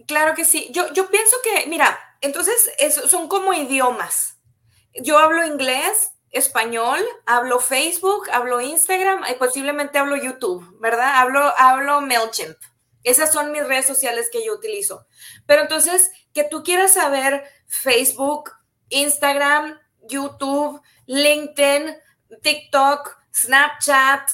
Claro 0.08 0.34
que 0.34 0.44
sí. 0.44 0.66
Yo, 0.72 0.92
yo 0.92 1.08
pienso 1.10 1.36
que, 1.44 1.70
mira, 1.70 1.96
entonces 2.20 2.68
son 3.06 3.28
como 3.28 3.54
idiomas. 3.54 4.40
Yo 5.00 5.16
hablo 5.16 5.46
inglés, 5.46 6.10
español, 6.30 7.00
hablo 7.24 7.60
Facebook, 7.60 8.28
hablo 8.32 8.60
Instagram 8.60 9.24
y 9.30 9.34
posiblemente 9.34 9.98
hablo 9.98 10.16
YouTube, 10.16 10.78
¿verdad? 10.80 11.16
Hablo, 11.16 11.52
hablo 11.56 12.00
MailChimp. 12.00 12.56
Esas 13.02 13.32
son 13.32 13.52
mis 13.52 13.66
redes 13.66 13.86
sociales 13.86 14.28
que 14.32 14.44
yo 14.44 14.52
utilizo. 14.54 15.06
Pero 15.46 15.62
entonces, 15.62 16.10
que 16.34 16.44
tú 16.44 16.62
quieras 16.62 16.94
saber 16.94 17.44
Facebook, 17.66 18.50
Instagram, 18.88 19.78
YouTube, 20.02 20.82
LinkedIn, 21.06 21.96
TikTok, 22.42 23.16
Snapchat, 23.32 24.28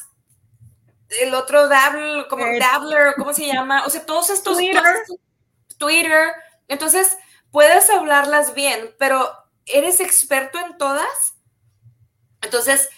el 1.21 1.33
otro 1.35 1.67
Dabble, 1.67 2.27
como 2.27 2.45
Dabbler, 2.45 3.13
¿cómo 3.17 3.33
se 3.33 3.45
llama? 3.45 3.85
O 3.85 3.89
sea, 3.89 4.05
todos 4.05 4.29
estos 4.29 4.57
Twitter. 4.57 4.83
Twitter. 5.77 6.33
Entonces, 6.67 7.17
puedes 7.51 7.89
hablarlas 7.89 8.53
bien, 8.53 8.95
pero 8.97 9.31
¿eres 9.65 9.99
experto 9.99 10.57
en 10.59 10.77
todas? 10.77 11.32
Entonces, 12.43 12.89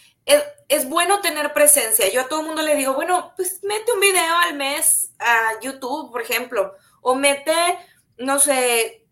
es, 0.67 0.89
bueno 0.89 1.21
tener 1.21 1.53
presencia. 1.53 2.11
Yo 2.11 2.21
a 2.21 2.27
todo 2.27 2.41
el 2.41 2.47
mundo 2.47 2.61
le 2.61 2.75
digo, 2.75 2.93
bueno, 2.93 3.33
pues 3.35 3.59
mete 3.63 3.91
un 3.93 3.99
video 3.99 4.35
al 4.43 4.55
mes 4.55 5.11
a 5.19 5.59
YouTube, 5.61 6.11
por 6.11 6.21
ejemplo, 6.21 6.73
o 7.01 7.15
mete, 7.15 7.53
no 8.17 8.39
sé, 8.39 9.05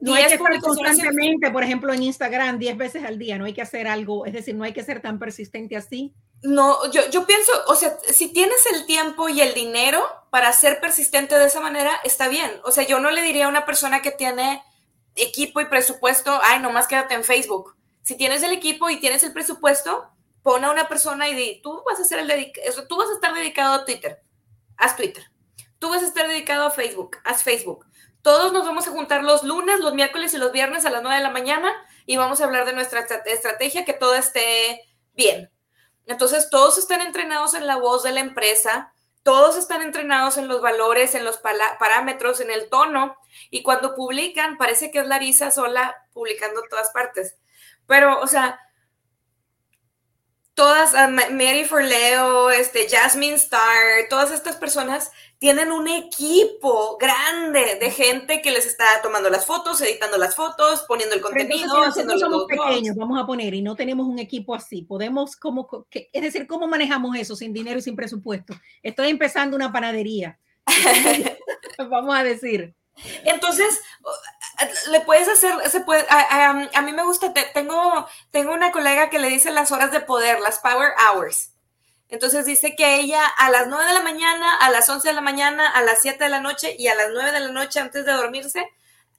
No 0.00 0.14
hay 0.14 0.26
que 0.26 0.34
estar 0.34 0.60
constantemente, 0.60 1.50
por 1.50 1.62
ejemplo, 1.62 1.92
en 1.92 2.02
Instagram 2.02 2.58
10 2.58 2.76
veces 2.76 3.04
al 3.04 3.18
día, 3.18 3.38
no 3.38 3.44
hay 3.44 3.54
que 3.54 3.62
hacer 3.62 3.86
algo, 3.86 4.26
es 4.26 4.32
decir, 4.32 4.54
no 4.54 4.64
hay 4.64 4.72
que 4.72 4.82
ser 4.82 5.00
tan 5.00 5.18
persistente 5.18 5.76
así. 5.76 6.14
No, 6.42 6.90
yo, 6.90 7.08
yo 7.10 7.26
pienso, 7.26 7.52
o 7.68 7.74
sea, 7.74 7.96
si 8.12 8.28
tienes 8.28 8.66
el 8.74 8.84
tiempo 8.84 9.30
y 9.30 9.40
el 9.40 9.54
dinero 9.54 10.04
para 10.30 10.52
ser 10.52 10.78
persistente 10.78 11.38
de 11.38 11.46
esa 11.46 11.60
manera, 11.60 11.92
está 12.04 12.28
bien. 12.28 12.50
O 12.64 12.70
sea, 12.70 12.86
yo 12.86 13.00
no 13.00 13.10
le 13.10 13.22
diría 13.22 13.46
a 13.46 13.48
una 13.48 13.64
persona 13.64 14.02
que 14.02 14.10
tiene 14.10 14.62
equipo 15.16 15.60
y 15.60 15.66
presupuesto, 15.66 16.38
ay, 16.42 16.60
nomás 16.60 16.86
quédate 16.86 17.14
en 17.14 17.24
Facebook. 17.24 17.74
Si 18.04 18.16
tienes 18.16 18.42
el 18.42 18.52
equipo 18.52 18.90
y 18.90 19.00
tienes 19.00 19.22
el 19.24 19.32
presupuesto, 19.32 20.10
pon 20.42 20.62
a 20.62 20.70
una 20.70 20.88
persona 20.88 21.26
y 21.28 21.34
di, 21.34 21.60
tú 21.62 21.82
vas 21.86 21.98
a 21.98 22.04
ser 22.04 22.18
el 22.18 22.52
tú 22.86 22.98
vas 22.98 23.08
a 23.08 23.14
estar 23.14 23.32
dedicado 23.32 23.74
a 23.74 23.84
Twitter, 23.86 24.22
haz 24.76 24.94
Twitter. 24.94 25.24
Tú 25.78 25.88
vas 25.88 26.02
a 26.02 26.06
estar 26.06 26.28
dedicado 26.28 26.66
a 26.66 26.70
Facebook, 26.70 27.16
haz 27.24 27.42
Facebook. 27.42 27.86
Todos 28.20 28.52
nos 28.52 28.64
vamos 28.66 28.86
a 28.86 28.90
juntar 28.90 29.24
los 29.24 29.42
lunes, 29.42 29.80
los 29.80 29.94
miércoles 29.94 30.34
y 30.34 30.38
los 30.38 30.52
viernes 30.52 30.84
a 30.84 30.90
las 30.90 31.02
9 31.02 31.16
de 31.16 31.22
la 31.22 31.30
mañana 31.30 31.72
y 32.04 32.18
vamos 32.18 32.40
a 32.40 32.44
hablar 32.44 32.66
de 32.66 32.74
nuestra 32.74 33.06
estrategia, 33.24 33.86
que 33.86 33.94
todo 33.94 34.14
esté 34.14 34.82
bien. 35.14 35.50
Entonces, 36.06 36.50
todos 36.50 36.76
están 36.76 37.00
entrenados 37.00 37.54
en 37.54 37.66
la 37.66 37.76
voz 37.76 38.02
de 38.02 38.12
la 38.12 38.20
empresa, 38.20 38.92
todos 39.22 39.56
están 39.56 39.80
entrenados 39.80 40.36
en 40.36 40.48
los 40.48 40.60
valores, 40.60 41.14
en 41.14 41.24
los 41.24 41.38
parámetros, 41.38 42.40
en 42.40 42.50
el 42.50 42.68
tono, 42.68 43.16
y 43.48 43.62
cuando 43.62 43.94
publican, 43.94 44.58
parece 44.58 44.90
que 44.90 44.98
es 44.98 45.06
Larisa 45.06 45.50
sola 45.50 45.96
publicando 46.12 46.62
todas 46.68 46.90
partes. 46.90 47.36
Pero, 47.86 48.20
o 48.20 48.26
sea, 48.26 48.58
todas, 50.54 50.94
uh, 50.94 51.10
Mary 51.32 51.64
Forleo, 51.64 52.50
este, 52.50 52.88
Jasmine 52.88 53.34
Star, 53.34 54.08
todas 54.08 54.30
estas 54.30 54.56
personas 54.56 55.10
tienen 55.38 55.72
un 55.72 55.88
equipo 55.88 56.96
grande 56.96 57.76
de 57.80 57.90
gente 57.90 58.40
que 58.40 58.50
les 58.50 58.66
está 58.66 58.84
tomando 59.02 59.28
las 59.28 59.44
fotos, 59.44 59.80
editando 59.82 60.16
las 60.16 60.34
fotos, 60.34 60.84
poniendo 60.88 61.14
el 61.14 61.20
contenido, 61.20 61.82
haciendo 61.82 62.18
somos 62.18 62.46
pequeños, 62.46 62.96
vamos 62.96 63.20
a 63.20 63.26
poner, 63.26 63.52
y 63.52 63.60
no 63.60 63.74
tenemos 63.74 64.06
un 64.06 64.18
equipo 64.18 64.54
así, 64.54 64.82
podemos, 64.82 65.36
como, 65.36 65.68
es 65.90 66.22
decir, 66.22 66.46
¿cómo 66.46 66.66
manejamos 66.66 67.16
eso 67.16 67.36
sin 67.36 67.52
dinero 67.52 67.78
y 67.78 67.82
sin 67.82 67.96
presupuesto? 67.96 68.54
Estoy 68.82 69.08
empezando 69.08 69.56
una 69.56 69.72
panadería, 69.72 70.38
vamos 71.90 72.16
a 72.16 72.22
decir. 72.22 72.74
Entonces, 73.24 73.80
le 74.90 75.00
puedes 75.00 75.28
hacer, 75.28 75.52
se 75.68 75.80
puede, 75.80 76.06
a, 76.08 76.82
mí 76.82 76.92
me 76.92 77.04
gusta, 77.04 77.32
tengo, 77.52 78.06
tengo 78.30 78.52
una 78.52 78.72
colega 78.72 79.10
que 79.10 79.18
le 79.18 79.28
dice 79.28 79.50
las 79.50 79.72
horas 79.72 79.90
de 79.92 80.00
poder, 80.00 80.40
las 80.40 80.58
power 80.58 80.92
hours. 80.98 81.50
Entonces 82.08 82.46
dice 82.46 82.76
que 82.76 82.96
ella 82.96 83.26
a 83.26 83.50
las 83.50 83.66
9 83.66 83.86
de 83.86 83.92
la 83.92 84.02
mañana, 84.02 84.56
a 84.58 84.70
las 84.70 84.88
11 84.88 85.08
de 85.08 85.14
la 85.14 85.20
mañana, 85.20 85.68
a 85.68 85.82
las 85.82 86.00
7 86.02 86.22
de 86.22 86.30
la 86.30 86.40
noche 86.40 86.76
y 86.78 86.86
a 86.88 86.94
las 86.94 87.08
9 87.12 87.32
de 87.32 87.40
la 87.40 87.50
noche 87.50 87.80
antes 87.80 88.04
de 88.04 88.12
dormirse, 88.12 88.68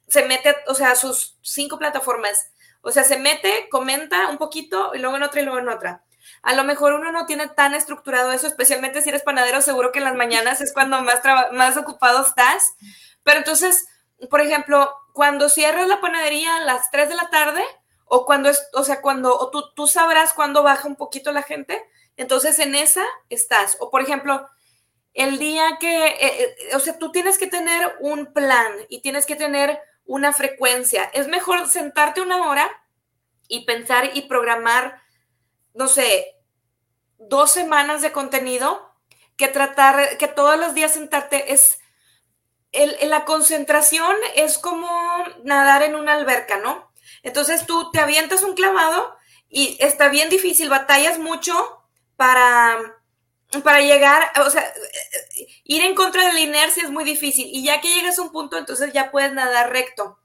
se 0.08 0.24
mete, 0.24 0.56
o 0.66 0.74
sea, 0.74 0.94
sus 0.94 1.36
cinco 1.42 1.78
plataformas. 1.78 2.52
O 2.80 2.92
sea, 2.92 3.04
se 3.04 3.18
mete, 3.18 3.68
comenta 3.70 4.28
un 4.28 4.38
poquito 4.38 4.92
y 4.94 4.98
luego 4.98 5.16
en 5.16 5.24
otra 5.24 5.40
y 5.40 5.44
luego 5.44 5.58
en 5.58 5.68
otra. 5.68 6.04
A 6.42 6.54
lo 6.54 6.64
mejor 6.64 6.94
uno 6.94 7.10
no 7.10 7.26
tiene 7.26 7.48
tan 7.48 7.74
estructurado 7.74 8.32
eso, 8.32 8.46
especialmente 8.46 9.02
si 9.02 9.08
eres 9.08 9.22
panadero, 9.22 9.60
seguro 9.60 9.90
que 9.90 9.98
en 9.98 10.04
las 10.04 10.14
mañanas 10.14 10.60
es 10.60 10.72
cuando 10.72 11.00
más, 11.02 11.20
más 11.52 11.76
ocupado 11.76 12.24
estás. 12.24 12.76
Pero 13.26 13.38
entonces, 13.38 13.88
por 14.30 14.40
ejemplo, 14.40 14.88
cuando 15.12 15.48
cierras 15.48 15.88
la 15.88 16.00
panadería 16.00 16.54
a 16.54 16.60
las 16.60 16.92
3 16.92 17.08
de 17.08 17.16
la 17.16 17.28
tarde, 17.28 17.60
o 18.04 18.24
cuando 18.24 18.48
es, 18.48 18.68
o 18.72 18.84
sea, 18.84 19.02
cuando 19.02 19.50
tú, 19.50 19.64
tú 19.74 19.88
sabrás 19.88 20.32
cuándo 20.32 20.62
baja 20.62 20.86
un 20.86 20.94
poquito 20.94 21.32
la 21.32 21.42
gente, 21.42 21.84
entonces 22.16 22.56
en 22.60 22.76
esa 22.76 23.04
estás. 23.28 23.78
O 23.80 23.90
por 23.90 24.00
ejemplo, 24.00 24.48
el 25.12 25.40
día 25.40 25.76
que, 25.80 26.06
eh, 26.06 26.16
eh, 26.20 26.76
o 26.76 26.78
sea, 26.78 27.00
tú 27.00 27.10
tienes 27.10 27.36
que 27.36 27.48
tener 27.48 27.96
un 27.98 28.32
plan 28.32 28.72
y 28.88 29.02
tienes 29.02 29.26
que 29.26 29.34
tener 29.34 29.80
una 30.04 30.32
frecuencia. 30.32 31.10
Es 31.12 31.26
mejor 31.26 31.66
sentarte 31.66 32.20
una 32.20 32.48
hora 32.48 32.70
y 33.48 33.66
pensar 33.66 34.12
y 34.14 34.22
programar, 34.22 35.02
no 35.74 35.88
sé, 35.88 36.36
dos 37.18 37.50
semanas 37.50 38.02
de 38.02 38.12
contenido 38.12 38.94
que 39.36 39.48
tratar, 39.48 40.16
que 40.16 40.28
todos 40.28 40.56
los 40.60 40.74
días 40.74 40.92
sentarte 40.92 41.52
es 41.52 41.80
la 42.72 43.24
concentración 43.24 44.14
es 44.34 44.58
como 44.58 44.88
nadar 45.44 45.82
en 45.82 45.94
una 45.94 46.14
alberca, 46.14 46.58
¿no? 46.58 46.90
Entonces 47.22 47.66
tú 47.66 47.90
te 47.90 48.00
avientas 48.00 48.42
un 48.42 48.54
clavado 48.54 49.16
y 49.48 49.76
está 49.80 50.08
bien 50.08 50.28
difícil, 50.28 50.68
batallas 50.68 51.18
mucho 51.18 51.54
para, 52.16 52.78
para 53.62 53.80
llegar, 53.80 54.30
o 54.44 54.50
sea, 54.50 54.72
ir 55.64 55.82
en 55.82 55.94
contra 55.94 56.26
de 56.26 56.32
la 56.32 56.40
inercia 56.40 56.82
es 56.82 56.90
muy 56.90 57.04
difícil 57.04 57.46
y 57.50 57.64
ya 57.64 57.80
que 57.80 57.94
llegas 57.94 58.18
a 58.18 58.22
un 58.22 58.32
punto, 58.32 58.58
entonces 58.58 58.92
ya 58.92 59.10
puedes 59.10 59.32
nadar 59.32 59.70
recto. 59.72 60.18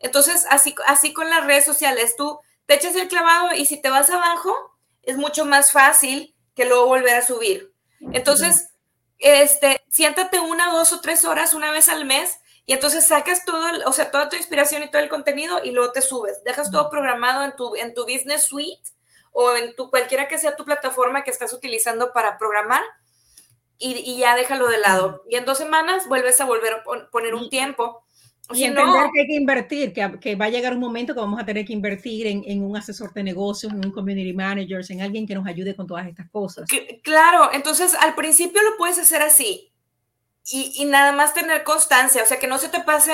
Entonces, 0.00 0.46
así, 0.50 0.74
así 0.86 1.12
con 1.12 1.30
las 1.30 1.46
redes 1.46 1.64
sociales, 1.64 2.14
tú 2.16 2.38
te 2.66 2.74
echas 2.74 2.94
el 2.96 3.08
clavado 3.08 3.54
y 3.54 3.64
si 3.66 3.80
te 3.80 3.90
vas 3.90 4.10
abajo, 4.10 4.54
es 5.02 5.16
mucho 5.16 5.44
más 5.44 5.72
fácil 5.72 6.34
que 6.54 6.66
luego 6.66 6.86
volver 6.86 7.16
a 7.16 7.26
subir. 7.26 7.72
Entonces, 8.12 8.73
este, 9.18 9.84
siéntate 9.88 10.40
una, 10.40 10.72
dos 10.72 10.92
o 10.92 11.00
tres 11.00 11.24
horas 11.24 11.54
una 11.54 11.70
vez 11.70 11.88
al 11.88 12.04
mes 12.04 12.40
y 12.66 12.72
entonces 12.72 13.06
sacas 13.06 13.44
todo, 13.44 13.66
o 13.86 13.92
sea, 13.92 14.10
toda 14.10 14.28
tu 14.28 14.36
inspiración 14.36 14.82
y 14.82 14.90
todo 14.90 15.02
el 15.02 15.08
contenido 15.08 15.62
y 15.62 15.70
luego 15.70 15.92
te 15.92 16.02
subes. 16.02 16.42
Dejas 16.44 16.70
todo 16.70 16.88
programado 16.90 17.44
en 17.44 17.54
tu, 17.56 17.76
en 17.76 17.94
tu 17.94 18.04
business 18.04 18.46
suite 18.46 18.90
o 19.32 19.54
en 19.54 19.74
tu, 19.74 19.90
cualquiera 19.90 20.28
que 20.28 20.38
sea 20.38 20.56
tu 20.56 20.64
plataforma 20.64 21.24
que 21.24 21.30
estás 21.30 21.52
utilizando 21.52 22.12
para 22.12 22.38
programar 22.38 22.82
y, 23.78 24.16
ya 24.16 24.34
déjalo 24.36 24.68
de 24.68 24.78
lado. 24.78 25.22
Y 25.28 25.36
en 25.36 25.44
dos 25.44 25.58
semanas 25.58 26.08
vuelves 26.08 26.40
a 26.40 26.46
volver 26.46 26.72
a 26.74 27.10
poner 27.10 27.34
un 27.34 27.50
tiempo 27.50 28.04
y 28.52 28.64
entender 28.64 29.04
que 29.14 29.20
hay 29.20 29.26
que 29.26 29.34
invertir, 29.34 29.92
que, 29.92 30.18
que, 30.20 30.36
va 30.36 30.46
a 30.46 30.50
llegar 30.50 30.74
un 30.74 30.80
momento 30.80 31.14
que 31.14 31.20
vamos 31.20 31.40
a 31.40 31.46
tener 31.46 31.64
que 31.64 31.72
invertir 31.72 32.26
en, 32.26 32.42
en, 32.46 32.62
un 32.62 32.76
asesor 32.76 33.12
de 33.14 33.22
negocios, 33.22 33.72
en 33.72 33.84
un 33.84 33.90
community 33.90 34.34
manager, 34.34 34.84
en 34.88 35.00
alguien 35.00 35.26
que 35.26 35.34
nos 35.34 35.46
ayude 35.46 35.74
con 35.74 35.86
todas 35.86 36.06
estas 36.06 36.28
cosas. 36.30 36.68
Claro, 37.02 37.50
entonces 37.54 37.94
al 37.94 38.14
principio 38.14 38.62
lo 38.62 38.76
puedes 38.76 38.98
hacer 38.98 39.22
así 39.22 39.72
y, 40.50 40.72
y 40.76 40.84
nada 40.84 41.12
más 41.12 41.32
tener 41.32 41.64
constancia, 41.64 42.22
o 42.22 42.26
sea, 42.26 42.38
que 42.38 42.46
no 42.46 42.58
se 42.58 42.68
te 42.68 42.80
pase, 42.80 43.12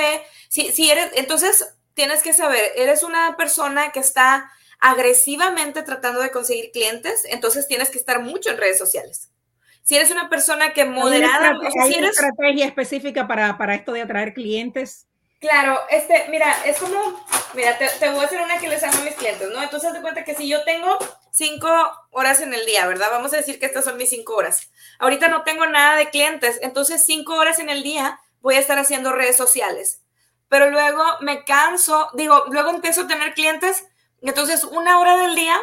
si, 0.49 0.73
si 0.73 0.90
eres, 0.90 1.12
entonces 1.14 1.77
tienes 1.95 2.23
que 2.23 2.33
saber, 2.33 2.61
eres 2.77 3.05
una 3.05 3.37
persona 3.37 3.93
que 3.93 4.01
está 4.01 4.51
agresivamente 4.81 5.83
tratando 5.83 6.21
de 6.23 6.33
conseguir 6.33 6.73
clientes, 6.73 7.25
entonces 7.31 7.69
tienes 7.69 7.90
que 7.90 7.99
estar 7.99 8.21
mucho 8.21 8.51
en 8.51 8.57
redes 8.57 8.79
sociales. 8.79 9.31
Si 9.83 9.97
eres 9.97 10.11
una 10.11 10.29
persona 10.29 10.73
que 10.73 10.85
moderada, 10.85 11.59
¿Hay 11.83 11.95
una 11.99 12.09
estrategia 12.09 12.66
específica 12.66 13.27
para, 13.27 13.57
para 13.59 13.75
esto 13.75 13.93
de 13.93 14.03
atraer 14.03 14.35
clientes? 14.35 15.07
Claro, 15.40 15.81
este, 15.88 16.26
mira, 16.29 16.55
es 16.66 16.79
como, 16.79 17.24
mira, 17.55 17.79
te, 17.79 18.11
voy 18.11 18.20
a 18.20 18.26
hacer 18.26 18.42
una 18.42 18.59
que 18.59 18.68
les 18.68 18.83
hago 18.83 18.98
a 18.98 19.05
mis 19.05 19.14
clientes, 19.14 19.48
¿no? 19.48 19.62
Entonces, 19.62 19.90
te 19.90 20.03
cuenta 20.03 20.22
que 20.22 20.35
si 20.35 20.46
yo 20.46 20.62
tengo 20.64 20.98
cinco 21.33 21.66
horas 22.11 22.42
en 22.42 22.53
el 22.53 22.66
día, 22.66 22.87
¿verdad? 22.87 23.09
Vamos 23.11 23.33
a 23.33 23.38
decir 23.38 23.59
que 23.59 23.64
estas 23.64 23.87
son 23.87 23.96
mis 23.96 24.11
cinco 24.11 24.37
horas. 24.37 24.70
Ahorita 24.98 25.29
no 25.29 25.42
tengo 25.42 25.64
nada 25.64 25.96
de 25.96 26.11
clientes, 26.11 26.59
entonces 26.61 27.07
cinco 27.07 27.37
horas 27.37 27.59
en 27.59 27.70
el 27.70 27.83
día 27.83 28.20
voy 28.42 28.57
a 28.57 28.59
estar 28.59 28.79
haciendo 28.79 29.12
redes 29.12 29.38
sociales. 29.38 30.03
Pero 30.48 30.70
luego 30.70 31.03
me 31.22 31.42
canso, 31.44 32.11
digo, 32.12 32.44
luego 32.50 32.68
empiezo 32.68 33.03
a 33.03 33.07
tener 33.09 33.33
clientes, 33.33 33.87
entonces 34.20 34.64
una 34.64 35.00
hora 35.00 35.16
del 35.16 35.35
día 35.37 35.59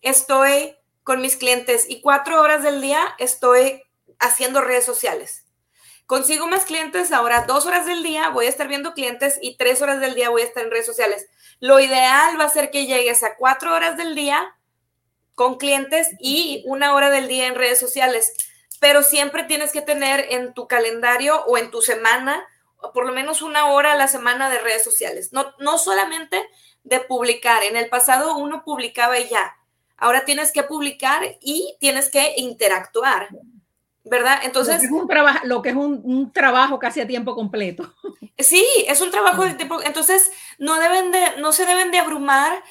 estoy 0.00 0.76
con 1.04 1.20
mis 1.20 1.36
clientes 1.36 1.88
y 1.88 2.00
cuatro 2.00 2.42
horas 2.42 2.64
del 2.64 2.80
día 2.80 3.14
estoy 3.18 3.84
haciendo 4.18 4.62
redes 4.62 4.84
sociales. 4.84 5.44
Consigo 6.12 6.46
más 6.46 6.66
clientes, 6.66 7.10
ahora 7.10 7.46
dos 7.48 7.64
horas 7.64 7.86
del 7.86 8.02
día 8.02 8.28
voy 8.28 8.44
a 8.44 8.50
estar 8.50 8.68
viendo 8.68 8.92
clientes 8.92 9.38
y 9.40 9.56
tres 9.56 9.80
horas 9.80 9.98
del 9.98 10.14
día 10.14 10.28
voy 10.28 10.42
a 10.42 10.44
estar 10.44 10.62
en 10.62 10.70
redes 10.70 10.84
sociales. 10.84 11.26
Lo 11.58 11.80
ideal 11.80 12.38
va 12.38 12.44
a 12.44 12.50
ser 12.50 12.70
que 12.70 12.84
llegues 12.84 13.22
a 13.22 13.34
cuatro 13.36 13.74
horas 13.74 13.96
del 13.96 14.14
día 14.14 14.54
con 15.34 15.56
clientes 15.56 16.10
y 16.20 16.64
una 16.66 16.94
hora 16.94 17.08
del 17.08 17.28
día 17.28 17.46
en 17.46 17.54
redes 17.54 17.80
sociales. 17.80 18.34
Pero 18.78 19.02
siempre 19.02 19.44
tienes 19.44 19.72
que 19.72 19.80
tener 19.80 20.26
en 20.28 20.52
tu 20.52 20.68
calendario 20.68 21.46
o 21.46 21.56
en 21.56 21.70
tu 21.70 21.80
semana 21.80 22.46
por 22.92 23.06
lo 23.06 23.14
menos 23.14 23.40
una 23.40 23.72
hora 23.72 23.92
a 23.92 23.96
la 23.96 24.06
semana 24.06 24.50
de 24.50 24.58
redes 24.58 24.84
sociales. 24.84 25.32
No, 25.32 25.54
no 25.60 25.78
solamente 25.78 26.46
de 26.84 27.00
publicar. 27.00 27.64
En 27.64 27.74
el 27.74 27.88
pasado 27.88 28.36
uno 28.36 28.64
publicaba 28.66 29.18
y 29.18 29.30
ya. 29.30 29.56
Ahora 29.96 30.26
tienes 30.26 30.52
que 30.52 30.62
publicar 30.62 31.22
y 31.40 31.74
tienes 31.80 32.10
que 32.10 32.34
interactuar. 32.36 33.30
¿Verdad? 34.04 34.40
Entonces... 34.42 34.74
Lo 34.74 34.80
que 34.80 34.86
es 34.86 34.92
un, 34.92 35.08
trabajo, 35.08 35.38
lo 35.44 35.62
que 35.62 35.68
es 35.70 35.76
un, 35.76 36.32
trabajo 36.32 36.78
casi 36.78 37.00
a 37.00 37.06
tiempo 37.06 37.34
completo. 37.34 37.94
Sí, 38.38 38.64
es 38.88 39.00
un 39.00 39.10
trabajo 39.10 39.44
de 39.44 39.54
tiempo, 39.54 39.80
entonces 39.82 40.30
no 40.58 40.78
deben 40.80 41.12
de, 41.12 41.36
no 41.38 41.52
se 41.52 41.66
deben 41.66 41.90
de 41.90 41.98
abrumar 41.98 42.62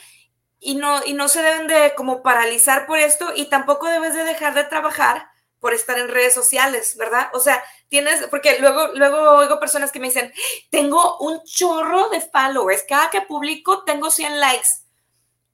y 0.59 0.75
no, 0.75 1.05
y 1.05 1.13
no 1.13 1.27
se 1.27 1.41
deben 1.41 1.67
de 1.67 1.93
como 1.95 2.23
paralizar 2.23 2.85
por 2.85 2.99
esto 2.99 3.31
y 3.35 3.45
tampoco 3.45 3.87
debes 3.87 4.13
de 4.13 4.23
dejar 4.23 4.53
de 4.53 4.63
trabajar 4.63 5.29
por 5.61 5.73
estar 5.75 5.97
en 5.99 6.09
redes 6.09 6.33
sociales, 6.33 6.97
¿verdad? 6.97 7.29
O 7.33 7.39
sea, 7.39 7.63
tienes, 7.87 8.25
porque 8.27 8.57
luego, 8.59 8.89
luego 8.95 9.37
oigo 9.37 9.59
personas 9.59 9.91
que 9.91 9.99
me 9.99 10.07
dicen, 10.07 10.33
tengo 10.71 11.19
un 11.19 11.43
chorro 11.43 12.09
de 12.09 12.19
followers, 12.19 12.83
cada 12.87 13.11
que 13.11 13.21
publico 13.21 13.83
tengo 13.83 14.09
100 14.09 14.39
likes. 14.39 14.69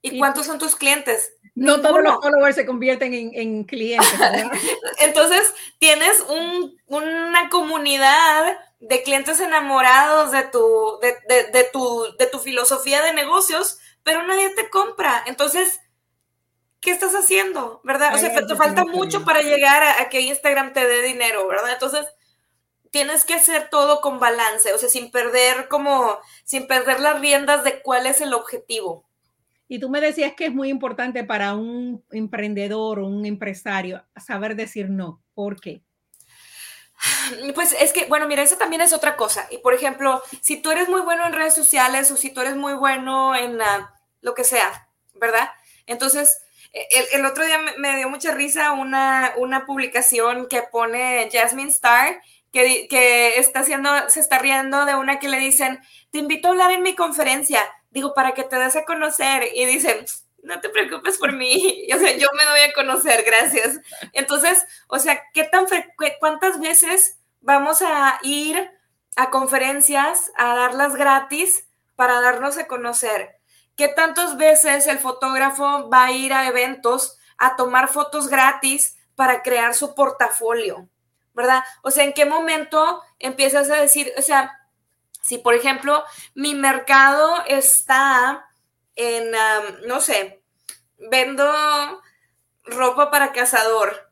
¿Y 0.00 0.18
cuántos 0.18 0.46
son 0.46 0.58
tus 0.58 0.76
clientes? 0.76 1.34
No 1.58 1.80
todos 1.80 2.02
los 2.02 2.14
followers 2.22 2.54
se 2.54 2.66
convierten 2.66 3.12
en, 3.12 3.64
clientes. 3.64 4.08
Entonces, 5.00 5.54
tienes 5.78 6.24
una 6.86 7.48
comunidad 7.50 8.58
de 8.80 9.02
clientes 9.02 9.40
enamorados 9.40 10.30
de 10.30 10.44
tu, 10.44 11.00
de, 11.02 11.70
tu, 11.72 12.06
de 12.16 12.26
tu 12.26 12.38
filosofía 12.38 13.02
de 13.02 13.12
negocios, 13.12 13.78
pero 14.04 14.22
nadie 14.22 14.50
te 14.50 14.70
compra. 14.70 15.24
Entonces, 15.26 15.80
¿qué 16.80 16.92
estás 16.92 17.14
haciendo? 17.14 17.80
¿Verdad? 17.82 18.14
O 18.14 18.18
sea, 18.18 18.34
te 18.34 18.54
falta 18.54 18.84
mucho 18.84 19.24
para 19.24 19.42
llegar 19.42 19.82
a, 19.82 20.08
que 20.08 20.20
Instagram 20.20 20.72
te 20.72 20.86
dé 20.86 21.02
dinero, 21.02 21.48
¿verdad? 21.48 21.72
Entonces, 21.72 22.06
tienes 22.92 23.24
que 23.24 23.34
hacer 23.34 23.68
todo 23.68 24.00
con 24.00 24.20
balance, 24.20 24.72
o 24.72 24.78
sea, 24.78 24.88
sin 24.88 25.10
perder 25.10 25.68
como, 25.68 26.18
sin 26.44 26.68
perder 26.68 27.00
las 27.00 27.20
riendas 27.20 27.64
de 27.64 27.82
cuál 27.82 28.06
es 28.06 28.20
el 28.20 28.32
objetivo. 28.32 29.07
Y 29.68 29.78
tú 29.78 29.90
me 29.90 30.00
decías 30.00 30.32
que 30.32 30.46
es 30.46 30.54
muy 30.54 30.70
importante 30.70 31.24
para 31.24 31.54
un 31.54 32.02
emprendedor 32.10 32.98
o 33.00 33.06
un 33.06 33.26
empresario 33.26 34.02
saber 34.16 34.56
decir 34.56 34.88
no. 34.88 35.22
¿Por 35.34 35.60
qué? 35.60 35.82
Pues 37.54 37.76
es 37.78 37.92
que, 37.92 38.06
bueno, 38.06 38.26
mira, 38.26 38.42
eso 38.42 38.56
también 38.56 38.80
es 38.80 38.92
otra 38.92 39.16
cosa. 39.16 39.46
Y 39.50 39.58
por 39.58 39.74
ejemplo, 39.74 40.22
si 40.40 40.56
tú 40.56 40.70
eres 40.70 40.88
muy 40.88 41.02
bueno 41.02 41.26
en 41.26 41.32
redes 41.32 41.54
sociales 41.54 42.10
o 42.10 42.16
si 42.16 42.30
tú 42.30 42.40
eres 42.40 42.56
muy 42.56 42.72
bueno 42.72 43.36
en 43.36 43.58
lo 44.20 44.34
que 44.34 44.44
sea, 44.44 44.88
¿verdad? 45.14 45.50
Entonces, 45.86 46.40
el, 47.12 47.24
otro 47.24 47.44
día 47.44 47.58
me, 47.78 47.96
dio 47.96 48.08
mucha 48.08 48.32
risa 48.32 48.72
una, 48.72 49.32
una 49.36 49.66
publicación 49.66 50.48
que 50.48 50.62
pone 50.62 51.28
Jasmine 51.32 51.70
Star, 51.70 52.20
que, 52.52 52.86
que 52.88 53.38
está 53.38 53.60
haciendo, 53.60 53.90
se 54.08 54.20
está 54.20 54.38
riendo 54.38 54.84
de 54.84 54.94
una 54.94 55.18
que 55.18 55.28
le 55.28 55.38
dicen, 55.38 55.80
te 56.10 56.18
invito 56.18 56.48
a 56.48 56.50
hablar 56.52 56.70
en 56.72 56.82
mi 56.82 56.94
conferencia, 56.94 57.60
digo, 57.90 58.14
para 58.14 58.32
que 58.34 58.44
te 58.44 58.56
des 58.56 58.76
a 58.76 58.84
conocer. 58.84 59.48
Y 59.54 59.64
dicen, 59.66 60.04
no 60.42 60.60
te 60.60 60.68
preocupes 60.68 61.18
por 61.18 61.32
mí, 61.32 61.86
o 61.94 61.98
sea, 61.98 62.16
yo 62.16 62.28
me 62.36 62.44
doy 62.44 62.60
a 62.60 62.72
conocer, 62.72 63.22
gracias. 63.24 63.80
Entonces, 64.12 64.64
o 64.88 64.98
sea, 64.98 65.22
¿qué 65.32 65.44
tan 65.44 65.66
cuántas 66.20 66.60
veces 66.60 67.18
vamos 67.40 67.82
a 67.82 68.18
ir 68.22 68.70
a 69.16 69.30
conferencias 69.30 70.32
a 70.36 70.54
darlas 70.54 70.94
gratis 70.94 71.66
para 71.96 72.20
darnos 72.20 72.58
a 72.58 72.66
conocer? 72.66 73.36
¿Qué 73.76 73.88
tantas 73.88 74.36
veces 74.36 74.86
el 74.86 74.98
fotógrafo 74.98 75.88
va 75.88 76.06
a 76.06 76.12
ir 76.12 76.32
a 76.32 76.48
eventos 76.48 77.18
a 77.36 77.54
tomar 77.54 77.88
fotos 77.88 78.28
gratis 78.28 78.96
para 79.14 79.42
crear 79.42 79.74
su 79.74 79.94
portafolio? 79.94 80.88
¿Verdad? 81.34 81.62
O 81.82 81.92
sea, 81.92 82.02
¿en 82.02 82.12
qué 82.12 82.24
momento 82.26 83.00
empiezas 83.20 83.70
a 83.70 83.76
decir, 83.76 84.12
o 84.18 84.22
sea, 84.22 84.57
si 85.28 85.36
por 85.36 85.54
ejemplo 85.54 86.02
mi 86.34 86.54
mercado 86.54 87.44
está 87.46 88.48
en, 88.96 89.30
no 89.86 90.00
sé, 90.00 90.42
vendo 90.96 92.00
ropa 92.64 93.10
para 93.10 93.32
cazador 93.32 94.10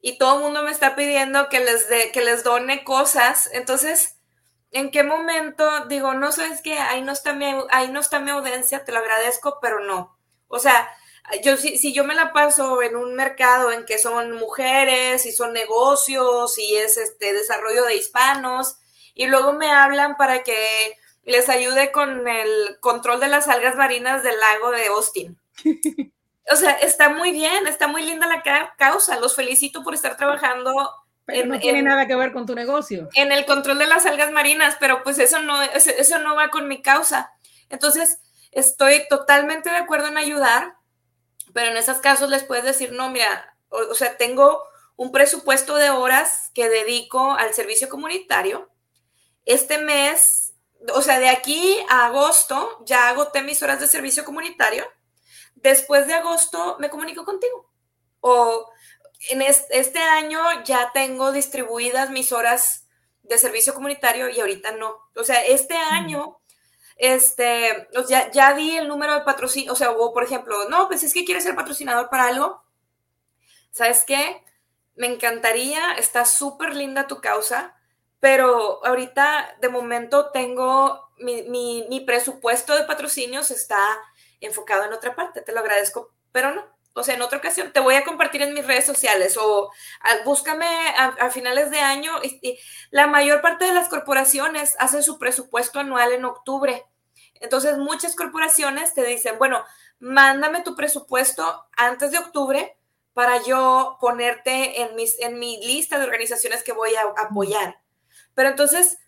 y 0.00 0.18
todo 0.18 0.36
el 0.36 0.42
mundo 0.42 0.62
me 0.62 0.70
está 0.70 0.94
pidiendo 0.94 1.48
que 1.48 1.58
les, 1.58 1.88
de, 1.88 2.12
que 2.12 2.20
les 2.20 2.44
done 2.44 2.84
cosas, 2.84 3.50
entonces, 3.52 4.18
¿en 4.70 4.92
qué 4.92 5.02
momento 5.02 5.86
digo, 5.86 6.14
no 6.14 6.30
sabes 6.30 6.62
qué? 6.62 6.78
Ahí 6.78 7.02
no 7.02 7.10
está 7.10 7.32
mi, 7.32 7.52
ahí 7.70 7.88
no 7.88 7.98
está 7.98 8.20
mi 8.20 8.30
audiencia, 8.30 8.84
te 8.84 8.92
lo 8.92 8.98
agradezco, 8.98 9.58
pero 9.60 9.80
no. 9.80 10.16
O 10.46 10.60
sea, 10.60 10.88
yo 11.42 11.56
si, 11.56 11.76
si 11.76 11.92
yo 11.92 12.04
me 12.04 12.14
la 12.14 12.32
paso 12.32 12.82
en 12.82 12.94
un 12.94 13.16
mercado 13.16 13.72
en 13.72 13.84
que 13.84 13.98
son 13.98 14.30
mujeres 14.30 15.26
y 15.26 15.32
son 15.32 15.52
negocios 15.52 16.56
y 16.56 16.76
es 16.76 16.98
este 16.98 17.32
desarrollo 17.32 17.84
de 17.84 17.96
hispanos 17.96 18.76
y 19.14 19.26
luego 19.26 19.52
me 19.52 19.70
hablan 19.70 20.16
para 20.16 20.42
que 20.42 20.96
les 21.24 21.48
ayude 21.48 21.92
con 21.92 22.26
el 22.26 22.78
control 22.80 23.20
de 23.20 23.28
las 23.28 23.48
algas 23.48 23.76
marinas 23.76 24.22
del 24.22 24.38
lago 24.38 24.70
de 24.70 24.86
Austin. 24.86 25.38
O 26.50 26.56
sea, 26.56 26.72
está 26.72 27.08
muy 27.08 27.30
bien, 27.30 27.66
está 27.68 27.86
muy 27.86 28.02
linda 28.04 28.26
la 28.26 28.42
causa. 28.76 29.20
Los 29.20 29.36
felicito 29.36 29.82
por 29.82 29.94
estar 29.94 30.16
trabajando. 30.16 30.74
Pero 31.24 31.46
no 31.46 31.58
tiene 31.58 31.82
nada 31.82 32.06
que 32.06 32.16
ver 32.16 32.32
con 32.32 32.46
tu 32.46 32.54
negocio. 32.54 33.08
En 33.14 33.30
el 33.30 33.46
control 33.46 33.78
de 33.78 33.86
las 33.86 34.06
algas 34.06 34.32
marinas, 34.32 34.76
pero 34.80 35.04
pues 35.04 35.18
eso 35.18 35.40
no, 35.40 35.62
eso 35.62 36.18
no 36.18 36.34
va 36.34 36.48
con 36.48 36.66
mi 36.66 36.82
causa. 36.82 37.32
Entonces, 37.70 38.18
estoy 38.50 39.06
totalmente 39.08 39.70
de 39.70 39.76
acuerdo 39.76 40.08
en 40.08 40.18
ayudar, 40.18 40.74
pero 41.54 41.70
en 41.70 41.76
esos 41.76 41.98
casos 41.98 42.28
les 42.28 42.42
puedes 42.42 42.64
decir, 42.64 42.92
no, 42.92 43.08
mira, 43.08 43.56
o 43.68 43.94
sea, 43.94 44.16
tengo 44.16 44.62
un 44.96 45.12
presupuesto 45.12 45.76
de 45.76 45.90
horas 45.90 46.50
que 46.54 46.68
dedico 46.68 47.32
al 47.34 47.54
servicio 47.54 47.88
comunitario. 47.88 48.68
Este 49.44 49.78
mes 49.78 50.52
o 50.94 51.02
sea, 51.02 51.18
de 51.18 51.28
aquí 51.28 51.78
a 51.88 52.06
agosto 52.06 52.82
ya 52.84 53.08
agoté 53.08 53.42
mis 53.42 53.62
horas 53.62 53.80
de 53.80 53.86
servicio 53.86 54.24
comunitario. 54.24 54.84
Después 55.54 56.06
de 56.06 56.14
agosto 56.14 56.76
me 56.80 56.90
comunico 56.90 57.24
contigo. 57.24 57.70
O 58.20 58.70
en 59.30 59.42
este, 59.42 59.98
año 59.98 60.40
ya 60.64 60.90
tengo 60.92 61.32
distribuidas 61.32 62.10
mis 62.10 62.32
horas 62.32 62.88
de 63.22 63.38
servicio 63.38 63.74
comunitario 63.74 64.28
y 64.28 64.40
ahorita 64.40 64.72
no. 64.72 64.96
O 65.14 65.24
sea, 65.24 65.44
este 65.44 65.76
año, 65.76 66.40
este, 66.96 67.88
ya, 68.08 68.30
ya 68.30 68.54
di 68.54 68.76
el 68.76 68.88
número 68.88 69.14
de 69.14 69.20
patrocinio, 69.20 69.72
o 69.72 69.76
sea, 69.76 69.92
o 69.92 70.12
por 70.12 70.24
ejemplo, 70.24 70.68
no, 70.68 70.88
pues 70.88 71.02
es 71.04 71.14
que 71.14 71.24
quieres 71.24 71.44
ser 71.44 71.54
patrocinador 71.54 72.10
para 72.10 72.26
algo. 72.26 72.62
¿Sabes 73.70 74.04
qué? 74.04 74.44
Me 74.96 75.06
encantaría, 75.06 75.92
está 75.94 76.24
súper 76.24 76.74
linda 76.74 77.06
tu 77.06 77.20
causa 77.20 77.76
pero 78.22 78.86
ahorita 78.86 79.56
de 79.60 79.68
momento 79.68 80.30
tengo 80.30 81.10
mi, 81.18 82.04
presupuesto 82.06 82.76
de 82.76 82.84
patrocinios 82.84 83.50
está 83.50 83.84
enfocado 84.40 84.84
en 84.84 84.92
otra 84.92 85.16
parte, 85.16 85.40
te 85.40 85.50
lo 85.50 85.58
agradezco, 85.58 86.14
pero 86.30 86.54
no. 86.54 86.64
O 86.92 87.02
sea, 87.02 87.16
en 87.16 87.22
otra 87.22 87.38
ocasión 87.38 87.72
te 87.72 87.80
voy 87.80 87.96
a 87.96 88.04
compartir 88.04 88.42
en 88.42 88.54
mis 88.54 88.64
redes 88.64 88.86
sociales 88.86 89.36
o 89.36 89.72
búscame 90.24 90.68
a, 90.96 91.30
finales 91.30 91.72
de 91.72 91.80
año. 91.80 92.12
La 92.92 93.08
mayor 93.08 93.40
parte 93.40 93.64
de 93.64 93.74
las 93.74 93.88
corporaciones 93.88 94.76
hacen 94.78 95.02
su 95.02 95.18
presupuesto 95.18 95.80
anual 95.80 96.12
en 96.12 96.24
octubre. 96.24 96.84
Entonces, 97.40 97.76
muchas 97.76 98.14
corporaciones 98.14 98.94
te 98.94 99.04
dicen, 99.04 99.36
bueno, 99.36 99.64
mándame 99.98 100.60
tu 100.60 100.76
presupuesto 100.76 101.66
antes 101.76 102.12
de 102.12 102.18
octubre 102.18 102.78
para 103.14 103.42
yo 103.42 103.98
ponerte 104.00 104.82
en, 104.82 104.94
mis, 104.94 105.18
en 105.18 105.40
mi 105.40 105.58
lista 105.66 105.98
de 105.98 106.04
organizaciones 106.04 106.62
que 106.62 106.72
voy 106.72 106.94
a 106.94 107.02
apoyar. 107.20 107.82
Pero 108.34 108.48
entonces 108.50 108.98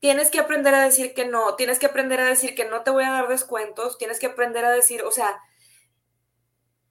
tienes 0.00 0.30
que 0.30 0.38
aprender 0.38 0.74
a 0.74 0.82
decir 0.82 1.14
que 1.14 1.26
no, 1.26 1.54
tienes 1.54 1.78
que 1.78 1.86
aprender 1.86 2.20
a 2.20 2.26
decir 2.26 2.54
que 2.54 2.64
no 2.64 2.82
te 2.82 2.90
voy 2.90 3.04
a 3.04 3.10
dar 3.10 3.28
descuentos, 3.28 3.98
tienes 3.98 4.18
que 4.18 4.26
aprender 4.26 4.64
a 4.64 4.70
decir, 4.70 5.02
o 5.02 5.10
sea, 5.10 5.40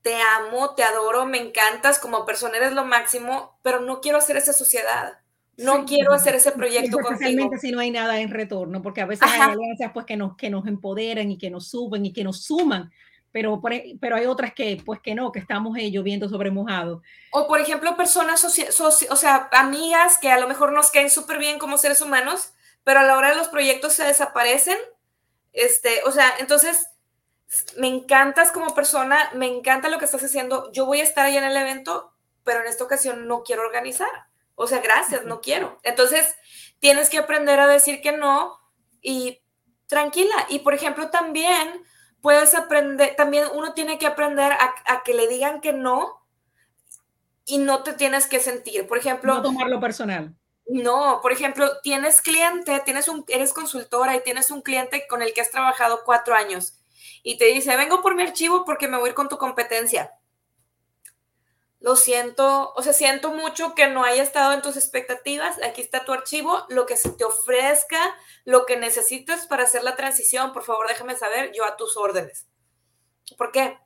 te 0.02 0.16
amo, 0.16 0.76
te 0.76 0.84
adoro, 0.84 1.26
me 1.26 1.40
encantas, 1.40 2.00
como 2.00 2.26
persona 2.26 2.58
eres 2.58 2.74
lo 2.74 2.86
máximo, 2.86 3.58
pero 3.62 3.80
no 3.80 4.02
quiero 4.02 4.18
hacer 4.18 4.38
esa 4.38 4.54
sociedad. 4.54 5.20
No 5.58 5.86
quiero 5.86 6.14
hacer 6.14 6.36
ese 6.36 6.52
proyecto 6.52 7.00
Especialmente 7.00 7.58
si 7.58 7.72
no 7.72 7.80
hay 7.80 7.90
nada 7.90 8.20
en 8.20 8.30
retorno, 8.30 8.82
porque 8.82 9.02
a 9.02 9.06
veces 9.06 9.28
hay 9.32 9.40
alianzas 9.40 9.92
pues, 9.94 10.06
que, 10.06 10.18
nos, 10.18 10.36
que 10.36 10.50
nos 10.50 10.68
empoderan 10.68 11.32
y 11.32 11.38
que 11.38 11.50
nos 11.50 11.70
suben 11.70 12.06
y 12.06 12.14
que 12.14 12.24
nos 12.24 12.44
suman, 12.44 12.92
pero, 13.36 13.62
e, 13.70 13.98
pero 14.00 14.16
hay 14.16 14.28
otras 14.28 14.54
que, 14.54 14.82
pues 14.86 15.02
que 15.02 15.14
no, 15.14 15.34
que 15.34 15.40
estamos 15.40 15.78
eh, 15.78 15.92
lloviendo 15.92 16.30
sobre 16.30 16.52
mojado. 16.52 17.02
O 17.34 17.48
por 17.48 17.60
ejemplo, 17.60 17.98
personas, 17.98 18.46
o 18.46 19.16
sea, 19.18 19.50
amigas 19.52 20.18
que 20.22 20.32
a 20.32 20.40
lo 20.40 20.48
mejor 20.48 20.72
nos 20.72 20.90
caen 20.90 21.10
súper 21.10 21.38
bien 21.38 21.60
como 21.60 21.78
seres 21.78 22.00
humanos, 22.00 22.54
pero 22.86 23.02
a 23.02 23.04
la 23.04 23.18
hora 23.18 23.32
de 23.32 23.36
los 23.36 23.50
proyectos 23.50 23.92
se 23.92 24.06
desaparecen. 24.06 24.78
Este, 25.52 26.02
o 26.06 26.14
sea, 26.14 26.34
entonces, 26.40 26.88
me 27.76 27.88
encantas 27.88 28.54
como 28.54 28.74
persona, 28.74 29.30
me 29.34 29.48
encanta 29.48 29.90
lo 29.90 30.00
que 30.00 30.06
estás 30.06 30.24
haciendo, 30.24 30.72
yo 30.72 30.86
voy 30.86 31.02
a 31.02 31.04
estar 31.04 31.26
ahí 31.26 31.36
en 31.36 31.44
el 31.44 31.58
evento, 31.58 32.14
pero 32.46 32.62
en 32.62 32.68
esta 32.68 32.86
ocasión 32.86 33.28
no 33.28 33.44
quiero 33.44 33.64
organizar. 33.64 34.28
O 34.56 34.66
sea, 34.66 34.80
gracias, 34.80 35.26
no 35.26 35.42
quiero. 35.42 35.82
Entonces, 35.84 36.38
tienes 36.80 37.10
que 37.10 37.18
aprender 37.18 37.60
a 37.60 37.68
decir 37.68 38.00
que 38.00 38.14
no 38.14 38.62
y 39.02 39.42
tranquila. 39.88 40.46
Y 40.48 40.60
por 40.60 40.74
ejemplo, 40.74 41.10
también 41.10 41.84
puedes 42.26 42.56
aprender, 42.56 43.16
también 43.16 43.46
uno 43.54 43.76
tiene 43.76 44.00
que 44.00 44.08
aprender 44.08 44.52
a, 44.52 45.04
que 45.04 45.14
le 45.14 45.28
digan 45.28 45.62
que 45.62 45.74
no 45.74 46.26
y 47.46 47.60
no 47.60 47.84
te 47.84 47.94
tienes 47.94 48.26
que 48.26 48.40
sentir. 48.40 48.88
Por 48.88 48.98
ejemplo, 48.98 49.36
no 49.36 49.44
tomarlo 49.44 49.80
personal. 49.80 50.36
No, 50.66 51.20
por 51.22 51.32
ejemplo, 51.32 51.70
tienes 51.84 52.22
cliente, 52.22 52.82
tienes 52.84 53.10
un, 53.10 53.24
eres 53.28 53.54
consultora 53.54 54.16
y 54.16 54.24
tienes 54.24 54.50
un 54.50 54.64
cliente 54.64 55.06
con 55.08 55.22
el 55.22 55.34
que 55.36 55.42
has 55.42 55.52
trabajado 55.52 56.02
cuatro 56.04 56.34
años 56.34 56.82
y 57.22 57.38
te 57.38 57.46
dice, 57.46 57.78
vengo 57.78 58.02
por 58.02 58.16
mi 58.16 58.24
archivo 58.24 58.66
porque 58.66 58.88
me 58.88 58.98
voy 58.98 59.14
con 59.14 59.30
tu 59.30 59.38
competencia 59.38 60.12
lo 61.86 61.96
siento, 61.96 62.74
o 62.76 62.82
sea, 62.82 62.94
siento 62.94 63.30
mucho 63.30 63.76
que 63.76 63.88
no 63.88 64.04
haya 64.04 64.24
estado 64.24 64.54
en 64.54 64.64
tus 64.64 64.76
expectativas, 64.76 65.62
aquí 65.64 65.82
está 65.82 66.04
tu 66.04 66.14
archivo, 66.14 66.66
lo 66.68 66.88
que 66.88 66.98
se 66.98 67.12
te 67.12 67.24
ofrezca, 67.26 68.00
lo 68.44 68.66
que 68.66 68.76
necesites 68.76 69.46
para 69.46 69.66
hacer 69.66 69.84
la 69.84 69.96
transición, 69.96 70.52
por 70.52 70.64
favor 70.64 70.88
déjame 70.88 71.16
saber, 71.16 71.52
yo 71.54 71.64
a 71.64 71.78
tus 71.78 71.96
órdenes. 71.96 72.48
¿Por 73.38 73.52
qué? 73.52 73.78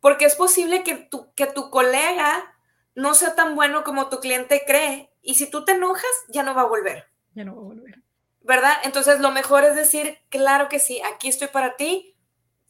Porque 0.00 0.24
es 0.24 0.34
posible 0.34 0.82
que 0.82 0.94
tu, 0.94 1.30
que 1.34 1.44
tu 1.44 1.68
colega 1.68 2.56
no 2.94 3.12
sea 3.12 3.34
tan 3.34 3.54
bueno 3.54 3.84
como 3.84 4.08
tu 4.08 4.20
cliente 4.20 4.62
cree 4.66 5.12
y 5.20 5.34
si 5.34 5.50
tú 5.50 5.66
te 5.66 5.72
enojas, 5.72 6.10
ya 6.28 6.42
no 6.42 6.54
va 6.54 6.62
a 6.62 6.68
volver. 6.68 7.04
Ya 7.34 7.44
no 7.44 7.54
va 7.54 7.60
a 7.60 7.64
volver. 7.64 8.02
¿Verdad? 8.40 8.78
Entonces 8.82 9.20
lo 9.20 9.30
mejor 9.30 9.62
es 9.64 9.76
decir, 9.76 10.20
claro 10.30 10.70
que 10.70 10.78
sí, 10.78 11.02
aquí 11.02 11.28
estoy 11.28 11.48
para 11.48 11.76
ti, 11.76 12.15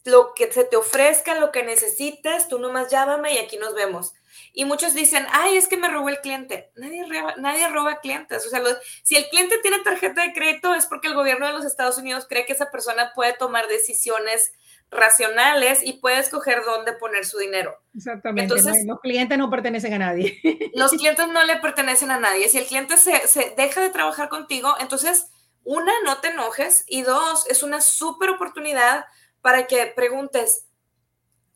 lo 0.07 0.33
que 0.33 0.49
se 0.51 0.63
te 0.63 0.77
ofrezca, 0.77 1.37
lo 1.37 1.51
que 1.51 1.63
necesites, 1.63 2.47
tú 2.47 2.59
nomás 2.59 2.89
llámame 2.89 3.33
y 3.33 3.39
aquí 3.39 3.57
nos 3.57 3.75
vemos. 3.75 4.13
Y 4.53 4.63
muchos 4.63 4.93
dicen, 4.93 5.27
ay, 5.33 5.57
es 5.57 5.67
que 5.67 5.75
me 5.75 5.89
robó 5.89 6.07
el 6.07 6.21
cliente. 6.21 6.71
Nadie 6.77 7.05
roba, 7.05 7.35
nadie 7.37 7.67
roba 7.67 7.99
clientes. 7.99 8.45
O 8.45 8.49
sea, 8.49 8.61
si 9.03 9.17
el 9.17 9.27
cliente 9.27 9.57
tiene 9.61 9.79
tarjeta 9.79 10.21
de 10.21 10.31
crédito 10.31 10.73
es 10.73 10.85
porque 10.85 11.09
el 11.09 11.13
gobierno 11.13 11.45
de 11.45 11.51
los 11.51 11.65
Estados 11.65 11.97
Unidos 11.97 12.25
cree 12.29 12.45
que 12.45 12.53
esa 12.53 12.71
persona 12.71 13.11
puede 13.15 13.33
tomar 13.33 13.67
decisiones 13.67 14.53
racionales 14.89 15.81
y 15.83 15.93
puede 15.99 16.19
escoger 16.19 16.63
dónde 16.63 16.93
poner 16.93 17.25
su 17.25 17.37
dinero. 17.37 17.77
Exactamente. 17.93 18.53
Entonces, 18.53 18.85
los 18.85 19.01
clientes 19.01 19.37
no 19.37 19.49
pertenecen 19.49 19.93
a 19.93 19.99
nadie. 19.99 20.39
Los 20.73 20.91
clientes 20.91 21.27
no 21.27 21.43
le 21.43 21.57
pertenecen 21.57 22.11
a 22.11 22.19
nadie. 22.19 22.47
Si 22.47 22.57
el 22.57 22.65
cliente 22.65 22.95
se, 22.95 23.27
se 23.27 23.53
deja 23.57 23.81
de 23.81 23.89
trabajar 23.89 24.29
contigo, 24.29 24.73
entonces, 24.79 25.27
una, 25.65 25.91
no 26.05 26.19
te 26.19 26.29
enojes 26.29 26.85
y 26.87 27.01
dos, 27.01 27.45
es 27.49 27.61
una 27.61 27.81
súper 27.81 28.29
oportunidad 28.29 29.05
para 29.47 29.65
que 29.65 29.85
preguntes, 29.85 30.67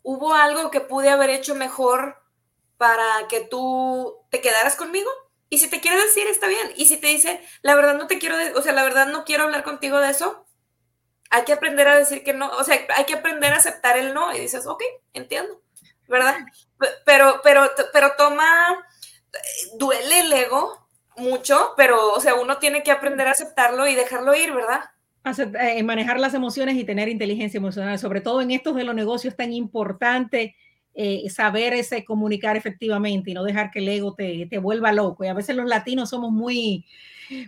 ¿hubo 0.02 0.34
algo 0.34 0.72
que 0.72 0.80
pude 0.80 1.10
haber 1.10 1.30
hecho 1.30 1.56
mejor 1.56 2.24
para 2.78 3.28
que 3.28 3.42
tú 3.42 4.18
te 4.30 4.40
quedaras 4.40 4.78
conmigo? 4.78 5.12
Y 5.50 5.58
si 5.58 5.70
te 5.70 5.82
quiere 5.82 6.02
decir, 6.02 6.26
está 6.28 6.48
bien. 6.48 6.72
Y 6.78 6.86
si 6.86 6.96
te 6.96 7.08
dice, 7.08 7.46
la 7.62 7.76
verdad 7.76 7.96
no 7.96 8.08
te 8.08 8.18
quiero, 8.18 8.38
o 8.56 8.62
sea, 8.62 8.72
la 8.72 8.86
verdad 8.86 9.08
no 9.08 9.26
quiero 9.26 9.44
hablar 9.44 9.66
contigo 9.66 10.00
de 10.00 10.10
eso, 10.10 10.46
hay 11.32 11.44
que 11.44 11.52
aprender 11.52 11.90
a 11.90 11.98
decir 11.98 12.24
que 12.24 12.32
no, 12.32 12.48
o 12.52 12.64
sea, 12.64 12.80
hay 12.96 13.04
que 13.04 13.16
aprender 13.16 13.52
a 13.52 13.58
aceptar 13.58 13.98
el 13.98 14.14
no. 14.14 14.34
Y 14.34 14.40
dices, 14.40 14.66
ok, 14.68 14.82
entiendo, 15.12 15.62
¿verdad? 16.08 16.38
Pero, 17.04 17.42
pero, 17.44 17.70
pero 17.92 18.14
toma, 18.18 18.88
duele 19.74 20.22
el 20.22 20.32
ego 20.32 20.88
mucho, 21.18 21.74
pero, 21.76 22.14
o 22.14 22.22
sea, 22.22 22.36
uno 22.36 22.58
tiene 22.58 22.84
que 22.84 22.92
aprender 22.92 23.28
a 23.28 23.32
aceptarlo 23.32 23.86
y 23.86 23.96
dejarlo 23.96 24.34
ir, 24.34 24.54
¿verdad? 24.54 24.92
Eh, 25.24 25.84
manejar 25.84 26.20
las 26.20 26.34
emociones 26.34 26.76
y 26.78 26.84
tener 26.84 27.08
inteligencia 27.08 27.60
emocional, 27.60 28.00
sobre 28.00 28.22
todo 28.22 28.42
en 28.42 28.50
estos 28.50 28.76
de 28.76 28.84
los 28.84 28.96
negocios 28.96 29.36
tan 29.36 29.54
importante 29.54 30.56
eh, 30.96 31.30
saber 31.30 31.74
ese 31.74 32.04
comunicar 32.04 32.58
efectivamente 32.58 33.30
y 33.30 33.34
no 33.36 33.44
dejar 33.44 33.70
que 33.70 33.80
el 33.80 33.88
ego 33.88 34.16
te, 34.16 34.48
te, 34.50 34.58
vuelva 34.58 34.92
loco. 34.92 35.24
Y 35.24 35.28
a 35.28 35.36
veces 35.36 35.56
los 35.56 35.68
latinos 35.68 36.10
somos 36.10 36.32
muy, 36.32 36.86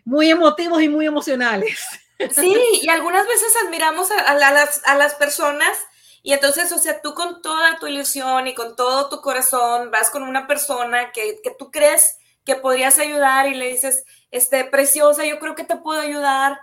muy 0.06 0.30
emotivos 0.30 0.82
y 0.82 0.90
muy 0.90 1.06
emocionales. 1.06 1.80
Sí, 2.32 2.56
y 2.82 2.88
algunas 2.88 3.28
veces 3.28 3.54
admiramos 3.66 4.10
a, 4.12 4.36
las, 4.36 4.82
a 4.86 4.96
las 4.96 5.16
personas 5.16 5.78
y 6.22 6.32
entonces, 6.32 6.72
o 6.72 6.78
sea, 6.78 7.02
tú 7.02 7.14
con 7.16 7.42
toda 7.42 7.78
tu 7.80 7.88
ilusión 7.88 8.48
y 8.48 8.54
con 8.54 8.78
todo 8.78 9.10
tu 9.10 9.20
corazón 9.20 9.92
vas 9.92 10.10
con 10.10 10.24
una 10.24 10.48
persona 10.48 11.12
que, 11.12 11.42
que 11.44 11.52
tú 11.60 11.70
crees 11.70 12.18
que 12.46 12.56
podrías 12.56 12.98
ayudar 12.98 13.48
y 13.48 13.56
le 13.56 13.68
dices, 13.68 14.06
este, 14.32 14.64
preciosa, 14.64 15.26
yo 15.26 15.38
creo 15.40 15.54
que 15.54 15.66
te 15.66 15.76
puedo 15.76 16.00
ayudar 16.00 16.60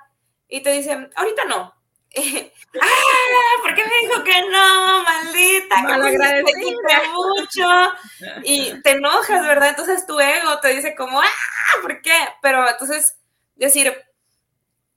y 0.51 0.63
te 0.63 0.73
dicen, 0.73 1.11
ahorita 1.15 1.45
no. 1.45 1.75
¡Ah! 2.81 3.63
¿Por 3.63 3.75
qué 3.75 3.85
me 3.85 4.09
dijo 4.09 4.25
que 4.25 4.41
no? 4.51 5.03
Maldita, 5.05 5.77
que 6.11 6.43
te 6.45 6.61
quita 6.61 7.03
mucho. 7.13 8.43
Y 8.43 8.81
te 8.83 8.93
enojas, 8.93 9.47
¿verdad? 9.47 9.71
Entonces 9.71 10.07
tu 10.07 10.19
ego 10.19 10.59
te 10.61 10.69
dice 10.69 10.95
como, 10.95 11.21
¡ah! 11.21 11.27
¿Por 11.83 12.03
qué? 12.03 12.17
Pero 12.43 12.69
entonces 12.69 13.17
decir, 13.55 13.95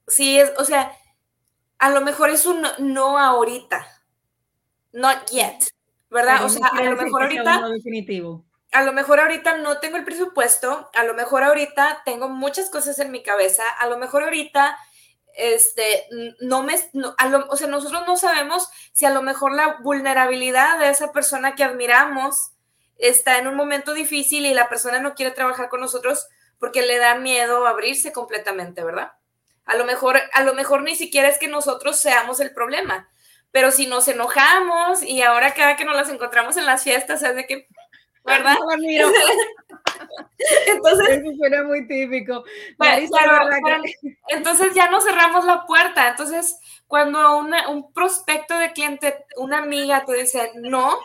sí, 0.07 0.39
es, 0.39 0.51
o 0.57 0.65
sea, 0.65 0.91
a 1.77 1.89
lo 1.89 2.01
mejor 2.01 2.29
es 2.29 2.45
un 2.45 2.65
no, 2.79 3.17
ahorita. 3.19 3.87
Not 4.91 5.29
yet, 5.31 5.57
¿verdad? 6.09 6.45
o 6.45 6.49
sea, 6.49 6.67
a 6.67 6.83
lo 6.83 6.95
mejor 6.95 7.23
ahorita. 7.23 7.67
Definitivo 7.69 8.43
a 8.73 8.81
lo 8.83 8.91
mejor 8.91 9.19
ahorita 9.19 9.57
no 9.57 9.77
tengo 9.77 9.97
el 9.97 10.03
presupuesto, 10.03 10.89
a 10.93 11.03
lo 11.03 11.13
mejor 11.13 11.43
ahorita 11.43 12.01
tengo 12.05 12.27
muchas 12.27 12.69
cosas 12.71 12.97
en 12.99 13.11
mi 13.11 13.21
cabeza, 13.21 13.63
a 13.79 13.87
lo 13.87 13.97
mejor 13.97 14.23
ahorita 14.23 14.77
este, 15.35 16.07
no 16.39 16.63
me, 16.63 16.75
o 17.49 17.55
sea, 17.55 17.67
nosotros 17.67 18.03
no 18.05 18.17
sabemos 18.17 18.69
si 18.91 19.05
a 19.05 19.09
lo 19.09 19.21
mejor 19.21 19.53
la 19.53 19.77
vulnerabilidad 19.81 20.79
de 20.79 20.89
esa 20.89 21.11
persona 21.11 21.55
que 21.55 21.63
admiramos 21.63 22.51
está 22.97 23.37
en 23.37 23.47
un 23.47 23.55
momento 23.55 23.93
difícil 23.93 24.45
y 24.45 24.53
la 24.53 24.69
persona 24.69 24.99
no 24.99 25.15
quiere 25.15 25.31
trabajar 25.31 25.69
con 25.69 25.81
nosotros 25.81 26.27
porque 26.59 26.81
le 26.81 26.97
da 26.97 27.15
miedo 27.15 27.67
abrirse 27.67 28.13
completamente, 28.13 28.83
¿verdad? 28.83 29.13
A 29.65 29.75
lo 29.75 29.85
mejor, 29.85 30.19
a 30.33 30.43
lo 30.43 30.53
mejor 30.53 30.83
ni 30.83 30.95
siquiera 30.95 31.27
es 31.27 31.37
que 31.37 31.47
nosotros 31.47 31.99
seamos 31.99 32.39
el 32.39 32.53
problema, 32.53 33.09
pero 33.51 33.71
si 33.71 33.87
nos 33.87 34.07
enojamos 34.07 35.03
y 35.03 35.21
ahora 35.21 35.53
cada 35.53 35.75
que 35.75 35.85
nos 35.85 35.95
las 35.95 36.09
encontramos 36.09 36.57
en 36.57 36.65
las 36.65 36.83
fiestas 36.83 37.21
es 37.23 37.35
de 37.35 37.45
que, 37.45 37.67
¿verdad? 38.23 38.57
Entonces, 40.67 41.09
eso 41.09 41.31
suena 41.37 41.63
muy 41.63 41.87
típico. 41.87 42.43
entonces 44.29 44.73
ya 44.73 44.89
no 44.89 45.01
cerramos 45.01 45.45
la 45.45 45.65
puerta. 45.65 46.09
Entonces, 46.09 46.59
cuando 46.87 47.37
un 47.37 47.93
prospecto 47.93 48.57
de 48.57 48.71
cliente, 48.73 49.25
una 49.37 49.59
amiga 49.59 50.05
te 50.05 50.13
dice 50.13 50.51
no, 50.55 50.99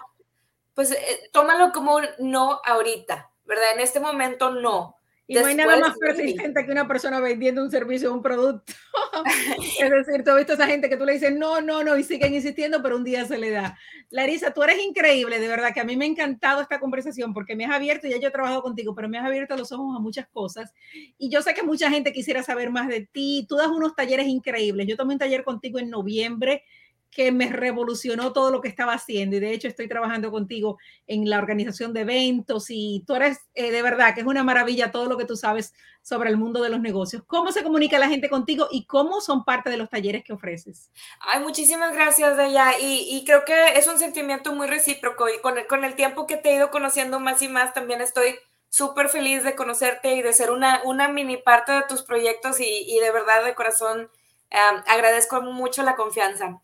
pues 0.74 0.92
eh, 0.92 1.30
tómalo 1.32 1.72
como 1.72 1.98
no 2.18 2.60
ahorita, 2.64 3.30
¿verdad? 3.44 3.72
En 3.74 3.80
este 3.80 4.00
momento 4.00 4.50
no. 4.50 4.97
Y 5.30 5.34
no 5.34 5.44
hay 5.44 5.54
nada 5.54 5.78
más 5.78 5.98
persistente 5.98 6.64
que 6.64 6.72
una 6.72 6.88
persona 6.88 7.20
vendiendo 7.20 7.62
un 7.62 7.70
servicio 7.70 8.10
o 8.10 8.14
un 8.14 8.22
producto. 8.22 8.72
es 9.78 9.90
decir, 9.90 10.24
tú 10.24 10.30
has 10.30 10.38
visto 10.38 10.52
a 10.52 10.54
esa 10.54 10.66
gente 10.66 10.88
que 10.88 10.96
tú 10.96 11.04
le 11.04 11.12
dices 11.12 11.36
no, 11.36 11.60
no, 11.60 11.84
no, 11.84 11.98
y 11.98 12.02
siguen 12.02 12.32
insistiendo, 12.32 12.82
pero 12.82 12.96
un 12.96 13.04
día 13.04 13.26
se 13.26 13.36
le 13.36 13.50
da. 13.50 13.78
Larisa, 14.08 14.54
tú 14.54 14.62
eres 14.62 14.82
increíble, 14.82 15.38
de 15.38 15.46
verdad, 15.46 15.74
que 15.74 15.80
a 15.80 15.84
mí 15.84 15.98
me 15.98 16.06
ha 16.06 16.08
encantado 16.08 16.62
esta 16.62 16.80
conversación 16.80 17.34
porque 17.34 17.54
me 17.54 17.66
has 17.66 17.72
abierto, 17.72 18.08
ya 18.08 18.16
yo 18.18 18.28
he 18.28 18.32
trabajado 18.32 18.62
contigo, 18.62 18.94
pero 18.94 19.10
me 19.10 19.18
has 19.18 19.26
abierto 19.26 19.54
los 19.54 19.70
ojos 19.70 19.94
a 19.94 20.00
muchas 20.00 20.26
cosas. 20.28 20.72
Y 21.18 21.28
yo 21.28 21.42
sé 21.42 21.52
que 21.52 21.62
mucha 21.62 21.90
gente 21.90 22.10
quisiera 22.14 22.42
saber 22.42 22.70
más 22.70 22.88
de 22.88 23.02
ti. 23.02 23.44
Tú 23.46 23.56
das 23.56 23.68
unos 23.68 23.94
talleres 23.94 24.28
increíbles. 24.28 24.86
Yo 24.86 24.96
tomé 24.96 25.12
un 25.12 25.18
taller 25.18 25.44
contigo 25.44 25.78
en 25.78 25.90
noviembre 25.90 26.64
que 27.10 27.32
me 27.32 27.48
revolucionó 27.50 28.32
todo 28.32 28.50
lo 28.50 28.60
que 28.60 28.68
estaba 28.68 28.94
haciendo 28.94 29.36
y 29.36 29.40
de 29.40 29.52
hecho 29.52 29.68
estoy 29.68 29.88
trabajando 29.88 30.30
contigo 30.30 30.78
en 31.06 31.28
la 31.28 31.38
organización 31.38 31.92
de 31.92 32.02
eventos 32.02 32.66
y 32.68 33.04
tú 33.06 33.14
eres 33.14 33.38
eh, 33.54 33.70
de 33.70 33.82
verdad 33.82 34.14
que 34.14 34.20
es 34.20 34.26
una 34.26 34.44
maravilla 34.44 34.90
todo 34.90 35.06
lo 35.06 35.16
que 35.16 35.24
tú 35.24 35.36
sabes 35.36 35.74
sobre 36.02 36.30
el 36.30 36.36
mundo 36.36 36.62
de 36.62 36.70
los 36.70 36.80
negocios. 36.80 37.22
¿Cómo 37.26 37.52
se 37.52 37.62
comunica 37.62 37.98
la 37.98 38.08
gente 38.08 38.30
contigo 38.30 38.68
y 38.70 38.86
cómo 38.86 39.20
son 39.20 39.44
parte 39.44 39.68
de 39.68 39.76
los 39.76 39.90
talleres 39.90 40.24
que 40.24 40.32
ofreces? 40.32 40.90
Ay, 41.20 41.40
muchísimas 41.40 41.92
gracias, 41.92 42.36
Deya. 42.36 42.78
Y, 42.80 43.22
creo 43.26 43.44
que 43.44 43.74
es 43.74 43.86
un 43.88 43.98
sentimiento 43.98 44.52
muy 44.54 44.68
recíproco 44.68 45.28
y 45.28 45.38
con 45.40 45.58
el, 45.58 45.66
con 45.66 45.84
el 45.84 45.96
tiempo 45.96 46.26
que 46.26 46.36
te 46.36 46.50
he 46.50 46.56
ido 46.56 46.70
conociendo 46.70 47.20
más 47.20 47.42
y 47.42 47.48
más, 47.48 47.74
también 47.74 48.00
estoy 48.00 48.36
súper 48.70 49.08
feliz 49.08 49.44
de 49.44 49.54
conocerte 49.54 50.14
y 50.14 50.22
de 50.22 50.32
ser 50.32 50.50
una, 50.50 50.80
una 50.84 51.08
mini 51.08 51.36
parte 51.36 51.72
de 51.72 51.82
tus 51.88 52.02
proyectos 52.02 52.58
y 52.60 52.98
de 53.00 53.10
verdad 53.10 53.44
de 53.44 53.54
corazón 53.54 54.08
agradezco 54.50 55.42
mucho 55.42 55.82
la 55.82 55.96
confianza. 55.96 56.60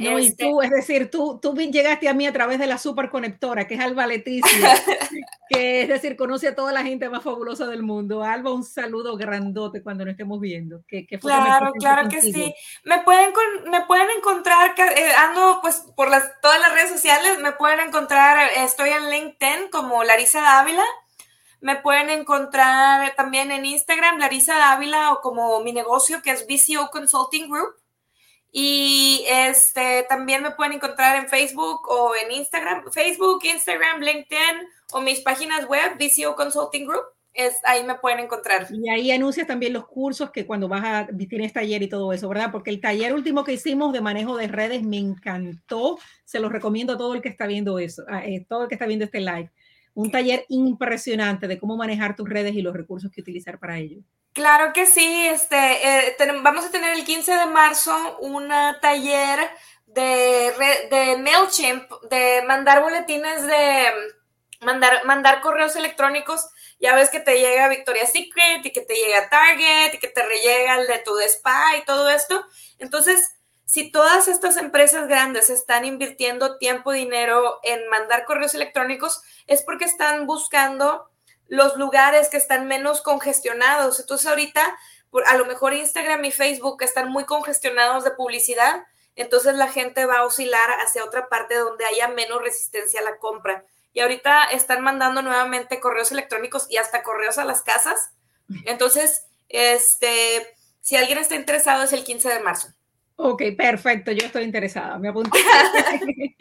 No, 0.00 0.18
y 0.18 0.28
este 0.28 0.44
tú, 0.44 0.62
es 0.62 0.70
decir, 0.70 1.10
tú, 1.10 1.38
tú 1.40 1.54
llegaste 1.54 2.08
a 2.08 2.14
mí 2.14 2.26
a 2.26 2.32
través 2.32 2.58
de 2.58 2.66
la 2.66 2.78
superconectora, 2.78 3.66
que 3.66 3.74
es 3.74 3.80
Alba 3.80 4.06
Leticia, 4.06 4.50
que 5.50 5.82
es 5.82 5.88
decir, 5.88 6.16
conoce 6.16 6.48
a 6.48 6.54
toda 6.54 6.72
la 6.72 6.82
gente 6.82 7.08
más 7.10 7.22
fabulosa 7.22 7.66
del 7.66 7.82
mundo. 7.82 8.24
Alba, 8.24 8.52
un 8.52 8.64
saludo 8.64 9.16
grandote 9.16 9.82
cuando 9.82 10.04
nos 10.04 10.12
estemos 10.12 10.40
viendo. 10.40 10.82
Que, 10.88 11.06
claro, 11.06 11.72
claro 11.78 12.08
que 12.08 12.22
sí. 12.22 12.54
Me 12.84 13.00
pueden, 13.00 13.32
me 13.70 13.82
pueden 13.82 14.08
encontrar, 14.16 14.74
eh, 14.78 15.12
ando 15.18 15.58
pues 15.60 15.84
por 15.94 16.08
las, 16.08 16.40
todas 16.40 16.58
las 16.60 16.72
redes 16.72 16.90
sociales, 16.90 17.38
me 17.40 17.52
pueden 17.52 17.80
encontrar, 17.80 18.38
estoy 18.56 18.90
en 18.90 19.10
LinkedIn 19.10 19.68
como 19.70 20.02
Larisa 20.02 20.40
Dávila. 20.40 20.84
Me 21.60 21.76
pueden 21.76 22.08
encontrar 22.08 23.14
también 23.16 23.50
en 23.50 23.66
Instagram, 23.66 24.18
Larisa 24.18 24.56
Dávila, 24.56 25.12
o 25.12 25.20
como 25.20 25.60
mi 25.60 25.72
negocio, 25.72 26.22
que 26.22 26.30
es 26.30 26.46
VCO 26.46 26.88
Consulting 26.90 27.50
Group. 27.50 27.79
Y 28.52 29.24
este 29.28 30.04
también 30.08 30.42
me 30.42 30.50
pueden 30.50 30.72
encontrar 30.72 31.16
en 31.16 31.28
Facebook 31.28 31.88
o 31.88 32.12
en 32.16 32.32
Instagram, 32.32 32.90
Facebook, 32.90 33.40
Instagram, 33.44 34.00
LinkedIn 34.00 34.68
o 34.92 35.00
mis 35.00 35.20
páginas 35.20 35.66
web, 35.68 35.96
VCO 35.98 36.34
Consulting 36.34 36.86
Group. 36.86 37.04
Es, 37.32 37.58
ahí 37.64 37.84
me 37.84 37.94
pueden 37.94 38.18
encontrar. 38.18 38.66
Y 38.70 38.88
ahí 38.88 39.12
anuncias 39.12 39.46
también 39.46 39.72
los 39.72 39.86
cursos 39.86 40.32
que 40.32 40.46
cuando 40.46 40.66
vas 40.66 40.82
a, 40.84 41.08
tienes 41.28 41.52
taller 41.52 41.80
y 41.80 41.88
todo 41.88 42.12
eso, 42.12 42.28
¿verdad? 42.28 42.50
Porque 42.50 42.70
el 42.70 42.80
taller 42.80 43.14
último 43.14 43.44
que 43.44 43.52
hicimos 43.52 43.92
de 43.92 44.00
manejo 44.00 44.36
de 44.36 44.48
redes 44.48 44.82
me 44.82 44.98
encantó. 44.98 45.98
Se 46.24 46.40
los 46.40 46.50
recomiendo 46.50 46.94
a 46.94 46.98
todo 46.98 47.14
el 47.14 47.22
que 47.22 47.28
está 47.28 47.46
viendo 47.46 47.78
eso, 47.78 48.02
a, 48.08 48.26
eh, 48.26 48.44
todo 48.48 48.64
el 48.64 48.68
que 48.68 48.74
está 48.74 48.86
viendo 48.86 49.04
este 49.04 49.20
live. 49.20 49.50
Un 49.94 50.10
taller 50.10 50.46
impresionante 50.48 51.48
de 51.48 51.58
cómo 51.58 51.76
manejar 51.76 52.16
tus 52.16 52.28
redes 52.28 52.54
y 52.54 52.62
los 52.62 52.74
recursos 52.74 53.10
que 53.10 53.20
utilizar 53.20 53.58
para 53.58 53.78
ello. 53.78 53.98
Claro 54.32 54.72
que 54.72 54.86
sí, 54.86 55.26
este, 55.26 55.56
eh, 55.56 56.16
vamos 56.42 56.64
a 56.64 56.70
tener 56.70 56.96
el 56.96 57.04
15 57.04 57.32
de 57.32 57.46
marzo 57.46 58.18
un 58.20 58.48
taller 58.80 59.40
de, 59.86 60.52
de 60.90 61.16
MailChimp, 61.18 61.90
de 62.08 62.42
mandar 62.46 62.80
boletines 62.80 63.42
de 63.46 63.86
mandar, 64.60 65.04
mandar 65.04 65.40
correos 65.40 65.76
electrónicos. 65.76 66.48
Ya 66.78 66.94
ves 66.94 67.10
que 67.10 67.20
te 67.20 67.38
llega 67.38 67.68
Victoria's 67.68 68.12
Secret 68.12 68.64
y 68.64 68.72
que 68.72 68.82
te 68.82 68.94
llega 68.94 69.28
Target 69.28 69.94
y 69.94 69.98
que 69.98 70.08
te 70.08 70.22
llega 70.22 70.80
el 70.80 70.86
de 70.86 70.98
tu 70.98 71.18
spa 71.20 71.76
y 71.76 71.84
todo 71.84 72.08
esto. 72.08 72.44
Entonces, 72.78 73.20
si 73.70 73.92
todas 73.92 74.26
estas 74.26 74.56
empresas 74.56 75.06
grandes 75.06 75.48
están 75.48 75.84
invirtiendo 75.84 76.58
tiempo 76.58 76.92
y 76.92 77.00
dinero 77.00 77.60
en 77.62 77.88
mandar 77.88 78.24
correos 78.24 78.54
electrónicos, 78.54 79.22
es 79.46 79.62
porque 79.62 79.84
están 79.84 80.26
buscando 80.26 81.08
los 81.46 81.76
lugares 81.76 82.28
que 82.28 82.36
están 82.36 82.66
menos 82.66 83.00
congestionados. 83.02 84.00
Entonces 84.00 84.26
ahorita, 84.26 84.76
a 85.26 85.36
lo 85.36 85.44
mejor 85.46 85.74
Instagram 85.74 86.24
y 86.24 86.32
Facebook 86.32 86.82
están 86.82 87.10
muy 87.10 87.24
congestionados 87.24 88.02
de 88.04 88.12
publicidad 88.12 88.84
entonces 89.20 89.54
la 89.54 89.68
gente 89.68 90.06
va 90.06 90.18
a 90.18 90.24
oscilar 90.24 90.80
hacia 90.80 91.04
otra 91.04 91.28
parte 91.28 91.54
donde 91.54 91.84
haya 91.84 92.08
menos 92.08 92.40
resistencia 92.40 93.00
a 93.00 93.04
la 93.04 93.18
compra. 93.18 93.64
Y 93.92 94.00
ahorita 94.00 94.44
están 94.46 94.82
mandando 94.82 95.20
nuevamente 95.20 95.80
correos 95.80 96.10
electrónicos 96.10 96.66
y 96.70 96.76
hasta 96.76 97.02
correos 97.02 97.36
a 97.36 97.44
las 97.44 97.60
casas. 97.60 98.12
Entonces, 98.64 99.26
este, 99.50 100.56
si 100.80 100.96
alguien 100.96 101.18
está 101.18 101.34
interesado 101.34 101.82
es 101.82 101.92
el 101.92 102.04
15 102.04 102.28
de 102.28 102.40
marzo. 102.40 102.68
Ok, 103.22 103.42
perfecto, 103.54 104.12
yo 104.12 104.24
estoy 104.24 104.44
interesada, 104.44 104.98
me 104.98 105.08
apunté. 105.08 105.38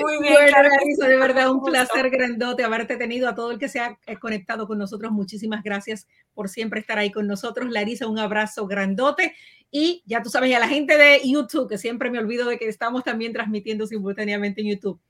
Muy 0.00 0.18
bien. 0.20 0.32
Bueno, 0.32 1.08
de 1.08 1.16
verdad 1.16 1.50
un 1.50 1.60
placer 1.60 2.08
grandote 2.08 2.62
haberte 2.62 2.96
tenido, 2.96 3.28
a 3.28 3.34
todo 3.34 3.50
el 3.50 3.58
que 3.58 3.68
se 3.68 3.80
ha 3.80 3.98
eh, 4.06 4.16
conectado 4.16 4.68
con 4.68 4.78
nosotros, 4.78 5.10
muchísimas 5.10 5.64
gracias 5.64 6.06
por 6.32 6.48
siempre 6.48 6.78
estar 6.78 6.98
ahí 6.98 7.10
con 7.10 7.26
nosotros. 7.26 7.68
Larisa, 7.68 8.06
un 8.06 8.20
abrazo 8.20 8.68
grandote 8.68 9.34
y 9.72 10.04
ya 10.06 10.22
tú 10.22 10.30
sabes, 10.30 10.50
y 10.50 10.54
a 10.54 10.60
la 10.60 10.68
gente 10.68 10.96
de 10.96 11.20
YouTube, 11.24 11.68
que 11.68 11.78
siempre 11.78 12.10
me 12.10 12.20
olvido 12.20 12.48
de 12.48 12.58
que 12.58 12.68
estamos 12.68 13.02
también 13.02 13.32
transmitiendo 13.32 13.88
simultáneamente 13.88 14.60
en 14.60 14.68
YouTube. 14.68 15.00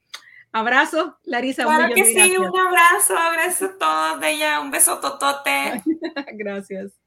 Abrazo, 0.53 1.19
Larisa. 1.25 1.65
Claro 1.65 1.95
que 1.95 2.05
sí, 2.07 2.37
un 2.39 2.59
abrazo, 2.59 3.15
abrazo 3.19 3.67
a 3.67 3.79
todos, 3.79 4.21
de 4.21 4.31
ella, 4.31 4.61
un 4.61 4.71
beso 4.71 4.99
totote. 5.01 5.83
gracias. 6.33 7.00